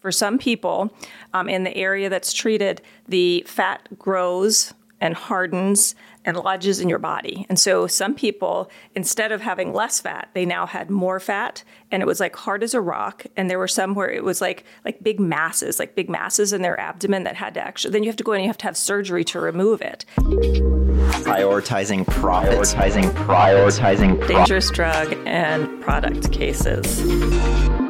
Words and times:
For 0.00 0.12
some 0.12 0.38
people 0.38 0.94
um, 1.34 1.48
in 1.48 1.64
the 1.64 1.76
area 1.76 2.08
that's 2.08 2.32
treated, 2.32 2.82
the 3.08 3.44
fat 3.46 3.88
grows 3.98 4.72
and 5.00 5.14
hardens 5.14 5.94
and 6.24 6.36
lodges 6.36 6.80
in 6.80 6.88
your 6.88 6.98
body. 6.98 7.46
And 7.48 7.58
so 7.58 7.86
some 7.86 8.14
people, 8.14 8.70
instead 8.94 9.30
of 9.30 9.40
having 9.40 9.72
less 9.72 10.00
fat, 10.00 10.30
they 10.34 10.44
now 10.44 10.66
had 10.66 10.90
more 10.90 11.20
fat 11.20 11.62
and 11.90 12.02
it 12.02 12.06
was 12.06 12.18
like 12.18 12.34
hard 12.34 12.62
as 12.62 12.74
a 12.74 12.80
rock. 12.80 13.24
And 13.36 13.48
there 13.48 13.58
were 13.58 13.68
some 13.68 13.94
where 13.94 14.10
it 14.10 14.24
was 14.24 14.40
like 14.40 14.64
like 14.84 15.02
big 15.02 15.20
masses, 15.20 15.78
like 15.78 15.94
big 15.94 16.10
masses 16.10 16.52
in 16.52 16.62
their 16.62 16.78
abdomen 16.80 17.24
that 17.24 17.36
had 17.36 17.54
to 17.54 17.60
actually 17.60 17.92
then 17.92 18.02
you 18.02 18.08
have 18.08 18.16
to 18.16 18.24
go 18.24 18.32
in 18.32 18.38
and 18.38 18.44
you 18.44 18.48
have 18.48 18.58
to 18.58 18.66
have 18.66 18.76
surgery 18.76 19.24
to 19.24 19.40
remove 19.40 19.80
it. 19.82 20.04
Prioritizing 20.16 22.06
profits. 22.06 22.74
Prioritizing 22.74 23.10
prioritizing 23.12 24.18
pro- 24.18 24.28
Dangerous 24.28 24.70
drug 24.70 25.12
and 25.26 25.80
product 25.82 26.32
cases. 26.32 27.85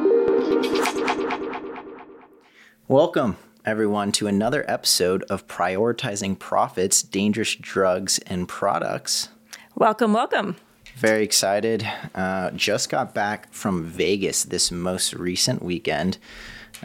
Welcome 2.89 3.35
everyone 3.65 4.13
to 4.13 4.27
another 4.27 4.63
episode 4.65 5.23
of 5.23 5.45
Prioritizing 5.45 6.39
Profits, 6.39 7.03
Dangerous 7.03 7.53
Drugs 7.53 8.17
and 8.19 8.47
Products. 8.47 9.27
Welcome, 9.75 10.13
welcome. 10.13 10.55
Very 10.95 11.21
excited. 11.21 11.85
Uh, 12.15 12.51
just 12.51 12.89
got 12.89 13.13
back 13.13 13.51
from 13.51 13.83
Vegas 13.83 14.45
this 14.45 14.71
most 14.71 15.13
recent 15.13 15.61
weekend. 15.61 16.17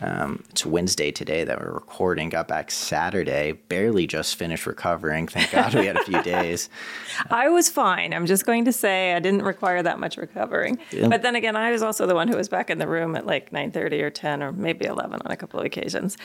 Um, 0.01 0.43
it's 0.51 0.65
Wednesday 0.65 1.11
today 1.11 1.45
that 1.45 1.61
we're 1.61 1.73
recording. 1.73 2.29
Got 2.29 2.49
back 2.49 2.71
Saturday. 2.71 3.53
Barely 3.53 4.07
just 4.07 4.37
finished 4.37 4.67
recovering. 4.67 5.27
Thank 5.27 5.51
God 5.51 5.75
we 5.75 5.87
had 5.87 5.97
a 5.97 6.05
few 6.05 6.23
days. 6.23 6.69
I 7.31 7.49
was 7.49 7.69
fine. 7.69 8.15
I'm 8.15 8.27
just 8.27 8.47
going 8.47 8.65
to 8.65 8.73
say 8.73 9.15
I 9.15 9.21
didn't 9.21 9.43
require 9.43 9.83
that 9.83 9.99
much 9.99 10.17
recovering. 10.17 10.79
Yeah. 10.91 11.09
But 11.09 11.23
then 11.23 11.37
again, 11.37 11.57
I 11.57 11.71
was 11.71 11.83
also 11.83 12.07
the 12.07 12.15
one 12.15 12.29
who 12.29 12.37
was 12.37 12.49
back 12.49 12.71
in 12.71 12.79
the 12.79 12.89
room 12.89 13.15
at 13.17 13.27
like 13.27 13.51
9:30 13.51 14.03
or 14.03 14.11
10 14.11 14.43
or 14.43 14.53
maybe 14.53 14.87
11 14.87 15.21
on 15.25 15.31
a 15.31 15.37
couple 15.37 15.61
of 15.61 15.67
occasions. 15.67 16.17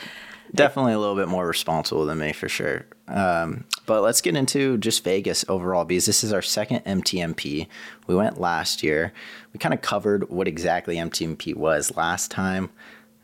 Definitely 0.54 0.94
a 0.94 0.98
little 0.98 1.16
bit 1.16 1.28
more 1.28 1.46
responsible 1.46 2.06
than 2.06 2.18
me 2.18 2.32
for 2.32 2.48
sure. 2.48 2.86
Um, 3.06 3.64
but 3.86 4.02
let's 4.02 4.20
get 4.20 4.34
into 4.34 4.78
just 4.78 5.04
Vegas 5.04 5.44
overall 5.48 5.84
because 5.84 6.06
this 6.06 6.24
is 6.24 6.32
our 6.32 6.42
second 6.42 6.84
MTMP. 6.84 7.66
We 8.06 8.14
went 8.14 8.40
last 8.40 8.82
year. 8.82 9.12
We 9.52 9.58
kind 9.58 9.74
of 9.74 9.82
covered 9.82 10.30
what 10.30 10.48
exactly 10.48 10.96
MTMP 10.96 11.54
was 11.54 11.96
last 11.96 12.30
time. 12.30 12.70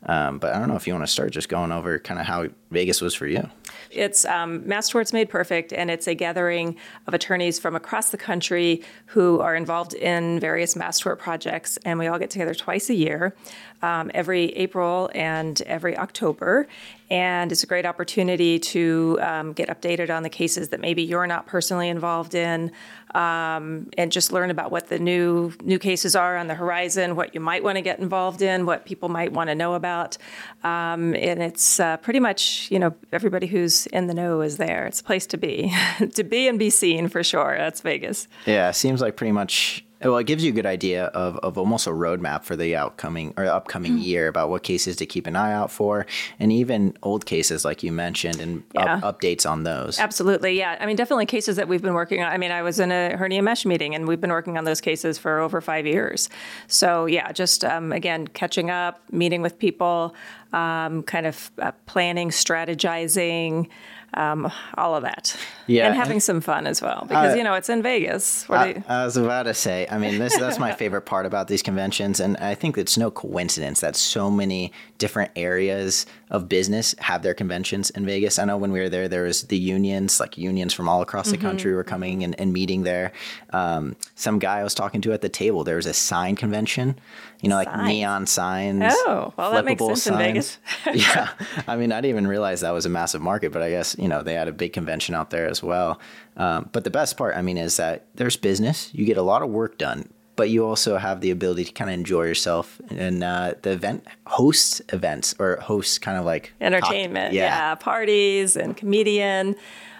Um, 0.07 0.37
but 0.37 0.53
I 0.53 0.59
don't 0.59 0.67
know 0.67 0.75
if 0.75 0.85
you 0.85 0.93
want 0.93 1.05
to 1.05 1.11
start 1.11 1.31
just 1.31 1.49
going 1.49 1.71
over 1.71 1.97
kind 1.99 2.19
of 2.19 2.25
how 2.25 2.47
Vegas 2.71 3.01
was 3.01 3.15
for 3.15 3.27
you. 3.27 3.49
It's 3.89 4.25
um, 4.25 4.67
Mass 4.67 4.89
Torts 4.89 5.13
Made 5.13 5.29
Perfect, 5.29 5.73
and 5.73 5.89
it's 5.89 6.07
a 6.07 6.13
gathering 6.13 6.77
of 7.07 7.13
attorneys 7.13 7.59
from 7.59 7.75
across 7.75 8.09
the 8.09 8.17
country 8.17 8.83
who 9.07 9.39
are 9.39 9.55
involved 9.55 9.93
in 9.93 10.39
various 10.39 10.75
mass 10.75 10.99
tort 10.99 11.19
projects, 11.19 11.77
and 11.85 11.97
we 11.97 12.07
all 12.07 12.19
get 12.19 12.29
together 12.29 12.53
twice 12.53 12.89
a 12.89 12.93
year, 12.93 13.35
um, 13.81 14.11
every 14.13 14.51
April 14.55 15.09
and 15.15 15.61
every 15.63 15.97
October. 15.97 16.67
And 17.09 17.51
it's 17.51 17.63
a 17.63 17.67
great 17.67 17.85
opportunity 17.85 18.57
to 18.59 19.19
um, 19.21 19.53
get 19.53 19.69
updated 19.69 20.15
on 20.15 20.23
the 20.23 20.29
cases 20.29 20.69
that 20.69 20.79
maybe 20.79 21.03
you're 21.03 21.27
not 21.27 21.45
personally 21.45 21.89
involved 21.89 22.33
in, 22.33 22.71
um, 23.13 23.89
and 23.97 24.11
just 24.11 24.31
learn 24.31 24.49
about 24.49 24.71
what 24.71 24.89
the 24.89 24.99
new 24.99 25.53
new 25.63 25.79
cases 25.79 26.15
are 26.15 26.35
on 26.35 26.47
the 26.47 26.55
horizon, 26.55 27.15
what 27.15 27.33
you 27.33 27.39
might 27.39 27.63
want 27.63 27.77
to 27.77 27.81
get 27.81 27.99
involved 27.99 28.41
in, 28.41 28.65
what 28.65 28.85
people 28.85 29.07
might 29.07 29.31
want 29.31 29.49
to 29.49 29.55
know 29.55 29.75
about. 29.75 30.17
Um, 30.63 31.15
and 31.15 31.41
it's 31.41 31.79
uh, 31.79 31.97
pretty 31.97 32.19
much 32.19 32.69
you 32.71 32.79
know 32.79 32.95
everybody 33.13 33.47
who's 33.47 33.85
in 33.87 34.07
the 34.07 34.13
know 34.13 34.41
is 34.41 34.57
there. 34.57 34.85
It's 34.87 35.01
a 35.01 35.03
place 35.03 35.25
to 35.27 35.37
be, 35.37 35.73
to 36.13 36.23
be 36.23 36.47
and 36.47 36.57
be 36.57 36.69
seen 36.69 37.07
for 37.07 37.23
sure. 37.23 37.55
That's 37.57 37.81
Vegas. 37.81 38.27
Yeah, 38.45 38.71
seems 38.71 39.01
like 39.01 39.15
pretty 39.15 39.31
much 39.31 39.85
well, 40.01 40.17
it 40.17 40.25
gives 40.25 40.43
you 40.43 40.51
a 40.51 40.53
good 40.53 40.65
idea 40.65 41.05
of, 41.05 41.37
of 41.37 41.57
almost 41.57 41.87
a 41.87 41.91
roadmap 41.91 42.43
for 42.43 42.55
the 42.55 42.75
outcoming 42.75 43.33
or 43.37 43.45
upcoming 43.45 43.93
mm-hmm. 43.93 44.01
year 44.01 44.27
about 44.27 44.49
what 44.49 44.63
cases 44.63 44.95
to 44.97 45.05
keep 45.05 45.27
an 45.27 45.35
eye 45.35 45.53
out 45.53 45.71
for, 45.71 46.05
and 46.39 46.51
even 46.51 46.97
old 47.03 47.25
cases 47.25 47.63
like 47.65 47.83
you 47.83 47.91
mentioned, 47.91 48.39
and 48.39 48.63
yeah. 48.73 48.95
up, 48.95 49.19
updates 49.19 49.49
on 49.49 49.63
those. 49.63 49.99
Absolutely, 49.99 50.57
yeah. 50.57 50.77
I 50.79 50.85
mean, 50.85 50.95
definitely 50.95 51.25
cases 51.25 51.55
that 51.55 51.67
we've 51.67 51.81
been 51.81 51.93
working 51.93 52.21
on. 52.21 52.31
I 52.31 52.37
mean, 52.37 52.51
I 52.51 52.61
was 52.61 52.79
in 52.79 52.91
a 52.91 53.15
hernia 53.15 53.41
mesh 53.41 53.65
meeting, 53.65 53.95
and 53.95 54.07
we've 54.07 54.21
been 54.21 54.31
working 54.31 54.57
on 54.57 54.65
those 54.65 54.81
cases 54.81 55.17
for 55.17 55.39
over 55.39 55.61
five 55.61 55.85
years. 55.85 56.29
So 56.67 57.05
yeah, 57.05 57.31
just 57.31 57.63
um, 57.63 57.91
again 57.91 58.27
catching 58.27 58.69
up, 58.69 59.01
meeting 59.11 59.41
with 59.41 59.57
people, 59.57 60.15
um, 60.53 61.03
kind 61.03 61.25
of 61.25 61.51
uh, 61.59 61.71
planning, 61.85 62.29
strategizing 62.29 63.69
um, 64.15 64.51
all 64.75 64.95
of 64.95 65.03
that. 65.03 65.35
Yeah, 65.67 65.87
and 65.87 65.95
having 65.95 66.19
some 66.19 66.41
fun 66.41 66.67
as 66.67 66.81
well 66.81 67.05
because 67.07 67.33
uh, 67.33 67.37
you 67.37 67.43
know 67.43 67.53
it's 67.53 67.69
in 67.69 67.81
Vegas. 67.81 68.49
I, 68.49 68.67
you... 68.67 68.83
I, 68.87 69.05
was 69.05 69.17
about 69.17 69.43
to 69.43 69.53
say. 69.53 69.87
I 69.89 69.97
mean, 69.97 70.17
this 70.19 70.37
that's 70.37 70.59
my 70.59 70.73
favorite 70.73 71.01
part 71.01 71.25
about 71.25 71.47
these 71.47 71.61
conventions, 71.61 72.19
and 72.19 72.37
I 72.37 72.55
think 72.55 72.77
it's 72.77 72.97
no 72.97 73.11
coincidence 73.11 73.81
that 73.81 73.95
so 73.95 74.31
many 74.31 74.71
different 74.97 75.31
areas 75.35 76.05
of 76.29 76.49
business 76.49 76.95
have 76.99 77.21
their 77.21 77.33
conventions 77.33 77.89
in 77.91 78.05
Vegas. 78.05 78.39
I 78.39 78.45
know 78.45 78.57
when 78.57 78.71
we 78.71 78.79
were 78.79 78.89
there, 78.89 79.07
there 79.07 79.23
was 79.23 79.43
the 79.43 79.57
unions, 79.57 80.19
like 80.19 80.37
unions 80.37 80.73
from 80.73 80.89
all 80.89 81.01
across 81.01 81.29
the 81.29 81.37
mm-hmm. 81.37 81.47
country 81.47 81.73
were 81.73 81.83
coming 81.83 82.23
and, 82.23 82.39
and 82.39 82.51
meeting 82.51 82.83
there. 82.83 83.11
Um, 83.51 83.95
some 84.15 84.39
guy 84.39 84.59
I 84.59 84.63
was 84.63 84.73
talking 84.73 85.01
to 85.01 85.13
at 85.13 85.21
the 85.21 85.29
table, 85.29 85.63
there 85.63 85.75
was 85.75 85.85
a 85.85 85.93
sign 85.93 86.35
convention, 86.35 86.97
you 87.41 87.49
know, 87.49 87.55
like 87.55 87.75
neon 87.77 88.25
signs. 88.25 88.83
Oh, 88.87 89.33
well, 89.37 89.51
that 89.51 89.65
makes 89.65 89.85
sense 89.85 90.03
signs. 90.03 90.15
in 90.15 90.17
Vegas. 90.17 90.57
yeah. 90.93 91.29
I 91.67 91.75
mean, 91.75 91.91
I 91.91 91.97
didn't 91.97 92.09
even 92.09 92.27
realize 92.27 92.61
that 92.61 92.71
was 92.71 92.85
a 92.85 92.89
massive 92.89 93.21
market, 93.21 93.51
but 93.51 93.61
I 93.61 93.69
guess, 93.69 93.95
you 93.99 94.07
know, 94.07 94.23
they 94.23 94.33
had 94.33 94.47
a 94.47 94.53
big 94.53 94.73
convention 94.73 95.13
out 95.13 95.29
there 95.29 95.47
as 95.47 95.61
well. 95.61 95.99
Um, 96.37 96.69
but 96.71 96.83
the 96.83 96.89
best 96.89 97.17
part, 97.17 97.35
I 97.37 97.41
mean, 97.41 97.57
is 97.57 97.77
that 97.77 98.07
there's 98.15 98.35
business. 98.35 98.89
You 98.93 99.05
get 99.05 99.17
a 99.17 99.21
lot 99.21 99.43
of 99.43 99.49
work 99.49 99.77
done 99.77 100.09
but 100.35 100.49
you 100.49 100.65
also 100.65 100.97
have 100.97 101.21
the 101.21 101.31
ability 101.31 101.65
to 101.65 101.71
kind 101.71 101.89
of 101.89 101.93
enjoy 101.93 102.23
yourself 102.23 102.79
and 102.89 103.23
uh, 103.23 103.53
the 103.61 103.71
event 103.71 104.05
hosts 104.27 104.81
events 104.89 105.35
or 105.39 105.57
hosts 105.57 105.97
kind 105.97 106.17
of 106.17 106.25
like 106.25 106.53
entertainment 106.61 107.27
talk, 107.27 107.33
yeah. 107.33 107.69
yeah. 107.69 107.75
parties 107.75 108.55
and 108.55 108.77
comedian 108.77 109.55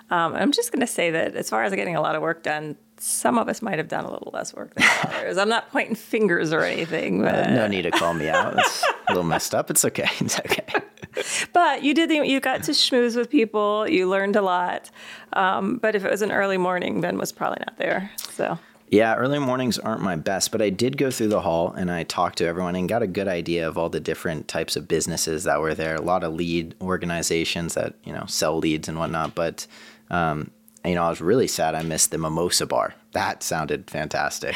um, 0.09 0.35
i'm 0.35 0.51
just 0.51 0.71
going 0.71 0.81
to 0.81 0.87
say 0.87 1.11
that 1.11 1.35
as 1.35 1.49
far 1.49 1.63
as 1.63 1.73
getting 1.73 1.95
a 1.95 2.01
lot 2.01 2.15
of 2.15 2.21
work 2.21 2.43
done 2.43 2.75
some 2.97 3.37
of 3.37 3.49
us 3.49 3.61
might 3.61 3.77
have 3.77 3.87
done 3.87 4.05
a 4.05 4.11
little 4.11 4.31
less 4.33 4.53
work 4.53 4.73
than 4.75 4.87
others. 5.03 5.37
I'm 5.37 5.49
not 5.49 5.69
pointing 5.71 5.95
fingers 5.95 6.53
or 6.53 6.61
anything. 6.61 7.21
But... 7.21 7.35
Uh, 7.35 7.49
no 7.51 7.67
need 7.67 7.83
to 7.83 7.91
call 7.91 8.13
me 8.13 8.29
out. 8.29 8.57
It's 8.57 8.83
a 8.83 9.11
little 9.11 9.23
messed 9.23 9.53
up. 9.53 9.69
It's 9.69 9.85
okay. 9.85 10.09
It's 10.19 10.39
okay. 10.39 10.65
but 11.53 11.83
you 11.83 11.93
did. 11.93 12.09
The, 12.09 12.27
you 12.27 12.39
got 12.39 12.63
to 12.63 12.71
schmooze 12.71 13.15
with 13.15 13.29
people. 13.29 13.87
You 13.87 14.09
learned 14.09 14.35
a 14.35 14.41
lot. 14.41 14.89
Um, 15.33 15.77
but 15.77 15.95
if 15.95 16.03
it 16.03 16.11
was 16.11 16.21
an 16.21 16.31
early 16.31 16.57
morning, 16.57 17.01
Ben 17.01 17.17
was 17.17 17.31
probably 17.31 17.59
not 17.65 17.77
there. 17.77 18.11
So 18.31 18.57
yeah, 18.89 19.15
early 19.15 19.39
mornings 19.39 19.79
aren't 19.79 20.01
my 20.01 20.15
best, 20.15 20.51
but 20.51 20.61
I 20.61 20.69
did 20.69 20.97
go 20.97 21.09
through 21.09 21.29
the 21.29 21.41
hall 21.41 21.73
and 21.73 21.91
I 21.91 22.03
talked 22.03 22.37
to 22.37 22.45
everyone 22.45 22.75
and 22.75 22.87
got 22.87 23.01
a 23.01 23.07
good 23.07 23.27
idea 23.27 23.67
of 23.67 23.77
all 23.77 23.89
the 23.89 23.99
different 23.99 24.47
types 24.47 24.75
of 24.75 24.87
businesses 24.87 25.43
that 25.45 25.59
were 25.59 25.73
there. 25.73 25.95
A 25.95 26.01
lot 26.01 26.23
of 26.23 26.33
lead 26.33 26.75
organizations 26.81 27.73
that 27.73 27.95
you 28.03 28.13
know 28.13 28.25
sell 28.27 28.57
leads 28.57 28.87
and 28.87 28.99
whatnot. 28.99 29.33
But 29.33 29.65
um, 30.11 30.51
you 30.83 30.95
know, 30.95 31.03
I 31.03 31.09
was 31.09 31.21
really 31.21 31.47
sad 31.47 31.73
I 31.73 31.81
missed 31.81 32.11
the 32.11 32.17
mimosa 32.17 32.65
bar. 32.65 32.93
That 33.13 33.41
sounded 33.43 33.89
fantastic. 33.89 34.55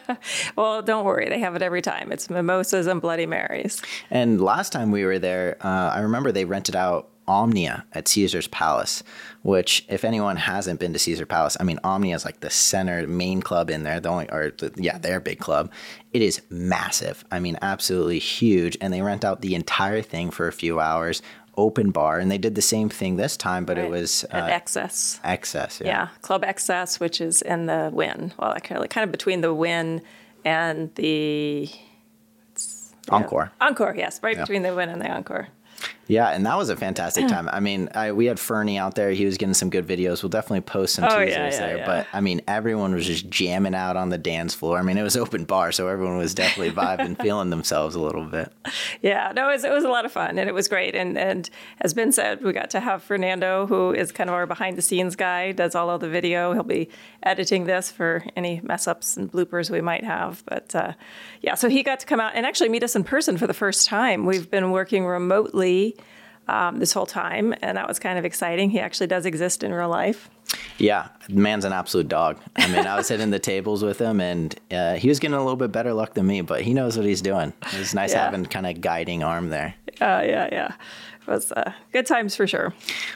well, 0.56 0.80
don't 0.80 1.04
worry, 1.04 1.28
they 1.28 1.40
have 1.40 1.54
it 1.56 1.62
every 1.62 1.82
time. 1.82 2.12
It's 2.12 2.30
mimosas 2.30 2.86
and 2.86 3.00
Bloody 3.00 3.26
Marys. 3.26 3.82
And 4.10 4.40
last 4.40 4.72
time 4.72 4.90
we 4.90 5.04
were 5.04 5.18
there, 5.18 5.58
uh, 5.60 5.90
I 5.94 6.00
remember 6.00 6.32
they 6.32 6.44
rented 6.44 6.76
out 6.76 7.08
Omnia 7.28 7.84
at 7.92 8.08
Caesar's 8.08 8.48
Palace, 8.48 9.02
which, 9.42 9.84
if 9.88 10.04
anyone 10.04 10.36
hasn't 10.36 10.80
been 10.80 10.92
to 10.92 10.98
Caesar 10.98 11.26
Palace, 11.26 11.56
I 11.58 11.64
mean, 11.64 11.78
Omnia 11.82 12.14
is 12.14 12.24
like 12.24 12.40
the 12.40 12.50
center 12.50 13.06
main 13.06 13.42
club 13.42 13.70
in 13.70 13.82
there. 13.82 14.00
The 14.00 14.08
only, 14.08 14.30
or 14.30 14.52
the, 14.56 14.72
yeah, 14.76 14.98
their 14.98 15.20
big 15.20 15.38
club. 15.38 15.70
It 16.12 16.22
is 16.22 16.42
massive. 16.50 17.24
I 17.30 17.40
mean, 17.40 17.58
absolutely 17.62 18.18
huge. 18.18 18.76
And 18.80 18.92
they 18.92 19.02
rent 19.02 19.24
out 19.24 19.40
the 19.40 19.54
entire 19.54 20.02
thing 20.02 20.30
for 20.30 20.48
a 20.48 20.52
few 20.52 20.80
hours. 20.80 21.22
Open 21.58 21.90
bar, 21.90 22.18
and 22.18 22.30
they 22.30 22.36
did 22.36 22.54
the 22.54 22.60
same 22.60 22.90
thing 22.90 23.16
this 23.16 23.34
time, 23.34 23.64
but 23.64 23.78
right. 23.78 23.86
it 23.86 23.90
was 23.90 24.26
uh, 24.30 24.46
XS. 24.46 25.22
XS, 25.22 25.80
yeah. 25.80 25.86
yeah. 25.86 26.08
Club 26.20 26.42
XS, 26.42 27.00
which 27.00 27.18
is 27.18 27.40
in 27.40 27.64
the 27.64 27.88
Wynn. 27.94 28.34
Well, 28.38 28.54
kind 28.56 28.84
of, 28.84 28.90
kind 28.90 29.04
of 29.04 29.10
between 29.10 29.40
the 29.40 29.54
Wynn 29.54 30.02
and 30.44 30.94
the 30.96 31.70
Encore. 33.08 33.52
Encore, 33.60 33.94
yes, 33.96 34.20
right 34.22 34.36
yeah. 34.36 34.42
between 34.42 34.62
the 34.62 34.74
Wynn 34.74 34.88
and 34.88 35.00
the 35.00 35.10
Encore. 35.10 35.48
Yeah, 36.08 36.28
and 36.28 36.46
that 36.46 36.56
was 36.56 36.68
a 36.68 36.76
fantastic 36.76 37.26
time. 37.28 37.48
I 37.52 37.60
mean, 37.60 37.88
I, 37.94 38.12
we 38.12 38.26
had 38.26 38.38
Fernie 38.38 38.78
out 38.78 38.94
there. 38.94 39.10
He 39.10 39.24
was 39.24 39.36
getting 39.36 39.54
some 39.54 39.70
good 39.70 39.86
videos. 39.86 40.22
We'll 40.22 40.30
definitely 40.30 40.60
post 40.60 40.94
some 40.94 41.04
oh, 41.04 41.18
teasers 41.18 41.30
yeah, 41.30 41.50
yeah, 41.50 41.58
there. 41.58 41.76
Yeah. 41.78 41.86
But 41.86 42.06
I 42.12 42.20
mean, 42.20 42.42
everyone 42.46 42.94
was 42.94 43.06
just 43.06 43.28
jamming 43.28 43.74
out 43.74 43.96
on 43.96 44.10
the 44.10 44.18
dance 44.18 44.54
floor. 44.54 44.78
I 44.78 44.82
mean, 44.82 44.98
it 44.98 45.02
was 45.02 45.16
open 45.16 45.44
bar, 45.44 45.72
so 45.72 45.88
everyone 45.88 46.18
was 46.18 46.34
definitely 46.34 46.72
vibing, 46.72 47.20
feeling 47.22 47.50
themselves 47.50 47.94
a 47.94 48.00
little 48.00 48.24
bit. 48.24 48.52
Yeah, 49.02 49.32
no, 49.34 49.48
it 49.48 49.54
was, 49.54 49.64
it 49.64 49.72
was 49.72 49.84
a 49.84 49.88
lot 49.88 50.04
of 50.04 50.12
fun 50.12 50.38
and 50.38 50.48
it 50.48 50.52
was 50.52 50.68
great. 50.68 50.94
And 50.94 51.18
and 51.18 51.48
as 51.80 51.94
Ben 51.94 52.12
said, 52.12 52.42
we 52.42 52.52
got 52.52 52.70
to 52.70 52.80
have 52.80 53.02
Fernando, 53.02 53.66
who 53.66 53.92
is 53.92 54.12
kind 54.12 54.30
of 54.30 54.34
our 54.34 54.46
behind 54.46 54.76
the 54.78 54.82
scenes 54.82 55.16
guy, 55.16 55.52
does 55.52 55.74
all 55.74 55.90
of 55.90 56.00
the 56.00 56.08
video. 56.08 56.52
He'll 56.52 56.62
be 56.62 56.88
editing 57.22 57.64
this 57.64 57.90
for 57.90 58.24
any 58.36 58.60
mess 58.62 58.86
ups 58.86 59.16
and 59.16 59.30
bloopers 59.30 59.70
we 59.70 59.80
might 59.80 60.04
have. 60.04 60.44
But 60.46 60.74
uh, 60.74 60.92
yeah, 61.42 61.54
so 61.54 61.68
he 61.68 61.82
got 61.82 62.00
to 62.00 62.06
come 62.06 62.20
out 62.20 62.32
and 62.34 62.46
actually 62.46 62.68
meet 62.68 62.82
us 62.82 62.96
in 62.96 63.04
person 63.04 63.36
for 63.36 63.46
the 63.46 63.54
first 63.54 63.86
time. 63.86 64.24
We've 64.24 64.50
been 64.50 64.70
working 64.70 65.06
remotely 65.06 65.95
um, 66.48 66.78
this 66.78 66.92
whole 66.92 67.06
time, 67.06 67.54
and 67.62 67.76
that 67.76 67.88
was 67.88 67.98
kind 67.98 68.18
of 68.18 68.24
exciting. 68.24 68.70
He 68.70 68.80
actually 68.80 69.06
does 69.06 69.26
exist 69.26 69.62
in 69.62 69.72
real 69.72 69.88
life. 69.88 70.30
Yeah, 70.78 71.08
man's 71.28 71.64
an 71.64 71.72
absolute 71.72 72.08
dog. 72.08 72.38
I 72.56 72.68
mean, 72.68 72.86
I 72.86 72.96
was 72.96 73.08
hitting 73.08 73.30
the 73.30 73.38
tables 73.38 73.82
with 73.82 73.98
him, 73.98 74.20
and 74.20 74.54
uh, 74.70 74.94
he 74.94 75.08
was 75.08 75.18
getting 75.18 75.34
a 75.34 75.40
little 75.40 75.56
bit 75.56 75.72
better 75.72 75.92
luck 75.92 76.14
than 76.14 76.26
me, 76.26 76.40
but 76.40 76.62
he 76.62 76.72
knows 76.72 76.96
what 76.96 77.06
he's 77.06 77.22
doing. 77.22 77.52
It 77.72 77.78
was 77.78 77.94
nice 77.94 78.12
yeah. 78.12 78.24
having 78.24 78.46
kind 78.46 78.66
of 78.66 78.80
guiding 78.80 79.24
arm 79.24 79.50
there. 79.50 79.74
Uh, 80.00 80.22
yeah, 80.24 80.48
yeah. 80.52 80.72
It 81.26 81.30
was 81.30 81.52
uh, 81.52 81.72
good 81.92 82.06
times 82.06 82.36
for 82.36 82.46
sure. 82.46 82.72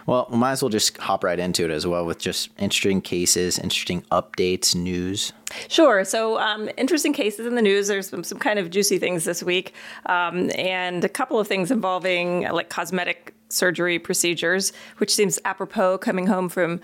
Well, 0.06 0.26
we 0.30 0.36
might 0.36 0.52
as 0.52 0.62
well 0.62 0.68
just 0.68 0.96
hop 0.98 1.22
right 1.22 1.38
into 1.38 1.64
it 1.64 1.70
as 1.70 1.86
well 1.86 2.04
with 2.04 2.18
just 2.18 2.50
interesting 2.58 3.00
cases, 3.00 3.58
interesting 3.58 4.02
updates, 4.10 4.74
news. 4.74 5.32
Sure. 5.68 6.04
So, 6.04 6.38
um, 6.38 6.68
interesting 6.76 7.12
cases 7.12 7.46
in 7.46 7.54
the 7.54 7.62
news. 7.62 7.88
There's 7.88 8.08
some, 8.08 8.24
some 8.24 8.38
kind 8.38 8.58
of 8.58 8.70
juicy 8.70 8.98
things 8.98 9.24
this 9.24 9.42
week, 9.42 9.74
um, 10.06 10.50
and 10.56 11.04
a 11.04 11.08
couple 11.08 11.38
of 11.38 11.46
things 11.46 11.70
involving 11.70 12.42
like 12.42 12.68
cosmetic 12.68 13.34
surgery 13.48 13.98
procedures, 13.98 14.72
which 14.98 15.14
seems 15.14 15.38
apropos 15.44 15.98
coming 15.98 16.26
home 16.26 16.48
from 16.48 16.80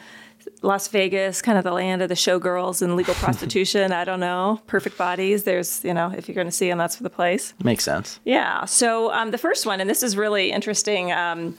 Las 0.63 0.89
Vegas, 0.89 1.43
kind 1.43 1.59
of 1.59 1.65
the 1.65 1.73
land 1.73 2.03
of 2.03 2.09
the 2.09 2.15
showgirls 2.15 2.83
and 2.83 2.97
legal 2.97 3.15
prostitution. 3.25 3.93
I 3.93 4.05
don't 4.05 4.21
know. 4.21 4.61
Perfect 4.67 4.99
bodies. 4.99 5.45
There's, 5.45 5.85
you 5.85 5.95
know, 5.95 6.13
if 6.17 6.29
you're 6.29 6.35
going 6.35 6.47
to 6.47 6.53
see 6.53 6.69
them, 6.69 6.79
that's 6.79 6.97
for 6.97 7.03
the 7.03 7.11
place. 7.11 7.55
Makes 7.63 7.85
sense. 7.85 8.21
Yeah. 8.25 8.65
So 8.65 9.13
um, 9.13 9.31
the 9.31 9.39
first 9.39 9.67
one, 9.67 9.81
and 9.81 9.89
this 9.89 10.03
is 10.03 10.17
really 10.17 10.51
interesting. 10.53 11.13
Um, 11.13 11.57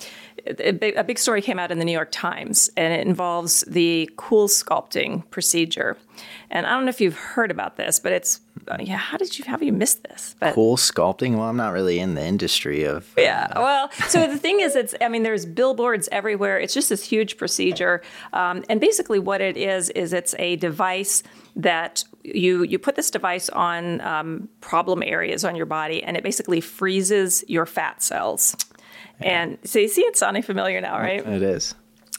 a, 0.60 1.04
big, 1.04 1.20
story 1.20 1.42
came 1.42 1.60
out 1.60 1.72
in 1.72 1.80
the 1.80 1.86
New 1.86 1.92
York 1.92 2.10
Times, 2.12 2.70
and 2.78 2.94
it 2.94 3.06
involves 3.06 3.62
the 3.62 4.10
CoolSculpting 4.16 5.30
procedure. 5.32 5.98
And 6.50 6.66
I 6.66 6.72
don't 6.72 6.86
know 6.86 6.90
if 6.90 7.02
you've 7.02 7.18
heard 7.18 7.52
about 7.52 7.76
this, 7.78 8.00
but 8.00 8.12
it's 8.12 8.42
yeah. 8.80 8.98
How 8.98 9.18
did 9.18 9.38
you 9.38 9.46
how 9.46 9.52
have 9.52 9.64
you 9.64 9.72
missed 9.72 10.04
this? 10.04 10.36
But, 10.40 10.56
CoolSculpting. 10.56 11.38
Well, 11.38 11.48
I'm 11.48 11.58
not 11.58 11.74
really 11.74 12.00
in 12.00 12.16
the 12.16 12.24
industry 12.24 12.84
of. 12.84 13.08
Uh, 13.18 13.22
yeah. 13.22 13.48
Well, 13.56 13.92
so 14.08 14.28
the 14.28 14.38
thing 14.38 14.60
is, 14.60 14.76
it's 14.76 14.94
I 15.02 15.08
mean, 15.08 15.24
there's 15.24 15.46
billboards 15.46 16.10
everywhere. 16.12 16.60
It's 16.60 16.74
just 16.74 16.90
this 16.90 17.04
huge 17.04 17.38
procedure, 17.38 18.02
um, 18.34 18.64
and 18.70 18.82
basically 18.82 19.20
what 19.20 19.42
it 19.42 19.58
is 19.58 19.90
is 19.92 20.14
it's 20.14 20.36
a 20.40 20.56
device 20.58 21.24
that 21.56 22.04
you 22.24 22.64
you 22.64 22.80
put 22.80 22.96
this 22.96 23.12
device 23.12 23.50
on 23.50 24.02
um, 24.02 24.50
problem 24.62 25.04
areas 25.04 25.46
on 25.46 25.56
your 25.56 25.66
body, 25.66 26.04
and 26.04 26.18
it 26.18 26.24
basically 26.24 26.62
freezes 26.62 27.44
your 27.48 27.66
fat 27.66 28.02
cells. 28.02 28.56
And 29.20 29.58
so 29.64 29.80
you 29.80 29.88
see, 29.88 30.02
it's 30.02 30.20
sounding 30.20 30.44
familiar 30.44 30.80
now, 30.82 31.00
right? 31.00 31.26
It 31.26 31.42
is 31.42 31.74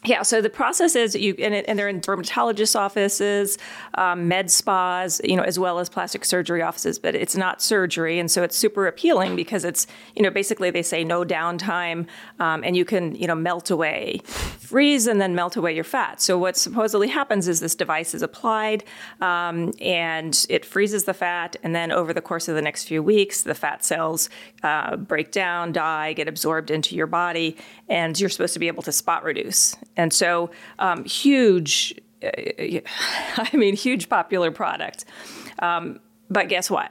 yeah, 0.05 0.23
so 0.23 0.41
the 0.41 0.51
process 0.51 0.95
is 0.95 1.17
you 1.17 1.35
and, 1.41 1.55
it, 1.55 1.65
and 1.67 1.77
they're 1.77 1.89
in 1.89 1.99
dermatologist 1.99 2.77
offices, 2.77 3.59
um, 3.95 4.29
med 4.29 4.49
spas, 4.49 5.21
you 5.25 5.37
know, 5.37 5.43
as 5.43 5.59
well 5.59 5.81
as 5.81 5.89
plastic 5.89 6.25
surgery 6.25 6.63
offices. 6.63 7.01
But 7.01 7.17
it's 7.17 7.37
not 7.37 7.61
surgery, 7.61 8.21
and 8.21 8.31
so 8.31 8.45
it's 8.45 8.57
super 8.57 8.87
appealing 8.87 9.35
because 9.35 9.65
it's 9.65 9.89
you 10.15 10.23
know 10.23 10.31
basically 10.31 10.71
they 10.71 10.85
say 10.85 11.03
no 11.03 11.25
downtime, 11.25 12.07
um, 12.39 12.63
and 12.63 12.77
you 12.77 12.85
can 12.85 13.17
you 13.17 13.27
know 13.27 13.35
melt 13.35 13.71
away, 13.71 14.21
freeze, 14.25 15.09
and 15.09 15.21
then 15.21 15.35
melt 15.35 15.57
away 15.57 15.75
your 15.75 15.83
fat. 15.83 16.21
So 16.21 16.39
what 16.39 16.57
supposedly 16.57 17.09
happens 17.09 17.49
is 17.49 17.59
this 17.59 17.75
device 17.75 18.15
is 18.15 18.23
applied, 18.23 18.85
um, 19.21 19.73
and 19.81 20.47
it 20.49 20.65
freezes 20.65 21.05
the 21.05 21.15
fat, 21.15 21.57
and 21.65 21.75
then 21.75 21.91
over 21.91 22.15
the 22.15 22.23
course 22.23 22.47
of 22.47 22.55
the 22.55 22.63
next 22.63 22.85
few 22.85 23.03
weeks, 23.03 23.43
the 23.43 23.55
fat 23.55 23.85
cells 23.85 24.31
uh, 24.63 24.95
break 24.95 25.33
down, 25.33 25.73
die, 25.73 26.13
get 26.13 26.29
absorbed 26.29 26.71
into 26.71 26.95
your 26.95 27.09
body, 27.09 27.57
and 27.89 28.19
you're 28.21 28.31
supposed 28.31 28.55
to 28.55 28.61
be 28.61 28.69
able 28.69 28.85
to 28.85 28.93
spot 28.93 29.25
reduce. 29.25 29.77
And 29.99 30.13
so, 30.13 30.51
um, 30.79 31.05
huge, 31.05 31.95
uh, 32.23 32.31
I 33.37 33.51
mean, 33.53 33.77
huge 33.77 34.09
popular 34.09 34.51
product. 34.51 35.05
Um, 35.59 36.01
but 36.31 36.49
guess 36.49 36.71
what? 36.71 36.91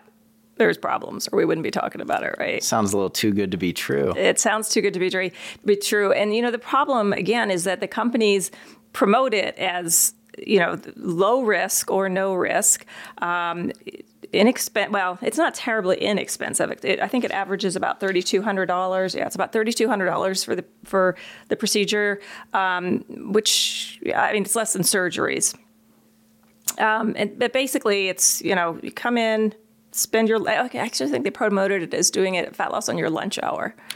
There's 0.58 0.78
problems, 0.78 1.28
or 1.32 1.38
we 1.38 1.46
wouldn't 1.46 1.64
be 1.64 1.72
talking 1.72 2.02
about 2.02 2.24
it, 2.24 2.36
right? 2.38 2.64
Sounds 2.64 2.92
a 2.94 2.98
little 2.98 3.10
too 3.10 3.32
good 3.32 3.52
to 3.52 3.58
be 3.58 3.74
true. 3.74 4.14
It 4.16 4.40
sounds 4.40 4.70
too 4.70 4.82
good 4.82 4.94
to 4.94 5.00
be, 5.00 5.10
true. 5.10 5.32
be 5.66 5.76
true. 5.76 6.12
And, 6.12 6.36
you 6.36 6.42
know, 6.42 6.52
the 6.52 6.60
problem, 6.60 7.14
again, 7.14 7.50
is 7.50 7.64
that 7.64 7.80
the 7.80 7.88
companies 7.88 8.52
promote 8.92 9.34
it 9.34 9.58
as 9.58 10.14
you 10.46 10.60
know, 10.60 10.80
low 10.96 11.42
risk 11.42 11.90
or 11.90 12.10
no 12.10 12.34
risk. 12.34 12.86
Um, 13.20 13.72
inexpensive. 14.34 14.94
Well, 14.94 15.18
it's 15.22 15.38
not 15.38 15.54
terribly 15.54 15.98
inexpensive. 15.98 16.72
It, 16.72 16.86
it, 16.86 17.00
I 17.00 17.08
think 17.08 17.24
it 17.24 17.32
averages 17.32 17.76
about 17.76 18.00
thirty 18.00 18.22
two 18.22 18.42
hundred 18.42 18.68
dollars. 18.68 19.16
Yeah, 19.16 19.26
it's 19.26 19.36
about 19.36 19.52
thirty 19.52 19.74
two 19.74 19.88
hundred 19.88 20.06
dollars 20.08 20.44
for 20.44 20.56
the 20.56 20.66
for 20.84 21.16
the 21.50 21.56
procedure, 21.56 22.20
um, 22.54 23.04
which 23.32 24.00
I 24.16 24.34
mean 24.34 24.44
it's 24.44 24.56
less 24.56 24.74
than 24.74 24.84
surgeries. 24.84 25.58
Um, 26.80 27.14
and, 27.18 27.38
but 27.40 27.54
basically, 27.54 28.10
it's 28.10 28.42
you 28.42 28.56
know 28.56 28.80
you 28.82 28.92
come 28.92 29.18
in, 29.18 29.54
spend 29.92 30.30
your. 30.30 30.40
Okay, 30.40 30.80
I 30.80 30.84
actually 30.84 31.10
think 31.10 31.24
they 31.24 31.32
promoted 31.32 31.84
it 31.84 31.94
as 31.94 32.12
doing 32.12 32.36
it 32.36 32.46
at 32.46 32.56
fat 32.56 32.72
loss 32.72 32.90
on 32.90 32.98
your 32.98 33.10
lunch 33.10 33.40
hour. 33.42 33.76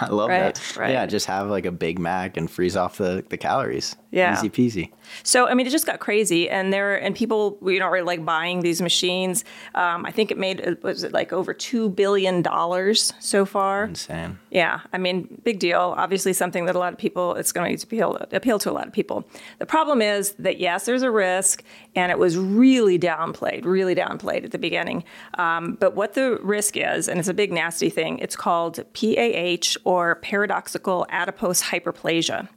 I 0.08 0.08
love 0.08 0.28
right, 0.28 0.54
that. 0.54 0.76
Right. 0.76 0.92
Yeah, 0.92 1.06
just 1.06 1.26
have 1.26 1.48
like 1.48 1.66
a 1.66 1.72
Big 1.72 1.98
Mac 1.98 2.36
and 2.36 2.50
freeze 2.50 2.76
off 2.76 2.96
the, 2.96 3.24
the 3.28 3.36
calories. 3.36 3.96
Yeah. 4.10 4.32
Easy 4.32 4.50
peasy. 4.50 4.90
So 5.22 5.46
I 5.46 5.54
mean, 5.54 5.66
it 5.66 5.70
just 5.70 5.86
got 5.86 6.00
crazy, 6.00 6.48
and 6.48 6.72
there 6.72 6.96
and 6.96 7.14
people 7.14 7.58
you 7.62 7.78
know 7.78 7.86
are 7.86 8.02
like 8.02 8.24
buying 8.24 8.60
these 8.60 8.82
machines. 8.82 9.44
Um, 9.74 10.04
I 10.04 10.10
think 10.10 10.30
it 10.30 10.38
made 10.38 10.66
uh, 10.66 10.74
was 10.82 11.04
it 11.04 11.12
like 11.12 11.32
over 11.32 11.54
two 11.54 11.90
billion 11.90 12.42
dollars 12.42 13.12
so 13.20 13.44
far. 13.44 13.84
Insane. 13.84 14.38
Yeah, 14.50 14.80
I 14.92 14.98
mean, 14.98 15.40
big 15.44 15.60
deal. 15.60 15.94
Obviously, 15.96 16.32
something 16.32 16.64
that 16.64 16.74
a 16.74 16.78
lot 16.78 16.92
of 16.92 16.98
people 16.98 17.34
it's 17.34 17.52
going 17.52 17.76
to 17.76 17.84
appeal 17.84 18.16
appeal 18.32 18.58
to 18.60 18.70
a 18.70 18.72
lot 18.72 18.86
of 18.86 18.92
people. 18.92 19.24
The 19.58 19.66
problem 19.66 20.02
is 20.02 20.32
that 20.32 20.58
yes, 20.58 20.86
there's 20.86 21.02
a 21.02 21.10
risk, 21.10 21.62
and 21.94 22.10
it 22.10 22.18
was 22.18 22.36
really 22.36 22.98
downplayed, 22.98 23.64
really 23.64 23.94
downplayed 23.94 24.44
at 24.44 24.50
the 24.50 24.58
beginning. 24.58 25.04
Um, 25.34 25.76
but 25.78 25.94
what 25.94 26.14
the 26.14 26.38
risk 26.42 26.76
is, 26.76 27.08
and 27.08 27.20
it's 27.20 27.28
a 27.28 27.34
big 27.34 27.52
nasty 27.52 27.90
thing. 27.90 28.18
It's 28.18 28.36
called 28.36 28.80
PAH 28.94 29.76
or 29.90 30.14
paradoxical 30.14 31.04
adipose 31.08 31.60
hyperplasia. 31.60 32.48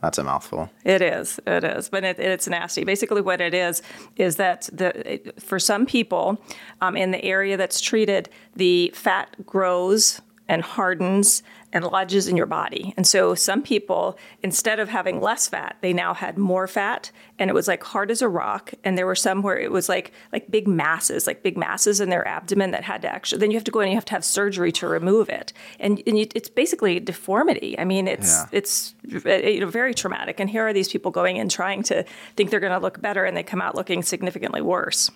That's 0.00 0.16
a 0.16 0.24
mouthful. 0.24 0.70
It 0.84 1.02
is. 1.02 1.38
It 1.46 1.62
is. 1.62 1.90
But 1.90 2.02
it, 2.02 2.18
it's 2.18 2.48
nasty. 2.48 2.82
Basically, 2.82 3.20
what 3.20 3.42
it 3.42 3.52
is 3.52 3.82
is 4.16 4.36
that 4.36 4.70
the 4.72 5.20
for 5.38 5.58
some 5.58 5.84
people 5.84 6.40
um, 6.80 6.96
in 6.96 7.10
the 7.10 7.22
area 7.22 7.58
that's 7.58 7.82
treated, 7.82 8.30
the 8.56 8.90
fat 8.94 9.36
grows 9.44 10.22
and 10.48 10.62
hardens 10.62 11.42
and 11.72 11.84
lodges 11.84 12.28
in 12.28 12.36
your 12.36 12.46
body. 12.46 12.94
And 12.96 13.06
so 13.06 13.34
some 13.34 13.62
people, 13.62 14.18
instead 14.42 14.80
of 14.80 14.88
having 14.88 15.20
less 15.20 15.48
fat, 15.48 15.76
they 15.82 15.92
now 15.92 16.14
had 16.14 16.38
more 16.38 16.66
fat 16.66 17.10
and 17.38 17.50
it 17.50 17.54
was 17.54 17.68
like 17.68 17.84
hard 17.84 18.10
as 18.10 18.22
a 18.22 18.28
rock. 18.28 18.72
And 18.84 18.96
there 18.96 19.06
were 19.06 19.14
some 19.14 19.42
where 19.42 19.58
it 19.58 19.70
was 19.70 19.88
like 19.88 20.12
like 20.32 20.50
big 20.50 20.66
masses, 20.66 21.26
like 21.26 21.42
big 21.42 21.56
masses 21.56 22.00
in 22.00 22.08
their 22.08 22.26
abdomen 22.26 22.70
that 22.70 22.84
had 22.84 23.02
to 23.02 23.08
actually 23.08 23.40
then 23.40 23.50
you 23.50 23.56
have 23.56 23.64
to 23.64 23.70
go 23.70 23.80
and 23.80 23.90
you 23.90 23.96
have 23.96 24.04
to 24.06 24.14
have 24.14 24.24
surgery 24.24 24.72
to 24.72 24.88
remove 24.88 25.28
it. 25.28 25.52
And, 25.78 26.02
and 26.06 26.18
you, 26.18 26.26
it's 26.34 26.48
basically 26.48 27.00
deformity. 27.00 27.78
I 27.78 27.84
mean, 27.84 28.08
it's 28.08 28.28
yeah. 28.30 28.46
it's 28.52 28.94
you 29.04 29.60
know 29.60 29.66
very 29.66 29.94
traumatic. 29.94 30.40
And 30.40 30.48
here 30.48 30.66
are 30.66 30.72
these 30.72 30.88
people 30.88 31.10
going 31.10 31.38
and 31.38 31.50
trying 31.50 31.82
to 31.84 32.04
think 32.36 32.50
they're 32.50 32.60
going 32.60 32.72
to 32.72 32.78
look 32.78 33.00
better 33.00 33.24
and 33.24 33.36
they 33.36 33.42
come 33.42 33.60
out 33.60 33.74
looking 33.74 34.02
significantly 34.02 34.62
worse. 34.62 35.10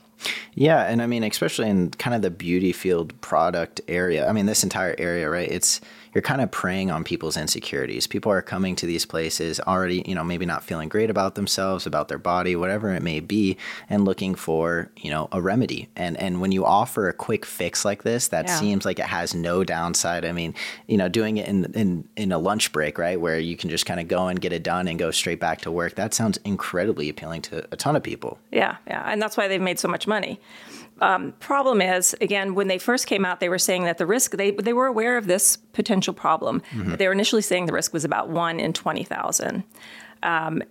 Yeah, 0.54 0.82
and 0.82 1.02
I 1.02 1.06
mean 1.06 1.24
especially 1.24 1.68
in 1.68 1.90
kind 1.90 2.14
of 2.14 2.22
the 2.22 2.30
beauty 2.30 2.72
field 2.72 3.18
product 3.22 3.80
area. 3.88 4.28
I 4.28 4.32
mean 4.32 4.46
this 4.46 4.62
entire 4.62 4.94
area, 4.98 5.28
right? 5.28 5.50
It's 5.50 5.80
you're 6.14 6.22
kind 6.22 6.40
of 6.40 6.50
preying 6.50 6.90
on 6.90 7.04
people's 7.04 7.36
insecurities. 7.36 8.06
People 8.06 8.30
are 8.32 8.42
coming 8.42 8.76
to 8.76 8.86
these 8.86 9.06
places 9.06 9.60
already, 9.60 10.02
you 10.06 10.14
know, 10.14 10.24
maybe 10.24 10.46
not 10.46 10.62
feeling 10.62 10.88
great 10.88 11.10
about 11.10 11.34
themselves, 11.34 11.86
about 11.86 12.08
their 12.08 12.18
body, 12.18 12.54
whatever 12.56 12.92
it 12.92 13.02
may 13.02 13.20
be, 13.20 13.56
and 13.88 14.04
looking 14.04 14.34
for, 14.34 14.90
you 14.96 15.10
know, 15.10 15.28
a 15.32 15.40
remedy. 15.40 15.88
And 15.96 16.16
and 16.18 16.40
when 16.40 16.52
you 16.52 16.64
offer 16.64 17.08
a 17.08 17.12
quick 17.12 17.46
fix 17.46 17.84
like 17.84 18.02
this, 18.02 18.28
that 18.28 18.46
yeah. 18.46 18.58
seems 18.58 18.84
like 18.84 18.98
it 18.98 19.06
has 19.06 19.34
no 19.34 19.64
downside. 19.64 20.24
I 20.24 20.32
mean, 20.32 20.54
you 20.86 20.96
know, 20.96 21.08
doing 21.08 21.38
it 21.38 21.48
in 21.48 21.64
in 21.74 22.08
in 22.16 22.32
a 22.32 22.38
lunch 22.38 22.72
break, 22.72 22.98
right, 22.98 23.20
where 23.20 23.38
you 23.38 23.56
can 23.56 23.70
just 23.70 23.86
kind 23.86 24.00
of 24.00 24.08
go 24.08 24.28
and 24.28 24.40
get 24.40 24.52
it 24.52 24.62
done 24.62 24.88
and 24.88 24.98
go 24.98 25.10
straight 25.10 25.40
back 25.40 25.62
to 25.62 25.70
work. 25.70 25.94
That 25.94 26.14
sounds 26.14 26.38
incredibly 26.44 27.08
appealing 27.08 27.42
to 27.42 27.66
a 27.72 27.76
ton 27.76 27.96
of 27.96 28.02
people. 28.02 28.38
Yeah, 28.50 28.76
yeah, 28.86 29.02
and 29.06 29.20
that's 29.20 29.36
why 29.36 29.48
they've 29.48 29.60
made 29.60 29.78
so 29.78 29.88
much 29.88 30.06
money. 30.06 30.40
Um, 31.00 31.32
problem 31.40 31.80
is, 31.80 32.14
again, 32.20 32.54
when 32.54 32.68
they 32.68 32.78
first 32.78 33.06
came 33.06 33.24
out, 33.24 33.40
they 33.40 33.48
were 33.48 33.58
saying 33.58 33.84
that 33.84 33.98
the 33.98 34.06
risk 34.06 34.36
they 34.36 34.52
they 34.52 34.72
were 34.72 34.86
aware 34.86 35.16
of 35.16 35.26
this 35.26 35.56
potential 35.56 36.14
problem. 36.14 36.62
Mm-hmm. 36.70 36.94
They 36.96 37.06
were 37.06 37.12
initially 37.12 37.42
saying 37.42 37.66
the 37.66 37.72
risk 37.72 37.92
was 37.92 38.04
about 38.04 38.28
one 38.28 38.60
in 38.60 38.72
twenty 38.72 39.04
thousand. 39.04 39.64
Um, 40.22 40.62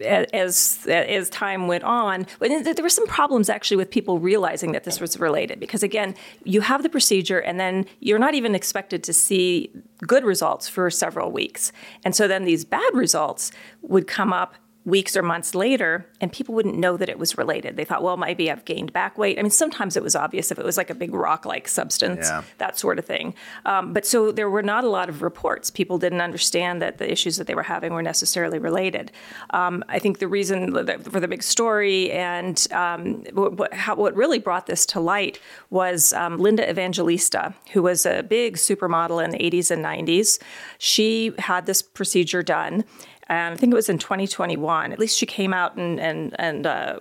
as 0.00 0.84
as 0.88 1.30
time 1.30 1.68
went 1.68 1.84
on, 1.84 2.26
there 2.40 2.74
were 2.82 2.88
some 2.88 3.06
problems 3.06 3.48
actually 3.48 3.76
with 3.76 3.90
people 3.90 4.18
realizing 4.18 4.72
that 4.72 4.84
this 4.84 5.00
was 5.00 5.20
related 5.20 5.60
because 5.60 5.82
again, 5.82 6.14
you 6.44 6.60
have 6.60 6.82
the 6.82 6.88
procedure 6.88 7.38
and 7.38 7.60
then 7.60 7.86
you're 8.00 8.18
not 8.18 8.34
even 8.34 8.54
expected 8.54 9.04
to 9.04 9.12
see 9.12 9.70
good 10.06 10.24
results 10.24 10.68
for 10.68 10.90
several 10.90 11.30
weeks, 11.30 11.72
and 12.04 12.16
so 12.16 12.26
then 12.26 12.44
these 12.44 12.64
bad 12.64 12.94
results 12.94 13.52
would 13.82 14.06
come 14.06 14.32
up 14.32 14.56
weeks 14.84 15.16
or 15.16 15.22
months 15.22 15.54
later, 15.54 16.06
and 16.20 16.32
people 16.32 16.54
wouldn't 16.54 16.76
know 16.76 16.96
that 16.96 17.08
it 17.08 17.18
was 17.18 17.38
related. 17.38 17.76
They 17.76 17.84
thought, 17.84 18.02
well, 18.02 18.16
maybe 18.16 18.50
I've 18.50 18.64
gained 18.64 18.92
back 18.92 19.16
weight. 19.16 19.38
I 19.38 19.42
mean, 19.42 19.50
sometimes 19.50 19.96
it 19.96 20.02
was 20.02 20.16
obvious 20.16 20.50
if 20.50 20.58
it 20.58 20.64
was 20.64 20.76
like 20.76 20.90
a 20.90 20.94
big 20.94 21.14
rock 21.14 21.46
like 21.46 21.68
substance, 21.68 22.28
yeah. 22.28 22.42
that 22.58 22.78
sort 22.78 22.98
of 22.98 23.04
thing. 23.04 23.34
Um, 23.64 23.92
but 23.92 24.04
so 24.04 24.32
there 24.32 24.50
were 24.50 24.62
not 24.62 24.82
a 24.82 24.88
lot 24.88 25.08
of 25.08 25.22
reports. 25.22 25.70
People 25.70 25.98
didn't 25.98 26.20
understand 26.20 26.82
that 26.82 26.98
the 26.98 27.10
issues 27.10 27.36
that 27.36 27.46
they 27.46 27.54
were 27.54 27.62
having 27.62 27.92
were 27.92 28.02
necessarily 28.02 28.58
related. 28.58 29.12
Um, 29.50 29.84
I 29.88 30.00
think 30.00 30.18
the 30.18 30.28
reason 30.28 30.72
for 30.72 31.20
the 31.20 31.28
big 31.28 31.44
story 31.44 32.10
and 32.10 32.66
um, 32.72 33.24
what, 33.34 33.72
how, 33.72 33.94
what, 33.94 34.16
really 34.16 34.38
brought 34.38 34.66
this 34.66 34.84
to 34.86 35.00
light 35.00 35.40
was 35.70 36.12
um, 36.12 36.38
Linda 36.38 36.68
Evangelista, 36.68 37.54
who 37.72 37.82
was 37.82 38.04
a 38.04 38.22
big 38.22 38.56
supermodel 38.56 39.24
in 39.24 39.30
the 39.30 39.38
80s 39.38 39.70
and 39.70 39.84
90s. 39.84 40.40
She 40.78 41.32
had 41.38 41.66
this 41.66 41.82
procedure 41.82 42.42
done 42.42 42.84
and 43.28 43.54
I 43.54 43.56
think 43.56 43.72
it 43.72 43.76
was 43.76 43.88
in 43.88 43.98
2021. 43.98 44.92
At 44.92 44.98
least 44.98 45.18
she 45.18 45.26
came 45.26 45.52
out 45.52 45.76
and 45.76 46.00
and 46.00 46.34
and 46.38 46.66
uh, 46.66 46.98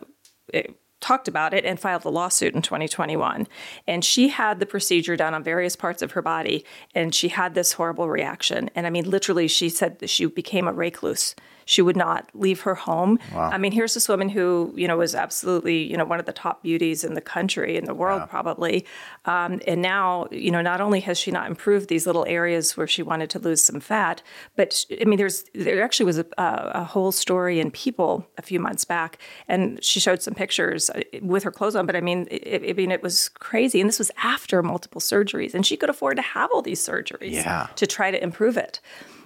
talked 1.02 1.28
about 1.28 1.54
it 1.54 1.66
and 1.66 1.80
filed 1.80 2.06
a 2.06 2.10
lawsuit 2.10 2.54
in 2.56 2.62
2021. 2.62 3.48
And 3.88 4.06
she 4.06 4.30
had 4.30 4.60
the 4.60 4.66
procedure 4.66 5.18
done 5.18 5.34
on 5.34 5.44
various 5.44 5.76
parts 5.76 6.02
of 6.02 6.12
her 6.12 6.22
body, 6.22 6.64
and 6.96 7.14
she 7.14 7.28
had 7.28 7.56
this 7.56 7.74
horrible 7.74 8.08
reaction. 8.08 8.70
And 8.76 8.88
I 8.88 8.90
mean, 8.90 9.10
literally, 9.10 9.48
she 9.48 9.68
said 9.70 10.00
that 10.00 10.10
she 10.10 10.26
became 10.28 10.68
a 10.68 10.74
recluse. 10.74 11.36
She 11.66 11.82
would 11.82 11.98
not 11.98 12.30
leave 12.34 12.62
her 12.62 12.76
home. 12.76 13.20
Wow. 13.34 13.50
I 13.52 13.58
mean, 13.58 13.72
here's 13.72 13.94
this 13.94 14.08
woman 14.10 14.30
who, 14.30 14.74
you 14.76 14.88
know, 14.88 14.98
was 14.98 15.16
absolutely, 15.16 15.84
you 15.84 15.98
know, 15.98 16.06
one 16.06 16.20
of 16.20 16.26
the 16.26 16.34
top 16.34 16.64
beauties 16.64 17.04
in 17.04 17.14
the 17.14 17.22
country, 17.22 17.78
in 17.78 17.86
the 17.86 17.94
world, 17.94 18.30
probably. 18.30 18.86
Um, 19.26 19.62
and 19.68 19.82
now, 19.82 20.28
you 20.32 20.52
know, 20.52 20.62
not 20.62 20.82
only 20.82 21.00
has 21.02 21.18
she 21.18 21.32
not 21.32 21.48
improved 21.48 21.90
these 21.90 22.06
little 22.06 22.26
areas 22.26 22.76
where 22.78 22.88
she 22.88 23.04
wanted 23.04 23.30
to 23.32 23.40
lose 23.40 23.64
some 23.64 23.80
fat, 23.80 24.22
but 24.56 24.86
I 25.00 25.06
mean, 25.06 25.18
there's 25.18 25.44
there 25.54 25.84
actually 25.84 26.06
was 26.06 26.20
a, 26.20 26.26
a 26.38 26.84
whole 26.84 27.12
story 27.12 27.60
in 27.60 27.72
People 27.72 28.28
a 28.38 28.42
few 28.42 28.60
months 28.60 28.86
back, 28.86 29.18
and 29.48 29.84
she 29.84 30.00
showed 30.00 30.22
some 30.22 30.34
pictures 30.34 30.90
uh, 30.90 31.02
with 31.22 31.44
her 31.44 31.52
clothes 31.52 31.76
on. 31.76 31.86
But 31.86 31.96
I 31.96 32.02
mean, 32.02 32.28
it, 32.30 32.70
I 32.70 32.74
mean, 32.74 32.92
it 32.92 33.02
was 33.02 33.30
crazy, 33.30 33.80
and 33.80 33.88
this 33.88 34.00
was 34.00 34.12
after 34.24 34.62
multiple 34.62 35.02
surgeries, 35.02 35.54
and 35.54 35.66
she 35.66 35.78
could 35.78 35.90
afford 35.90 36.18
to 36.18 36.24
have 36.24 36.50
all 36.54 36.62
these 36.62 36.86
surgeries 36.86 37.32
yeah. 37.32 37.68
to 37.76 37.88
try 37.88 38.12
to 38.12 38.22
improve 38.22 38.58
it. 38.58 38.82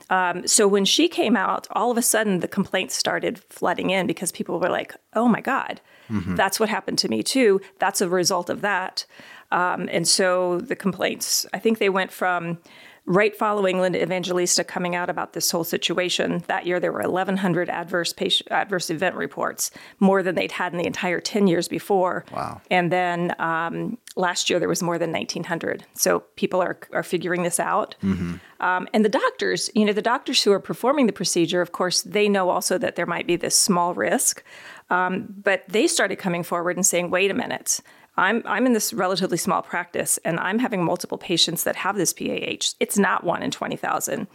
Um, 0.09 0.47
so 0.47 0.67
when 0.67 0.85
she 0.85 1.07
came 1.07 1.35
out, 1.35 1.67
all 1.71 1.91
of 1.91 1.97
a 1.97 2.01
sudden 2.01 2.39
the 2.39 2.47
complaints 2.47 2.95
started 2.95 3.39
flooding 3.39 3.89
in 3.89 4.07
because 4.07 4.31
people 4.31 4.59
were 4.59 4.69
like, 4.69 4.95
"Oh 5.13 5.27
my 5.27 5.41
God, 5.41 5.81
mm-hmm. 6.09 6.35
that's 6.35 6.59
what 6.59 6.69
happened 6.69 6.97
to 6.99 7.09
me 7.09 7.23
too. 7.23 7.61
That's 7.79 8.01
a 8.01 8.09
result 8.09 8.49
of 8.49 8.61
that." 8.61 9.05
Um, 9.51 9.87
and 9.91 10.07
so 10.07 10.59
the 10.59 10.75
complaints, 10.75 11.45
I 11.53 11.59
think 11.59 11.77
they 11.77 11.89
went 11.89 12.11
from 12.11 12.57
right 13.05 13.35
following 13.35 13.79
Linda 13.79 14.01
Evangelista 14.01 14.63
coming 14.63 14.95
out 14.95 15.09
about 15.09 15.33
this 15.33 15.51
whole 15.51 15.63
situation, 15.63 16.43
that 16.47 16.65
year 16.65 16.79
there 16.79 16.91
were 16.91 17.01
1,100 17.01 17.69
adverse 17.69 18.13
patient, 18.13 18.51
adverse 18.51 18.89
event 18.89 19.15
reports, 19.15 19.71
more 19.99 20.23
than 20.23 20.35
they'd 20.35 20.51
had 20.51 20.71
in 20.71 20.79
the 20.79 20.87
entire 20.87 21.19
10 21.19 21.47
years 21.47 21.67
before. 21.67 22.25
Wow. 22.31 22.61
And 22.71 22.91
then 22.91 23.35
um, 23.39 23.97
last 24.15 24.49
year 24.49 24.59
there 24.59 24.69
was 24.69 24.81
more 24.81 24.97
than 24.97 25.11
1,900. 25.11 25.85
So 25.93 26.21
people 26.35 26.61
are, 26.61 26.79
are 26.93 27.03
figuring 27.03 27.43
this 27.43 27.59
out. 27.59 27.95
Mm-hmm. 28.01 28.35
Um, 28.59 28.87
and 28.93 29.05
the 29.05 29.09
doctors, 29.09 29.69
you 29.75 29.85
know, 29.85 29.93
the 29.93 30.01
doctors 30.01 30.41
who 30.41 30.51
are 30.51 30.59
performing 30.59 31.05
the 31.05 31.13
procedure, 31.13 31.61
of 31.61 31.71
course, 31.71 32.01
they 32.01 32.27
know 32.27 32.49
also 32.49 32.77
that 32.79 32.95
there 32.95 33.05
might 33.05 33.27
be 33.27 33.35
this 33.35 33.55
small 33.55 33.93
risk. 33.93 34.43
Um, 34.89 35.27
but 35.43 35.63
they 35.67 35.87
started 35.87 36.17
coming 36.17 36.43
forward 36.43 36.75
and 36.75 36.85
saying, 36.85 37.09
wait 37.09 37.31
a 37.31 37.33
minute, 37.33 37.81
I'm 38.17 38.41
I'm 38.45 38.65
in 38.65 38.73
this 38.73 38.93
relatively 38.93 39.37
small 39.37 39.61
practice, 39.61 40.17
and 40.23 40.39
I'm 40.39 40.59
having 40.59 40.83
multiple 40.83 41.17
patients 41.17 41.63
that 41.63 41.75
have 41.77 41.97
this 41.97 42.13
PAH. 42.13 42.75
It's 42.79 42.97
not 42.97 43.23
one 43.23 43.43
in 43.43 43.51
twenty 43.51 43.75
thousand, 43.75 44.27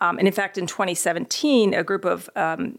um, 0.00 0.18
and 0.18 0.26
in 0.26 0.34
fact, 0.34 0.58
in 0.58 0.66
2017, 0.66 1.74
a 1.74 1.84
group 1.84 2.04
of 2.04 2.28
um, 2.36 2.78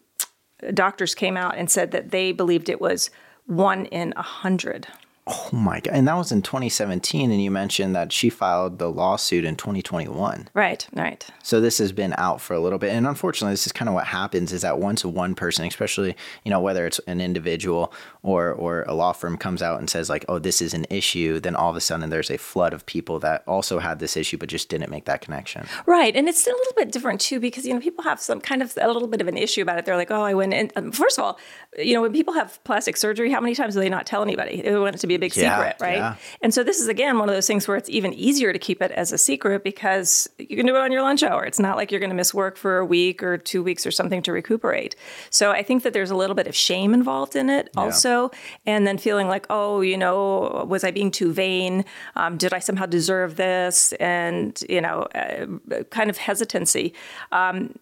doctors 0.73 1.15
came 1.15 1.37
out 1.37 1.57
and 1.57 1.69
said 1.69 1.91
that 1.91 2.11
they 2.11 2.31
believed 2.31 2.69
it 2.69 2.81
was 2.81 3.09
one 3.45 3.85
in 3.85 4.13
a 4.15 4.21
hundred. 4.21 4.87
Oh 5.31 5.49
my 5.51 5.79
god! 5.79 5.93
And 5.93 6.07
that 6.07 6.15
was 6.15 6.31
in 6.31 6.41
2017, 6.41 7.29
and 7.29 7.41
you 7.41 7.51
mentioned 7.51 7.95
that 7.95 8.11
she 8.11 8.31
filed 8.31 8.79
the 8.79 8.89
lawsuit 8.89 9.45
in 9.45 9.55
2021. 9.55 10.49
Right, 10.55 10.87
right. 10.93 11.25
So 11.43 11.61
this 11.61 11.77
has 11.77 11.91
been 11.91 12.15
out 12.17 12.41
for 12.41 12.55
a 12.55 12.59
little 12.59 12.79
bit, 12.79 12.93
and 12.93 13.05
unfortunately, 13.05 13.53
this 13.53 13.67
is 13.67 13.71
kind 13.71 13.87
of 13.87 13.93
what 13.93 14.05
happens: 14.05 14.51
is 14.51 14.63
that 14.63 14.79
once 14.79 15.05
one 15.05 15.35
person, 15.35 15.65
especially 15.65 16.15
you 16.43 16.49
know 16.49 16.59
whether 16.59 16.87
it's 16.87 16.99
an 17.05 17.21
individual 17.21 17.93
or 18.23 18.51
or 18.51 18.83
a 18.87 18.95
law 18.95 19.11
firm, 19.11 19.37
comes 19.37 19.61
out 19.61 19.77
and 19.77 19.87
says 19.87 20.09
like, 20.09 20.25
"Oh, 20.27 20.39
this 20.39 20.63
is 20.63 20.73
an 20.73 20.87
issue," 20.89 21.39
then 21.39 21.55
all 21.55 21.69
of 21.69 21.75
a 21.75 21.81
sudden 21.81 22.09
there's 22.09 22.31
a 22.31 22.37
flood 22.37 22.73
of 22.73 22.87
people 22.87 23.19
that 23.19 23.43
also 23.47 23.77
had 23.77 23.99
this 23.99 24.17
issue 24.17 24.37
but 24.37 24.49
just 24.49 24.67
didn't 24.67 24.89
make 24.89 25.05
that 25.05 25.21
connection. 25.21 25.67
Right, 25.85 26.15
and 26.15 26.27
it's 26.27 26.47
a 26.47 26.49
little 26.49 26.73
bit 26.75 26.91
different 26.91 27.21
too 27.21 27.39
because 27.39 27.65
you 27.67 27.73
know 27.75 27.79
people 27.79 28.03
have 28.03 28.19
some 28.19 28.41
kind 28.41 28.63
of 28.63 28.75
a 28.81 28.87
little 28.87 29.07
bit 29.07 29.21
of 29.21 29.27
an 29.27 29.37
issue 29.37 29.61
about 29.61 29.77
it. 29.77 29.85
They're 29.85 29.95
like, 29.95 30.09
"Oh, 30.09 30.23
I 30.23 30.33
went." 30.33 30.53
in. 30.53 30.71
Um, 30.75 30.91
first 30.91 31.19
of 31.19 31.23
all, 31.23 31.39
you 31.77 31.93
know 31.93 32.01
when 32.01 32.13
people 32.13 32.33
have 32.33 32.63
plastic 32.63 32.97
surgery, 32.97 33.31
how 33.31 33.39
many 33.39 33.53
times 33.53 33.75
do 33.75 33.79
they 33.79 33.89
not 33.89 34.07
tell 34.07 34.23
anybody? 34.23 34.61
They 34.61 34.75
want 34.75 34.95
it 34.95 34.99
to 34.99 35.07
be 35.07 35.18
big 35.19 35.35
yeah, 35.35 35.57
secret, 35.57 35.75
right? 35.79 35.97
Yeah. 35.97 36.15
And 36.41 36.53
so 36.53 36.63
this 36.63 36.79
is 36.79 36.87
again 36.87 37.19
one 37.19 37.29
of 37.29 37.35
those 37.35 37.47
things 37.47 37.67
where 37.67 37.77
it's 37.77 37.89
even 37.89 38.13
easier 38.13 38.53
to 38.53 38.59
keep 38.59 38.81
it 38.81 38.91
as 38.91 39.11
a 39.11 39.17
secret 39.17 39.63
because 39.63 40.29
you 40.37 40.55
can 40.55 40.65
do 40.65 40.75
it 40.75 40.81
on 40.81 40.91
your 40.91 41.01
lunch 41.01 41.23
hour. 41.23 41.45
It's 41.45 41.59
not 41.59 41.77
like 41.77 41.91
you're 41.91 41.99
going 41.99 42.09
to 42.09 42.15
miss 42.15 42.33
work 42.33 42.57
for 42.57 42.77
a 42.77 42.85
week 42.85 43.21
or 43.23 43.37
two 43.37 43.63
weeks 43.63 43.85
or 43.85 43.91
something 43.91 44.21
to 44.23 44.31
recuperate. 44.31 44.95
So 45.29 45.51
I 45.51 45.63
think 45.63 45.83
that 45.83 45.93
there's 45.93 46.11
a 46.11 46.15
little 46.15 46.35
bit 46.35 46.47
of 46.47 46.55
shame 46.55 46.93
involved 46.93 47.35
in 47.35 47.49
it 47.49 47.69
yeah. 47.75 47.81
also, 47.81 48.31
and 48.65 48.87
then 48.87 48.97
feeling 48.97 49.27
like, 49.27 49.45
oh, 49.49 49.81
you 49.81 49.97
know, 49.97 50.65
was 50.67 50.83
I 50.83 50.91
being 50.91 51.11
too 51.11 51.33
vain? 51.33 51.85
Um, 52.15 52.37
did 52.37 52.53
I 52.53 52.59
somehow 52.59 52.85
deserve 52.85 53.35
this? 53.35 53.93
And 53.93 54.61
you 54.69 54.81
know, 54.81 55.07
uh, 55.15 55.83
kind 55.89 56.09
of 56.09 56.17
hesitancy. 56.17 56.93
Um, 57.31 57.75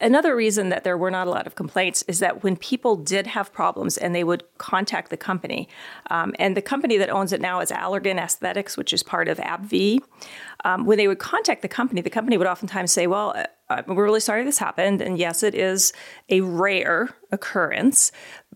another 0.00 0.36
reason 0.36 0.68
that 0.68 0.84
there 0.84 0.96
were 0.96 1.10
not 1.10 1.26
a 1.26 1.30
lot 1.30 1.46
of 1.46 1.54
complaints 1.54 2.04
is 2.06 2.20
that 2.20 2.42
when 2.42 2.56
people 2.56 2.96
did 2.96 3.26
have 3.26 3.52
problems 3.52 3.96
and 3.96 4.14
they 4.14 4.22
would 4.22 4.44
contact 4.58 5.10
the 5.10 5.16
company, 5.16 5.68
um, 6.10 6.32
and 6.38 6.56
the 6.56 6.62
company 6.62 6.96
that 6.96 7.10
owns 7.10 7.32
it 7.32 7.40
now 7.40 7.60
is 7.60 7.70
Allergan 7.70 8.18
Aesthetics, 8.18 8.76
which 8.76 8.92
is 8.92 9.02
part 9.02 9.28
of 9.28 9.38
AbbVie. 9.38 10.00
Um, 10.64 10.84
when 10.84 10.98
they 10.98 11.08
would 11.08 11.18
contact 11.18 11.62
the 11.62 11.68
company, 11.68 12.00
the 12.00 12.10
company 12.10 12.38
would 12.38 12.46
oftentimes 12.46 12.92
say, 12.92 13.06
"Well, 13.06 13.34
uh, 13.68 13.82
we're 13.86 14.04
really 14.04 14.20
sorry 14.20 14.44
this 14.44 14.58
happened, 14.58 15.00
and 15.00 15.18
yes, 15.18 15.42
it 15.42 15.54
is 15.54 15.92
a 16.28 16.40
rare 16.40 17.10
occurrence, 17.32 18.12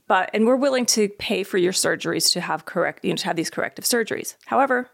but 0.07 0.31
and 0.33 0.47
we're 0.47 0.57
willing 0.57 0.87
to 0.87 1.09
pay 1.09 1.43
for 1.43 1.59
your 1.59 1.73
surgeries 1.73 2.33
to 2.33 2.41
have 2.41 2.65
correct, 2.65 3.05
you 3.05 3.11
know, 3.11 3.17
to 3.17 3.27
have 3.27 3.37
these 3.37 3.51
corrective 3.51 3.85
surgeries. 3.85 4.37
However, 4.47 4.91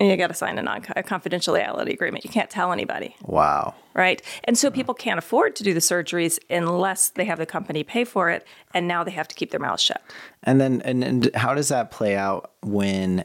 and 0.00 0.10
you 0.10 0.16
got 0.16 0.28
to 0.28 0.34
sign 0.34 0.58
a, 0.58 0.62
non- 0.62 0.84
a 0.96 1.02
confidentiality 1.02 1.92
agreement. 1.92 2.24
You 2.24 2.30
can't 2.30 2.50
tell 2.50 2.72
anybody. 2.72 3.16
Wow. 3.22 3.74
Right. 3.94 4.20
And 4.44 4.58
so 4.58 4.70
people 4.70 4.92
can't 4.92 5.18
afford 5.18 5.54
to 5.56 5.62
do 5.62 5.72
the 5.72 5.80
surgeries 5.80 6.38
unless 6.50 7.10
they 7.10 7.24
have 7.24 7.38
the 7.38 7.46
company 7.46 7.84
pay 7.84 8.04
for 8.04 8.28
it. 8.30 8.44
And 8.72 8.88
now 8.88 9.04
they 9.04 9.12
have 9.12 9.28
to 9.28 9.34
keep 9.36 9.52
their 9.52 9.60
mouths 9.60 9.82
shut. 9.82 10.02
And 10.42 10.60
then, 10.60 10.82
and, 10.82 11.04
and 11.04 11.30
how 11.34 11.54
does 11.54 11.68
that 11.68 11.92
play 11.92 12.16
out 12.16 12.52
when 12.62 13.24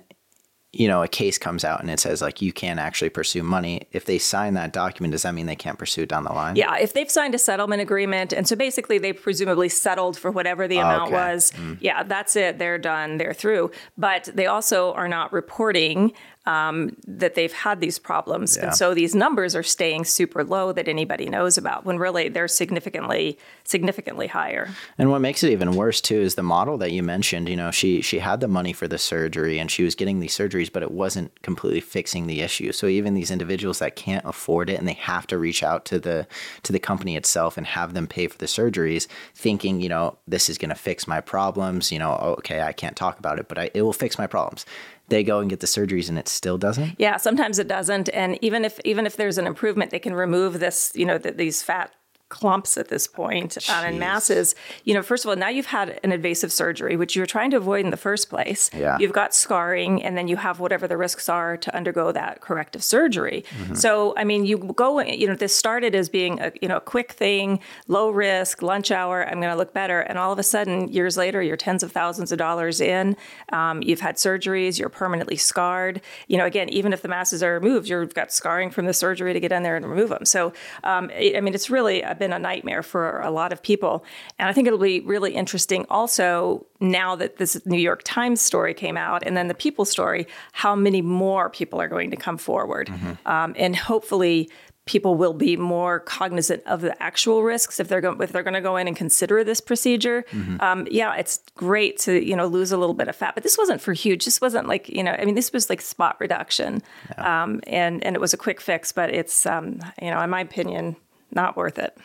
you 0.72 0.88
know, 0.88 1.02
a 1.02 1.08
case 1.08 1.40
comes 1.40 1.64
out 1.64 1.82
and 1.82 1.90
it 1.90 2.00
says 2.00 2.22
like 2.22 2.44
you 2.44 2.54
can't 2.54 2.80
actually 2.80 3.10
pursue 3.10 3.42
money. 3.42 3.88
If 3.92 4.06
they 4.06 4.20
sign 4.20 4.54
that 4.54 4.72
document, 4.72 5.14
does 5.14 5.24
that 5.24 5.34
mean 5.34 5.48
they 5.48 5.56
can't 5.56 5.80
pursue 5.80 6.04
it 6.04 6.10
down 6.10 6.26
the 6.26 6.32
line? 6.32 6.56
Yeah, 6.56 6.78
if 6.78 6.94
they've 6.94 7.10
signed 7.10 7.34
a 7.34 7.40
settlement 7.40 7.82
agreement, 7.82 8.34
and 8.34 8.48
so 8.48 8.56
basically 8.56 9.00
they 9.00 9.12
presumably 9.12 9.68
settled 9.68 10.16
for 10.16 10.30
whatever 10.30 10.68
the 10.68 10.78
amount 10.78 11.08
okay. 11.08 11.16
was. 11.16 11.52
Mm. 11.52 11.78
Yeah, 11.82 12.04
that's 12.04 12.36
it. 12.36 12.60
They're 12.60 12.78
done. 12.78 13.18
They're 13.18 13.34
through. 13.34 13.72
But 13.98 14.30
they 14.32 14.46
also 14.46 14.94
are 14.94 15.08
not 15.08 15.34
reporting 15.34 16.14
um, 16.46 16.96
that 17.06 17.36
they've 17.36 17.54
had 17.54 17.82
these 17.82 18.00
problems. 18.00 18.56
Yeah. 18.56 18.68
And 18.68 18.76
so 18.76 18.94
these 18.94 19.14
numbers 19.14 19.56
are 19.56 19.64
staying 19.64 20.06
super 20.06 20.44
low 20.44 20.72
that 20.72 20.88
anybody 20.88 21.30
knows 21.30 21.58
about 21.58 21.86
when 21.86 22.00
really 22.00 22.30
they're 22.30 22.48
significantly, 22.48 23.38
significantly 23.66 24.28
higher. 24.28 24.70
And 24.98 25.12
what 25.12 25.20
makes 25.20 25.44
it 25.44 25.52
even 25.52 25.74
worse 25.74 26.02
too 26.02 26.20
is 26.20 26.36
the 26.36 26.44
model 26.44 26.78
that 26.78 26.92
you 26.92 27.04
mentioned, 27.04 27.50
you 27.50 27.56
know, 27.56 27.72
she 27.72 28.02
she 28.02 28.20
had 28.20 28.40
the 28.40 28.48
money 28.48 28.74
for 28.74 28.88
the 28.88 28.98
surgery 28.98 29.60
and 29.60 29.70
she 29.70 29.84
was 29.84 29.96
getting 29.96 30.20
these 30.20 30.36
surgeries, 30.36 30.72
but 30.72 30.82
it 30.82 30.92
wasn't 30.92 31.40
completely 31.42 31.82
fixing 31.82 32.26
the 32.26 32.42
issue. 32.42 32.72
So 32.72 32.88
even 32.88 33.14
these 33.14 33.32
individuals 33.32 33.80
that 33.80 33.96
can't 33.96 34.26
afford 34.26 34.70
it 34.70 34.80
and 34.80 34.88
they 34.88 34.94
have 34.94 35.28
to 35.28 35.38
reach 35.38 35.62
out 35.62 35.86
to 35.86 36.00
the 36.00 36.26
to 36.64 36.72
the 36.72 36.80
company 36.80 37.16
itself 37.16 37.58
and 37.58 37.68
have 37.68 37.94
them 37.94 38.08
pay 38.08 38.28
for 38.28 38.38
the 38.38 38.46
surgeries, 38.46 39.08
thinking, 39.36 39.82
you 39.82 39.90
know, 39.90 40.18
this 40.28 40.50
is 40.50 40.58
gonna 40.58 40.76
fix 40.76 41.06
my 41.08 41.20
problems, 41.20 41.92
you 41.92 42.00
know, 42.00 42.14
okay, 42.40 42.62
I 42.62 42.72
can't 42.72 42.96
talk 42.96 43.20
about 43.20 43.40
it, 43.40 43.48
but 43.48 43.58
I, 43.58 43.70
it 43.74 43.82
will 43.82 43.94
fix 43.94 44.18
my 44.18 44.26
problems 44.26 44.66
they 45.10 45.24
go 45.24 45.40
and 45.40 45.50
get 45.50 45.60
the 45.60 45.68
surgeries 45.68 46.10
and 46.10 46.18
it 46.18 46.28
still 46.28 46.58
doesn't? 46.58 46.96
Yeah 46.98 47.18
sometimes 47.18 47.60
it 47.60 47.68
doesn't. 47.68 48.10
And 48.10 48.38
even 48.42 48.66
if 48.66 48.80
even 48.84 49.06
if 49.06 49.16
there's 49.16 49.38
an 49.38 49.48
improvement 49.48 49.92
they 49.92 50.00
can 50.00 50.14
remove 50.14 50.60
this 50.60 50.92
you 50.96 51.06
know 51.06 51.18
the, 51.18 51.32
these 51.32 51.62
fat 51.62 51.94
clumps 52.30 52.78
at 52.78 52.88
this 52.88 53.08
point 53.08 53.58
um, 53.70 53.86
and 53.86 54.00
masses. 54.00 54.56
You 54.84 54.94
know, 54.94 55.02
first 55.02 55.26
of 55.26 55.30
all, 55.30 55.36
now 55.36 55.50
you've 55.50 55.66
had 55.66 56.00
an 56.04 56.12
invasive 56.12 56.52
surgery, 56.52 56.96
which 56.96 57.16
you 57.16 57.22
were 57.22 57.28
trying 57.28 57.52
to 57.52 57.58
avoid 57.58 57.84
in 57.84 57.92
the 57.92 57.98
first 57.98 58.30
place. 58.30 58.70
Yeah. 58.74 58.98
You've 59.00 59.14
got 59.14 59.34
scarring, 59.34 60.04
and 60.04 60.18
then 60.18 60.28
you 60.28 60.38
have 60.38 60.60
whatever 60.60 60.88
the 60.88 60.98
risks 60.98 61.28
are 61.28 61.58
to 61.58 61.76
undergo 61.76 62.12
that 62.12 62.42
corrective 62.42 62.84
surgery. 62.84 63.44
Mm-hmm. 63.58 63.76
So, 63.76 64.14
I 64.16 64.24
mean, 64.24 64.46
you 64.46 64.58
go, 64.58 65.02
you 65.02 65.28
know, 65.28 65.36
this 65.36 65.56
started 65.56 65.96
as 65.96 66.08
being 66.08 66.40
a, 66.40 66.52
you 66.62 66.68
know, 66.68 66.78
a 66.78 66.82
quick 66.82 67.14
thing, 67.14 67.60
low 67.88 68.10
risk, 68.12 68.62
lunch 68.62 68.92
hour, 68.92 69.28
I'm 69.28 69.40
going 69.42 69.52
to 69.52 69.58
look 69.58 69.74
better. 69.74 70.02
And 70.02 70.18
all 70.18 70.32
of 70.32 70.40
a 70.40 70.44
sudden, 70.44 70.88
years 70.90 71.18
later, 71.18 71.42
you're 71.42 71.58
tens 71.58 71.84
of 71.84 71.92
thousands 71.92 72.32
of 72.32 72.38
dollars 72.38 72.80
in. 72.80 73.18
Um, 73.52 73.82
you've 73.82 74.02
had 74.02 74.16
surgeries, 74.16 74.78
you're 74.78 74.90
permanently 74.90 75.36
scarred. 75.36 76.02
You 76.28 76.38
know, 76.38 76.46
again, 76.46 76.70
even 76.70 76.94
if 76.94 77.02
the 77.02 77.08
masses 77.08 77.42
are 77.42 77.54
removed, 77.54 77.90
you've 77.90 78.14
got 78.14 78.32
scarring 78.32 78.70
from 78.70 78.86
the 78.86 78.94
surgery 78.94 79.34
to 79.34 79.40
get 79.40 79.52
in 79.52 79.64
there 79.64 79.76
and 79.76 79.90
remove 79.90 80.10
them. 80.10 80.26
So, 80.26 80.54
um, 80.84 81.10
I 81.16 81.42
mean, 81.42 81.54
it's 81.56 81.70
really 81.70 82.02
a 82.02 82.16
been 82.20 82.34
a 82.34 82.40
nightmare 82.40 82.84
for 82.84 83.22
a 83.22 83.32
lot 83.32 83.54
of 83.54 83.62
people. 83.64 84.04
And 84.38 84.48
I 84.50 84.54
think 84.54 84.68
it'll 84.68 84.80
be 84.80 85.00
really 85.02 85.34
interesting 85.34 85.86
also 85.90 86.66
now 86.80 87.16
that 87.16 87.38
this 87.38 87.66
New 87.66 87.80
York 87.80 88.02
Times 88.04 88.42
story 88.42 88.74
came 88.74 88.98
out 88.98 89.24
and 89.26 89.36
then 89.36 89.48
the 89.48 89.54
People 89.54 89.86
story, 89.86 90.28
how 90.52 90.76
many 90.76 91.02
more 91.02 91.50
people 91.50 91.82
are 91.82 91.88
going 91.88 92.12
to 92.12 92.18
come 92.18 92.38
forward. 92.38 92.88
Mm-hmm. 92.88 93.28
Um, 93.28 93.54
and 93.58 93.76
hopefully, 93.76 94.50
people 94.90 95.14
will 95.14 95.34
be 95.34 95.56
more 95.56 96.00
cognizant 96.00 96.64
of 96.66 96.82
the 96.82 97.02
actual 97.02 97.44
risks 97.44 97.80
if 97.80 97.88
they're 97.88 98.02
going 98.02 98.20
if 98.24 98.32
they're 98.32 98.42
going 98.42 98.56
to 98.56 98.62
go 98.62 98.76
in 98.76 98.88
and 98.88 98.98
consider 98.98 99.44
this 99.44 99.62
procedure. 99.62 100.26
Mm-hmm. 100.32 100.60
Um, 100.62 100.88
yeah, 100.90 101.14
it's 101.14 101.42
great 101.56 102.00
to 102.00 102.26
you 102.26 102.36
know 102.36 102.48
lose 102.48 102.72
a 102.72 102.78
little 102.78 102.96
bit 102.96 103.08
of 103.08 103.16
fat, 103.16 103.36
but 103.36 103.44
this 103.44 103.56
wasn't 103.56 103.82
for 103.82 103.94
huge. 103.94 104.26
This 104.26 104.42
wasn't 104.42 104.68
like 104.68 104.90
you 104.90 105.04
know 105.04 105.12
I 105.12 105.26
mean 105.26 105.36
this 105.36 105.54
was 105.54 105.70
like 105.70 105.82
spot 105.82 106.18
reduction, 106.20 106.82
yeah. 107.12 107.44
um, 107.44 107.62
and 107.68 108.04
and 108.04 108.16
it 108.16 108.20
was 108.20 108.34
a 108.34 108.38
quick 108.38 108.60
fix. 108.60 108.92
But 108.92 109.14
it's 109.14 109.46
um, 109.46 109.80
you 110.02 110.10
know 110.10 110.20
in 110.22 110.30
my 110.32 110.42
opinion 110.42 110.96
not 111.32 111.58
worth 111.58 111.80
it. 111.80 111.98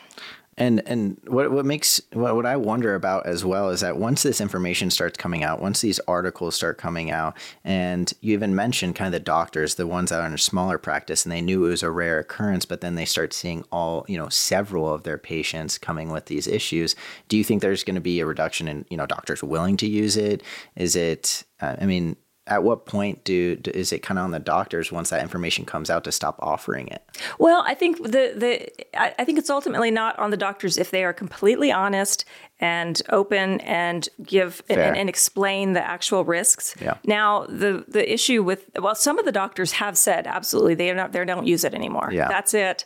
And 0.57 0.83
and 0.87 1.21
what 1.27 1.51
what 1.51 1.67
makes 1.67 2.01
what, 2.13 2.37
what 2.37 2.47
I 2.47 2.57
wonder 2.57 2.95
about 2.95 3.27
as 3.27 3.45
well 3.45 3.71
is 3.71 3.81
that 3.81 3.97
once 3.97 4.23
this 4.23 4.41
information 4.41 4.89
starts 4.91 5.19
coming 5.19 5.43
out, 5.43 5.61
once 5.61 5.81
these 5.81 5.99
articles 6.07 6.55
start 6.55 6.79
coming 6.79 7.11
out, 7.11 7.37
and 7.65 8.13
you 8.21 8.35
even 8.35 8.55
mentioned 8.55 8.95
kind 8.95 9.09
of 9.09 9.13
the 9.13 9.25
doctors, 9.25 9.75
the 9.75 9.87
ones 9.87 10.11
that 10.11 10.21
are 10.21 10.27
in 10.27 10.33
a 10.33 10.39
smaller 10.39 10.79
practice, 10.79 11.25
and 11.25 11.33
they 11.33 11.41
knew 11.41 11.67
it 11.67 11.71
was 11.71 11.83
a 11.83 11.91
rare 11.91 12.21
occurrence, 12.21 12.65
but 12.65 12.83
then 12.83 12.95
they 12.95 13.05
start 13.05 13.33
seeing 13.33 13.65
all 13.73 14.05
you 14.09 14.17
know 14.17 14.29
several 14.29 14.93
of 14.93 15.03
their 15.03 15.19
patients 15.19 15.77
coming 15.77 16.11
with 16.11 16.27
these 16.27 16.47
issues. 16.47 16.95
Do 17.29 17.37
you 17.37 17.43
think 17.43 17.61
there's 17.61 17.83
going 17.83 17.97
to 17.97 18.01
be 18.01 18.21
a 18.21 18.27
reduction 18.27 18.69
in 18.69 18.85
you 18.91 18.97
know 18.97 19.07
doctors 19.07 19.43
willing 19.43 19.77
to 19.79 19.89
use 19.89 20.17
it? 20.17 20.43
Is 20.77 20.95
it? 20.95 21.43
Uh, 21.61 21.75
I 21.81 21.87
mean, 21.87 22.17
at 22.47 22.63
what 22.63 22.85
point 22.85 23.25
do, 23.25 23.57
do 23.57 23.71
is 23.71 23.91
it 23.93 24.01
kind 24.01 24.19
of 24.19 24.25
on 24.25 24.31
the 24.31 24.39
doctors 24.39 24.93
once 24.93 25.11
that 25.11 25.23
information 25.23 25.65
comes 25.65 25.89
out 25.89 26.05
to 26.05 26.13
stop 26.13 26.37
offering 26.41 26.89
it? 26.89 27.03
Well, 27.39 27.65
I 27.67 27.75
think 27.75 28.03
the 28.03 28.35
the 28.37 28.71
I 29.01 29.25
think 29.25 29.39
it's 29.39 29.49
ultimately 29.49 29.91
not 29.91 30.19
on 30.19 30.31
the 30.31 30.37
doctors 30.37 30.77
if 30.77 30.91
they 30.91 31.05
are 31.05 31.15
completely 31.15 31.73
honest 31.73 32.27
and 32.61 33.01
open 33.09 33.61
and 33.61 34.09
give 34.23 34.63
and, 34.69 34.79
and, 34.81 35.09
explain 35.09 35.73
the 35.73 35.83
actual 35.83 36.25
risks. 36.25 36.75
Yeah. 36.81 36.99
Now 37.05 37.47
the 37.47 37.85
the 37.89 38.13
issue 38.13 38.43
with 38.43 38.69
well, 38.79 38.95
some 38.95 39.19
of 39.19 39.25
the 39.25 39.33
doctors 39.33 39.73
have 39.73 39.97
said 39.97 40.27
absolutely 40.27 40.75
they 40.75 40.93
not 40.93 41.13
they 41.13 41.25
don't 41.25 41.47
use 41.47 41.65
it 41.65 41.75
anymore. 41.75 42.11
Yeah. 42.13 42.29
That's 42.29 42.53
it. 42.53 42.85